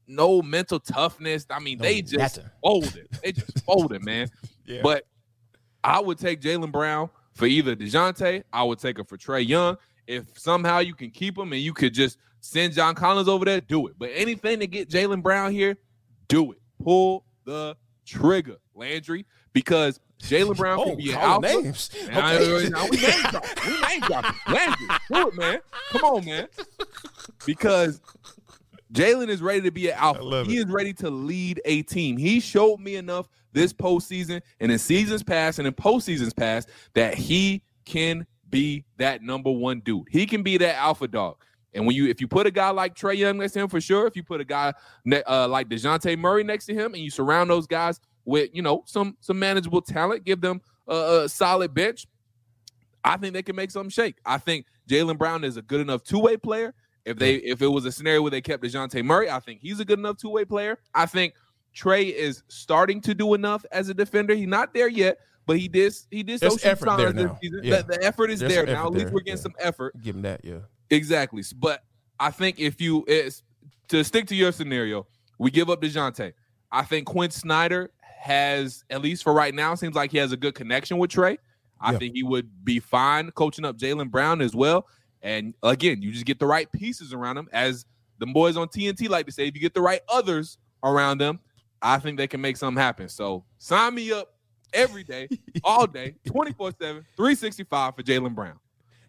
no 0.07 0.41
mental 0.41 0.79
toughness. 0.79 1.45
I 1.49 1.59
mean, 1.59 1.79
No 1.79 1.83
they 1.83 2.01
just 2.01 2.37
nothing. 2.37 2.51
folded. 2.61 3.07
They 3.23 3.31
just 3.31 3.59
folded, 3.65 4.05
man. 4.05 4.29
Yeah. 4.65 4.81
But 4.83 5.05
I 5.83 5.99
would 5.99 6.19
take 6.19 6.41
Jaylen 6.41 6.71
Brown 6.71 7.09
for 7.33 7.45
either 7.45 7.75
Dejounte. 7.75 8.43
I 8.51 8.63
would 8.63 8.79
take 8.79 8.99
him 8.99 9.05
for 9.05 9.17
Trae 9.17 9.47
Young. 9.47 9.77
If 10.07 10.37
somehow 10.37 10.79
you 10.79 10.95
can 10.95 11.09
keep 11.09 11.37
him 11.37 11.53
and 11.53 11.61
you 11.61 11.73
could 11.73 11.93
just 11.93 12.17
send 12.41 12.73
John 12.73 12.95
Collins 12.95 13.29
over 13.29 13.45
there, 13.45 13.61
do 13.61 13.87
it. 13.87 13.95
But 13.97 14.11
anything 14.13 14.59
to 14.59 14.67
get 14.67 14.89
Jaylen 14.89 15.21
Brown 15.21 15.51
here, 15.51 15.77
do 16.27 16.51
it. 16.51 16.59
Pull 16.83 17.25
the 17.45 17.77
trigger, 18.05 18.57
Landry, 18.75 19.25
because 19.53 19.99
Jaylen 20.21 20.57
Brown 20.57 20.79
oh, 20.81 20.85
can 20.85 20.97
be 20.97 21.11
an 21.11 21.19
alpha. 21.19 21.47
names. 21.47 21.89
Okay. 22.03 22.69
now 22.69 22.85
we 22.89 22.97
name 22.97 23.21
dropping. 23.29 23.49
We 23.65 23.81
name 23.81 23.99
dropping. 24.01 24.53
Landry, 24.53 24.87
do 25.09 25.27
it, 25.27 25.35
man. 25.35 25.59
Come 25.91 26.03
on, 26.03 26.25
man. 26.25 26.47
Because 27.45 28.01
Jaylen 28.93 29.29
is 29.29 29.41
ready 29.41 29.61
to 29.61 29.71
be 29.71 29.89
an 29.89 29.97
alpha. 29.97 30.43
He 30.45 30.57
is 30.57 30.65
ready 30.65 30.93
to 30.93 31.09
lead 31.09 31.61
a 31.65 31.81
team. 31.83 32.17
He 32.17 32.39
showed 32.39 32.79
me 32.79 32.95
enough 32.95 33.27
this 33.51 33.73
postseason 33.73 34.41
and 34.59 34.71
in 34.71 34.77
seasons 34.77 35.23
past 35.23 35.59
and 35.59 35.67
in 35.67 35.73
postseasons 35.73 36.35
past 36.35 36.69
that 36.93 37.15
he 37.15 37.63
can 37.85 38.25
be 38.49 38.85
that 38.97 39.21
number 39.23 39.51
one 39.51 39.79
dude. 39.79 40.07
He 40.09 40.25
can 40.25 40.43
be 40.43 40.57
that 40.57 40.75
alpha 40.75 41.07
dog. 41.07 41.37
And 41.73 41.87
when 41.87 41.95
you, 41.95 42.07
if 42.07 42.21
you 42.21 42.27
put 42.27 42.45
a 42.45 42.51
guy 42.51 42.69
like 42.69 42.95
Trae 42.95 43.17
Young 43.17 43.37
next 43.37 43.53
to 43.53 43.61
him, 43.61 43.67
for 43.67 43.81
sure. 43.81 44.05
If 44.05 44.15
you 44.15 44.23
put 44.23 44.39
a 44.39 44.45
guy 44.45 44.73
uh, 45.27 45.47
like 45.47 45.69
Dejounte 45.69 46.17
Murray 46.19 46.43
next 46.43 46.67
to 46.67 46.73
him, 46.73 46.93
and 46.93 47.01
you 47.01 47.09
surround 47.09 47.49
those 47.49 47.65
guys 47.65 47.99
with, 48.25 48.51
you 48.53 48.61
know, 48.61 48.83
some 48.85 49.17
some 49.21 49.39
manageable 49.39 49.81
talent, 49.81 50.23
give 50.23 50.39
them 50.39 50.61
a, 50.87 51.23
a 51.23 51.29
solid 51.29 51.73
bench, 51.73 52.05
I 53.03 53.17
think 53.17 53.33
they 53.33 53.41
can 53.41 53.55
make 53.55 53.71
something 53.71 53.89
shake. 53.89 54.17
I 54.23 54.37
think 54.37 54.67
Jaylen 54.87 55.17
Brown 55.17 55.43
is 55.43 55.57
a 55.57 55.61
good 55.61 55.81
enough 55.81 56.03
two 56.03 56.19
way 56.19 56.37
player. 56.37 56.73
If 57.05 57.17
they 57.17 57.35
if 57.35 57.61
it 57.61 57.67
was 57.67 57.85
a 57.85 57.91
scenario 57.91 58.21
where 58.21 58.31
they 58.31 58.41
kept 58.41 58.63
Dejounte 58.63 59.03
Murray, 59.03 59.29
I 59.29 59.39
think 59.39 59.59
he's 59.61 59.79
a 59.79 59.85
good 59.85 59.99
enough 59.99 60.17
two 60.17 60.29
way 60.29 60.45
player. 60.45 60.79
I 60.95 61.05
think 61.05 61.33
Trae 61.75 62.13
is 62.13 62.43
starting 62.47 63.01
to 63.01 63.13
do 63.13 63.33
enough 63.33 63.65
as 63.71 63.89
a 63.89 63.93
defender. 63.93 64.33
He's 64.35 64.47
not 64.47 64.73
there 64.73 64.87
yet, 64.87 65.17
but 65.45 65.57
he 65.59 65.67
did 65.67 65.93
he 66.11 66.23
did 66.23 66.39
There's 66.39 66.61
some 66.61 66.71
effort 66.71 66.97
there 66.97 67.11
this 67.11 67.25
now. 67.25 67.37
season. 67.41 67.59
Yeah. 67.63 67.81
The, 67.81 67.97
the 67.97 68.03
effort 68.03 68.29
is 68.31 68.39
There's 68.39 68.53
there 68.53 68.65
now. 68.65 68.85
At 68.87 68.93
least 68.93 69.05
there. 69.05 69.13
we're 69.13 69.19
getting 69.19 69.37
Yeah. 69.37 69.41
some 69.43 69.55
effort. 69.59 70.01
Give 70.01 70.15
him 70.15 70.21
that, 70.21 70.45
yeah. 70.45 70.59
Exactly. 70.89 71.43
But 71.57 71.83
I 72.19 72.31
think 72.31 72.59
if 72.59 72.79
you 72.79 73.03
is 73.07 73.43
to 73.89 74.03
stick 74.03 74.27
to 74.27 74.35
your 74.35 74.51
scenario, 74.53 75.05
we 75.39 75.51
give 75.51 75.69
up 75.69 75.81
Dejounte. 75.81 76.33
I 76.71 76.83
think 76.83 77.05
Quin 77.07 77.31
Snyder 77.31 77.91
has, 78.01 78.85
at 78.89 79.01
least 79.01 79.23
for 79.23 79.33
right 79.33 79.53
now, 79.53 79.75
seems 79.75 79.95
like 79.95 80.11
he 80.11 80.17
has 80.19 80.31
a 80.31 80.37
good 80.37 80.55
connection 80.55 80.97
with 80.97 81.11
Trae. 81.11 81.37
I 81.81 81.91
Yeah. 81.91 81.97
think 81.97 82.15
he 82.15 82.23
would 82.23 82.63
be 82.63 82.79
fine 82.79 83.29
coaching 83.31 83.65
up 83.65 83.77
Jaylen 83.77 84.09
Brown 84.09 84.39
as 84.41 84.55
well. 84.55 84.87
And 85.23 85.53
again, 85.63 86.01
you 86.01 86.11
just 86.11 86.25
get 86.25 86.37
the 86.39 86.45
right 86.45 86.71
pieces 86.71 87.13
around 87.13 87.37
them. 87.37 87.49
As 87.51 87.85
the 88.19 88.27
boys 88.27 88.57
on 88.57 88.67
TNT 88.67 89.09
like 89.09 89.25
to 89.25 89.31
say, 89.31 89.47
if 89.47 89.55
you 89.55 89.61
get 89.61 89.73
the 89.73 89.81
right 89.81 90.01
others 90.09 90.57
around 90.83 91.17
them, 91.19 91.39
I 91.81 91.97
think 91.99 92.17
they 92.17 92.27
can 92.27 92.41
make 92.41 92.57
something 92.57 92.81
happen. 92.81 93.09
So 93.09 93.43
sign 93.57 93.95
me 93.95 94.11
up 94.11 94.35
every 94.73 95.03
day, 95.03 95.27
all 95.63 95.87
day, 95.87 96.15
24 96.25 96.73
7, 96.79 97.05
365 97.15 97.95
for 97.95 98.03
Jaylen 98.03 98.35
Brown. 98.35 98.59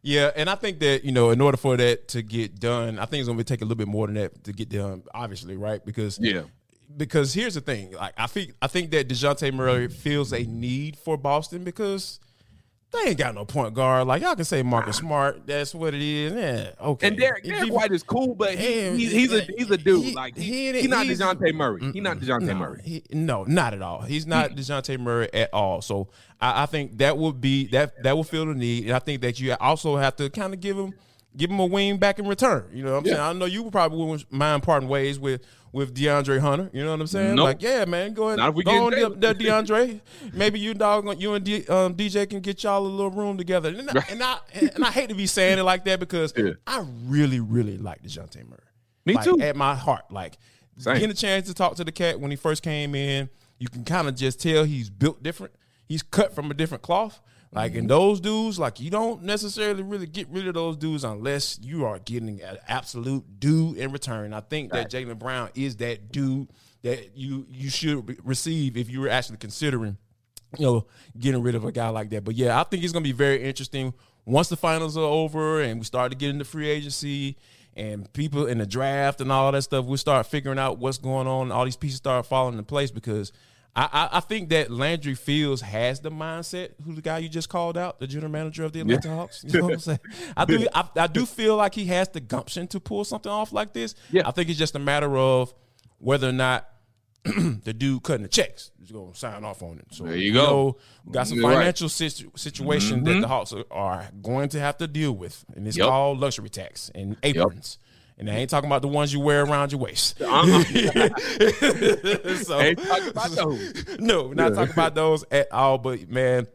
Yeah, 0.02 0.30
and 0.36 0.50
I 0.50 0.54
think 0.54 0.80
that 0.80 1.04
you 1.04 1.12
know, 1.12 1.30
in 1.30 1.40
order 1.40 1.56
for 1.56 1.76
that 1.78 2.08
to 2.08 2.22
get 2.22 2.60
done, 2.60 2.98
I 2.98 3.06
think 3.06 3.20
it's 3.20 3.28
going 3.28 3.38
to 3.38 3.44
take 3.44 3.62
a 3.62 3.64
little 3.64 3.76
bit 3.78 3.88
more 3.88 4.06
than 4.06 4.16
that 4.16 4.44
to 4.44 4.52
get 4.52 4.68
done. 4.68 5.02
Obviously, 5.14 5.56
right? 5.56 5.84
Because 5.84 6.18
Yeah. 6.20 6.42
because 6.96 7.32
here's 7.32 7.54
the 7.54 7.60
thing, 7.62 7.92
like 7.92 8.12
I 8.18 8.26
think 8.26 8.52
I 8.60 8.66
think 8.66 8.90
that 8.90 9.08
Dejounte 9.08 9.52
Murray 9.54 9.88
feels 9.88 10.32
a 10.32 10.42
need 10.44 10.96
for 10.98 11.16
Boston 11.16 11.64
because 11.64 12.20
they 13.02 13.10
ain't 13.10 13.18
got 13.18 13.34
no 13.34 13.44
point 13.44 13.74
guard. 13.74 14.06
Like 14.06 14.22
y'all 14.22 14.34
can 14.34 14.44
say 14.44 14.62
Marcus 14.62 14.96
ah. 14.96 15.00
Smart, 15.00 15.46
that's 15.46 15.74
what 15.74 15.94
it 15.94 16.02
is. 16.02 16.32
Yeah, 16.32 16.70
okay. 16.80 17.08
And 17.08 17.16
Derek, 17.18 17.44
Derrick 17.44 17.72
White 17.72 17.92
is 17.92 18.02
cool, 18.02 18.34
but 18.34 18.54
he, 18.54 18.80
Yeah, 18.86 18.90
he's, 18.92 19.32
a 19.32 19.40
he's 19.42 19.70
a 19.70 19.76
dude. 19.76 20.04
he- 20.04 20.14
like 20.14 20.36
he, 20.36 20.72
he 20.72 20.82
he, 20.82 20.86
not 20.88 21.06
Dejounte 21.06 21.52
Murray. 21.54 21.92
He 21.92 22.00
not 22.00 22.18
Dejounte 22.18 22.42
no, 22.42 22.54
Murray. 22.54 22.80
he- 22.84 23.02
no, 23.12 23.44
not 23.44 23.74
at 23.74 23.82
all. 23.82 24.02
He's 24.02 24.26
not 24.26 24.52
Dejounte 24.52 24.98
Murray 24.98 25.28
at 25.34 25.52
all. 25.52 25.82
So 25.82 26.08
I, 26.40 26.62
I 26.62 26.66
think 26.66 26.98
that 26.98 27.16
would 27.18 27.40
be 27.40 27.66
that 27.68 28.02
that 28.02 28.16
will 28.16 28.24
fill 28.24 28.46
the 28.46 28.54
need, 28.54 28.84
and 28.84 28.92
I 28.94 28.98
think 28.98 29.20
that 29.22 29.40
you 29.40 29.54
also 29.60 29.96
have 29.96 30.16
to 30.16 30.30
kind 30.30 30.52
of 30.54 30.60
give 30.60 30.76
him 30.78 30.94
give 31.36 31.50
him 31.50 31.58
a 31.60 31.66
wing 31.66 31.98
back 31.98 32.18
in 32.18 32.26
return. 32.26 32.64
You 32.72 32.84
know 32.84 32.92
what 32.92 32.98
I'm 32.98 33.04
saying? 33.06 33.20
I 33.20 33.32
know 33.32 33.44
you 33.46 33.70
probably 33.70 33.98
wouldn't 34.04 34.32
mind 34.32 34.62
parting 34.62 34.88
ways 34.88 35.18
with 35.18 35.42
with 35.72 35.92
DeAndre 35.92 36.38
Hunter. 36.38 36.70
You 36.72 36.84
know 36.84 36.92
what 36.92 37.00
I'm 37.00 37.06
saying? 37.08 37.34
Nope. 37.34 37.44
Like, 37.44 37.62
yeah, 37.62 37.84
man, 37.84 38.14
go 38.14 38.28
ahead, 38.28 38.38
Not 38.38 38.50
if 38.50 38.54
we 38.54 38.62
go 38.62 38.84
on 38.86 38.92
there, 38.92 39.34
DeAndre. 39.34 40.00
Maybe 40.32 40.60
you 40.60 40.72
dog, 40.72 41.20
you 41.20 41.34
and 41.34 41.44
D, 41.44 41.66
um, 41.66 41.94
DJ 41.96 42.30
can 42.30 42.38
get 42.38 42.62
y'all 42.62 42.86
a 42.86 42.86
little 42.86 43.10
room 43.10 43.36
together. 43.36 43.70
And 43.70 43.90
I, 43.90 44.04
and 44.08 44.22
I 44.22 44.38
and 44.52 44.84
I 44.84 44.92
hate 44.92 45.08
to 45.08 45.16
be 45.16 45.26
saying 45.26 45.58
it 45.58 45.64
like 45.64 45.84
that 45.86 45.98
because 45.98 46.32
Yeah. 46.36 46.52
I 46.66 46.84
really, 47.06 47.40
really 47.40 47.76
like 47.76 48.02
Dejounte 48.04 48.48
Murray. 48.48 48.60
Me 49.04 49.14
Like, 49.14 49.24
too. 49.24 49.40
At 49.40 49.56
my 49.56 49.74
heart, 49.74 50.04
like 50.12 50.38
Same. 50.78 50.94
getting 50.94 51.10
a 51.10 51.14
chance 51.14 51.48
to 51.48 51.54
talk 51.54 51.74
to 51.76 51.84
the 51.84 51.92
cat 51.92 52.20
when 52.20 52.30
he 52.30 52.36
first 52.36 52.62
came 52.62 52.94
in, 52.94 53.28
you 53.58 53.66
can 53.68 53.84
kind 53.84 54.06
of 54.06 54.14
just 54.14 54.40
tell 54.40 54.62
he's 54.62 54.90
built 54.90 55.24
different. 55.24 55.54
He's 55.86 56.04
cut 56.04 56.36
from 56.36 56.52
a 56.52 56.54
different 56.54 56.82
cloth. 56.82 57.20
Like 57.54 57.72
Mm-hmm. 57.72 57.78
in 57.78 57.86
those 57.86 58.20
dudes, 58.20 58.58
like 58.58 58.80
you 58.80 58.90
don't 58.90 59.22
necessarily 59.22 59.82
really 59.82 60.06
get 60.06 60.28
rid 60.28 60.48
of 60.48 60.54
those 60.54 60.76
dudes 60.76 61.04
unless 61.04 61.58
you 61.62 61.84
are 61.86 61.98
getting 62.00 62.42
an 62.42 62.58
absolute 62.66 63.24
due 63.38 63.74
in 63.74 63.92
return. 63.92 64.34
I 64.34 64.40
think 64.40 64.72
that 64.72 64.90
Jaylen 64.90 65.18
Brown 65.18 65.50
is 65.54 65.76
that 65.76 66.10
dude 66.10 66.48
that 66.82 67.16
you 67.16 67.46
you 67.48 67.70
should 67.70 68.18
receive 68.26 68.76
if 68.76 68.90
you 68.90 69.00
were 69.00 69.08
actually 69.08 69.38
considering 69.38 69.96
you 70.58 70.66
know, 70.66 70.86
getting 71.18 71.42
rid 71.42 71.54
of 71.54 71.64
a 71.64 71.72
guy 71.72 71.88
like 71.88 72.10
that. 72.10 72.24
But 72.24 72.34
yeah, 72.34 72.60
I 72.60 72.64
think 72.64 72.82
it's 72.84 72.92
gonna 72.92 73.02
be 73.02 73.12
very 73.12 73.42
interesting 73.42 73.94
once 74.24 74.48
the 74.48 74.56
finals 74.56 74.96
are 74.96 75.00
over 75.02 75.60
and 75.60 75.80
we 75.80 75.84
start 75.84 76.12
to 76.12 76.18
get 76.18 76.30
into 76.30 76.44
free 76.44 76.68
agency 76.68 77.36
and 77.76 78.12
people 78.12 78.46
in 78.46 78.58
the 78.58 78.66
draft 78.66 79.20
and 79.20 79.32
all 79.32 79.50
that 79.52 79.62
stuff. 79.62 79.84
We'll 79.84 79.96
start 79.96 80.26
figuring 80.26 80.58
out 80.58 80.78
what's 80.78 80.98
going 80.98 81.26
on. 81.26 81.50
All 81.50 81.64
these 81.64 81.76
pieces 81.76 81.98
start 81.98 82.26
falling 82.26 82.54
into 82.54 82.64
place 82.64 82.90
because 82.90 83.32
I, 83.76 84.08
I, 84.12 84.20
think 84.20 84.50
that 84.50 84.70
Landry 84.70 85.16
Fields 85.16 85.60
has 85.62 85.98
the 86.00 86.10
mindset. 86.10 86.70
Who 86.84 86.94
the 86.94 87.02
guy 87.02 87.18
you 87.18 87.28
just 87.28 87.48
called 87.48 87.76
out, 87.76 87.98
the 87.98 88.06
general 88.06 88.30
manager 88.30 88.62
of 88.62 88.72
the 88.72 88.80
Atlanta 88.80 89.08
Hawks. 89.08 89.44
You 89.46 89.58
know 89.58 89.64
what 89.64 89.72
I'm 89.74 89.78
saying? 89.80 89.98
I 90.36 90.44
do. 90.44 90.68
I, 90.72 90.88
I 90.96 91.06
do 91.08 91.26
feel 91.26 91.56
like 91.56 91.74
he 91.74 91.86
has 91.86 92.08
the 92.08 92.20
gumption 92.20 92.68
to 92.68 92.78
pull 92.78 93.04
something 93.04 93.32
off 93.32 93.52
like 93.52 93.72
this. 93.72 93.96
Yeah. 94.12 94.28
I 94.28 94.30
think 94.30 94.48
it's 94.48 94.58
just 94.58 94.76
a 94.76 94.78
matter 94.78 95.16
of 95.16 95.52
whether 95.98 96.28
or 96.28 96.32
not 96.32 96.68
the 97.24 97.72
dude 97.72 98.02
cutting 98.02 98.22
the 98.22 98.28
checks 98.28 98.70
is 98.82 98.92
going 98.92 99.10
to 99.10 99.18
sign 99.18 99.44
off 99.44 99.62
on 99.62 99.78
it. 99.78 99.86
So 99.90 100.04
There 100.04 100.14
you 100.14 100.34
go. 100.34 100.44
know 100.44 100.76
we 101.06 101.12
got 101.12 101.26
some 101.26 101.38
You're 101.38 101.48
right. 101.48 101.56
financial 101.56 101.88
situ- 101.88 102.30
situation 102.36 103.02
that 103.04 103.10
the 103.10 103.16
mm-hmm. 103.20 103.24
Hawks 103.24 103.52
are, 103.54 103.64
are 103.70 104.08
going 104.22 104.50
to 104.50 104.60
have 104.60 104.76
to 104.78 104.86
deal 104.86 105.12
with, 105.12 105.42
and 105.56 105.66
it's 105.66 105.76
Yep. 105.78 105.88
called 105.88 106.20
luxury 106.20 106.50
tax 106.50 106.90
and 106.94 107.16
aprons. 107.22 107.78
And 108.16 108.30
I 108.30 108.34
ain't 108.34 108.48
talking 108.48 108.68
about 108.68 108.82
the 108.82 108.88
ones 108.88 109.12
you 109.12 109.18
wear 109.20 109.42
around 109.42 109.72
your 109.72 109.80
waist. 109.80 110.18
so, 110.18 110.26
Ain't 110.26 110.38
talking 112.78 113.08
about 113.08 113.30
those. 113.34 113.98
no, 113.98 114.32
not 114.32 114.54
talking 114.54 114.72
about 114.72 114.94
those 114.94 115.24
at 115.32 115.50
all. 115.52 115.78
But 115.78 116.08
man, 116.08 116.46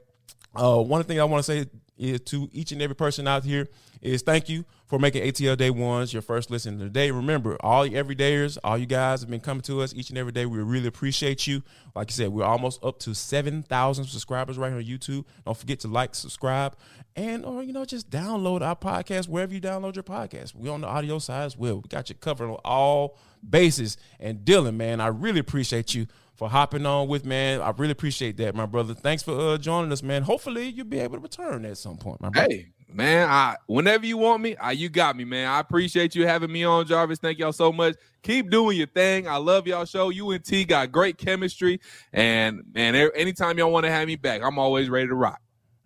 uh, 0.56 0.82
one 0.82 1.04
thing 1.04 1.20
I 1.20 1.26
want 1.26 1.44
to 1.44 1.52
say 1.52 1.66
is 1.98 2.22
to 2.22 2.48
each 2.54 2.72
and 2.72 2.82
every 2.82 2.96
person 2.96 3.28
out 3.28 3.44
here 3.44 3.68
is 4.02 4.22
thank 4.22 4.48
you 4.48 4.64
for 4.90 4.98
making 4.98 5.22
ATL 5.22 5.56
Day 5.56 5.70
Ones 5.70 6.12
your 6.12 6.24
first 6.24 6.50
listen 6.50 6.74
of 6.74 6.80
the 6.80 6.90
day. 6.90 7.12
Remember, 7.12 7.56
all 7.60 7.88
everydayers, 7.88 8.58
all 8.64 8.76
you 8.76 8.88
guys 8.88 9.22
have 9.22 9.30
been 9.30 9.40
coming 9.40 9.62
to 9.62 9.82
us 9.82 9.94
each 9.94 10.10
and 10.10 10.18
every 10.18 10.32
day. 10.32 10.48
We 10.48 10.58
really 10.60 10.88
appreciate 10.88 11.46
you. 11.46 11.62
Like 11.96 12.10
I 12.10 12.12
said, 12.12 12.30
we're 12.30 12.44
almost 12.44 12.84
up 12.84 12.98
to 13.02 13.14
7,000 13.14 14.06
subscribers 14.06 14.58
right 14.58 14.70
here 14.70 14.78
on 14.78 14.84
YouTube. 14.84 15.26
Don't 15.46 15.56
forget 15.56 15.80
to 15.82 15.88
like, 15.88 16.16
subscribe, 16.16 16.76
and 17.16 17.46
or, 17.46 17.62
you 17.62 17.72
know, 17.72 17.86
just 17.86 18.10
download 18.10 18.62
our 18.62 18.76
podcast 18.76 19.30
wherever 19.30 19.54
you 19.54 19.62
download 19.62 19.96
your 19.96 20.04
podcast. 20.04 20.56
we 20.56 20.70
on 20.70 20.82
the 20.82 20.88
audio 20.88 21.20
side 21.20 21.46
as 21.46 21.56
well. 21.56 21.76
We 21.76 21.88
got 21.88 22.10
you 22.10 22.16
covered 22.16 22.50
on 22.50 22.58
all 22.66 23.16
bases. 23.48 23.96
And 24.20 24.40
Dylan, 24.40 24.76
man, 24.76 25.02
I 25.02 25.08
really 25.08 25.40
appreciate 25.40 25.94
you 25.94 26.08
for 26.34 26.50
hopping 26.50 26.88
on 26.88 27.08
with, 27.08 27.26
man. 27.26 27.62
I 27.62 27.70
really 27.72 27.92
appreciate 27.92 28.38
that, 28.38 28.56
my 28.56 28.66
brother. 28.66 28.96
Thanks 28.96 29.22
for 29.22 29.40
uh, 29.40 29.58
joining 29.60 29.92
us, 29.92 30.02
man. 30.02 30.24
Hopefully 30.24 30.70
you'll 30.70 30.86
be 30.88 31.00
able 31.00 31.18
to 31.18 31.22
return 31.22 31.64
at 31.66 31.78
some 31.78 31.98
point, 31.98 32.22
my 32.22 32.30
brother. 32.30 32.50
Hey, 32.50 32.68
man, 32.92 33.30
I 33.30 33.56
whenever 33.68 34.06
you 34.06 34.18
want 34.18 34.42
me, 34.42 34.56
I, 34.56 34.72
you 34.72 34.90
got 34.90 35.16
me, 35.16 35.26
man. 35.26 35.48
I 35.48 35.60
appreciate 35.60 36.16
you 36.16 36.26
having 36.26 36.52
me 36.52 36.64
on, 36.64 36.86
Jarvis. 36.86 37.20
Thank 37.20 37.40
y'all 37.40 37.54
so 37.54 37.72
much. 37.72 37.96
Keep 38.22 38.50
doing 38.50 38.78
your 38.78 38.88
thing. 38.88 39.28
I 39.28 39.38
love 39.38 39.68
y'all 39.68 39.86
show. 39.86 40.10
You 40.10 40.32
and 40.32 40.44
T 40.44 40.66
got 40.66 40.92
great 40.92 41.18
chemistry, 41.18 41.80
and 42.12 42.64
man, 42.74 42.96
anytime 42.96 43.58
y'all 43.58 43.72
want 43.72 43.86
to 43.86 43.92
have 43.92 44.08
me 44.08 44.16
back, 44.16 44.42
I'm 44.44 44.60
always 44.60 44.90
ready 44.90 45.08
to 45.08 45.16
rock. 45.16 45.42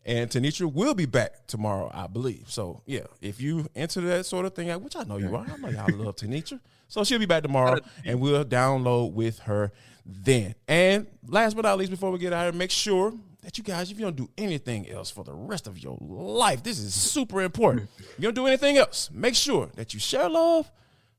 And 0.06 0.30
Tenitra 0.30 0.72
will 0.72 0.94
be 0.94 1.06
back 1.06 1.48
tomorrow, 1.48 1.90
I 1.94 2.08
believe. 2.08 2.46
So 2.48 2.82
yeah, 2.86 3.06
if 3.22 3.40
you 3.40 3.68
into 3.74 4.02
that 4.02 4.26
sort 4.26 4.46
of 4.46 4.54
thing, 4.54 4.70
which 4.84 4.96
I 4.96 5.04
know 5.04 5.18
you 5.18 5.36
are, 5.36 5.46
I 5.46 5.58
know 5.58 5.70
y'all 5.70 5.98
love 5.98 6.16
Tenitra. 6.16 6.60
So 6.88 7.04
she'll 7.04 7.20
be 7.20 7.26
back 7.26 7.44
tomorrow, 7.44 7.80
and 8.06 8.20
we'll 8.20 8.46
download 8.46 9.14
with 9.14 9.40
her 9.40 9.72
then. 10.06 10.56
And 10.68 11.08
last 11.26 11.56
but 11.56 11.64
not 11.64 11.78
least, 11.78 11.92
before 11.92 12.12
we 12.12 12.20
get 12.20 12.34
out 12.34 12.44
here, 12.44 12.52
make 12.52 12.72
sure 12.72 13.14
that 13.44 13.58
you 13.58 13.64
guys, 13.64 13.92
if 13.92 14.00
you 14.00 14.06
don't 14.06 14.16
do 14.16 14.30
anything 14.38 14.90
else 14.90 15.12
for 15.12 15.24
the 15.24 15.34
rest 15.34 15.68
of 15.68 15.78
your 15.78 15.98
life, 16.00 16.64
this 16.64 16.80
is 16.80 16.94
super 16.96 17.42
important. 17.42 17.90
If 18.00 18.16
you 18.18 18.24
don't 18.24 18.34
do 18.34 18.48
anything 18.48 18.78
else, 18.78 19.10
make 19.14 19.36
sure 19.36 19.70
that 19.76 19.94
you 19.94 20.00
share 20.00 20.30
love, 20.30 20.72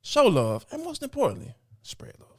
show 0.03 0.27
love, 0.27 0.65
and 0.73 0.83
most 0.83 1.03
importantly, 1.03 1.55
spread 1.83 2.15
love. 2.19 2.31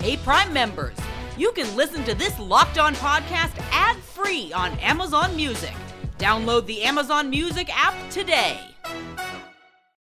Hey, 0.00 0.16
Prime 0.16 0.52
members, 0.52 0.96
you 1.36 1.52
can 1.52 1.76
listen 1.76 2.02
to 2.04 2.14
this 2.14 2.36
locked 2.40 2.78
on 2.78 2.94
podcast 2.94 3.52
ad 3.70 3.96
free 3.98 4.52
on 4.52 4.72
Amazon 4.80 5.36
Music. 5.36 5.74
Download 6.18 6.64
the 6.66 6.82
Amazon 6.82 7.28
Music 7.30 7.68
app 7.72 7.94
today. 8.10 8.58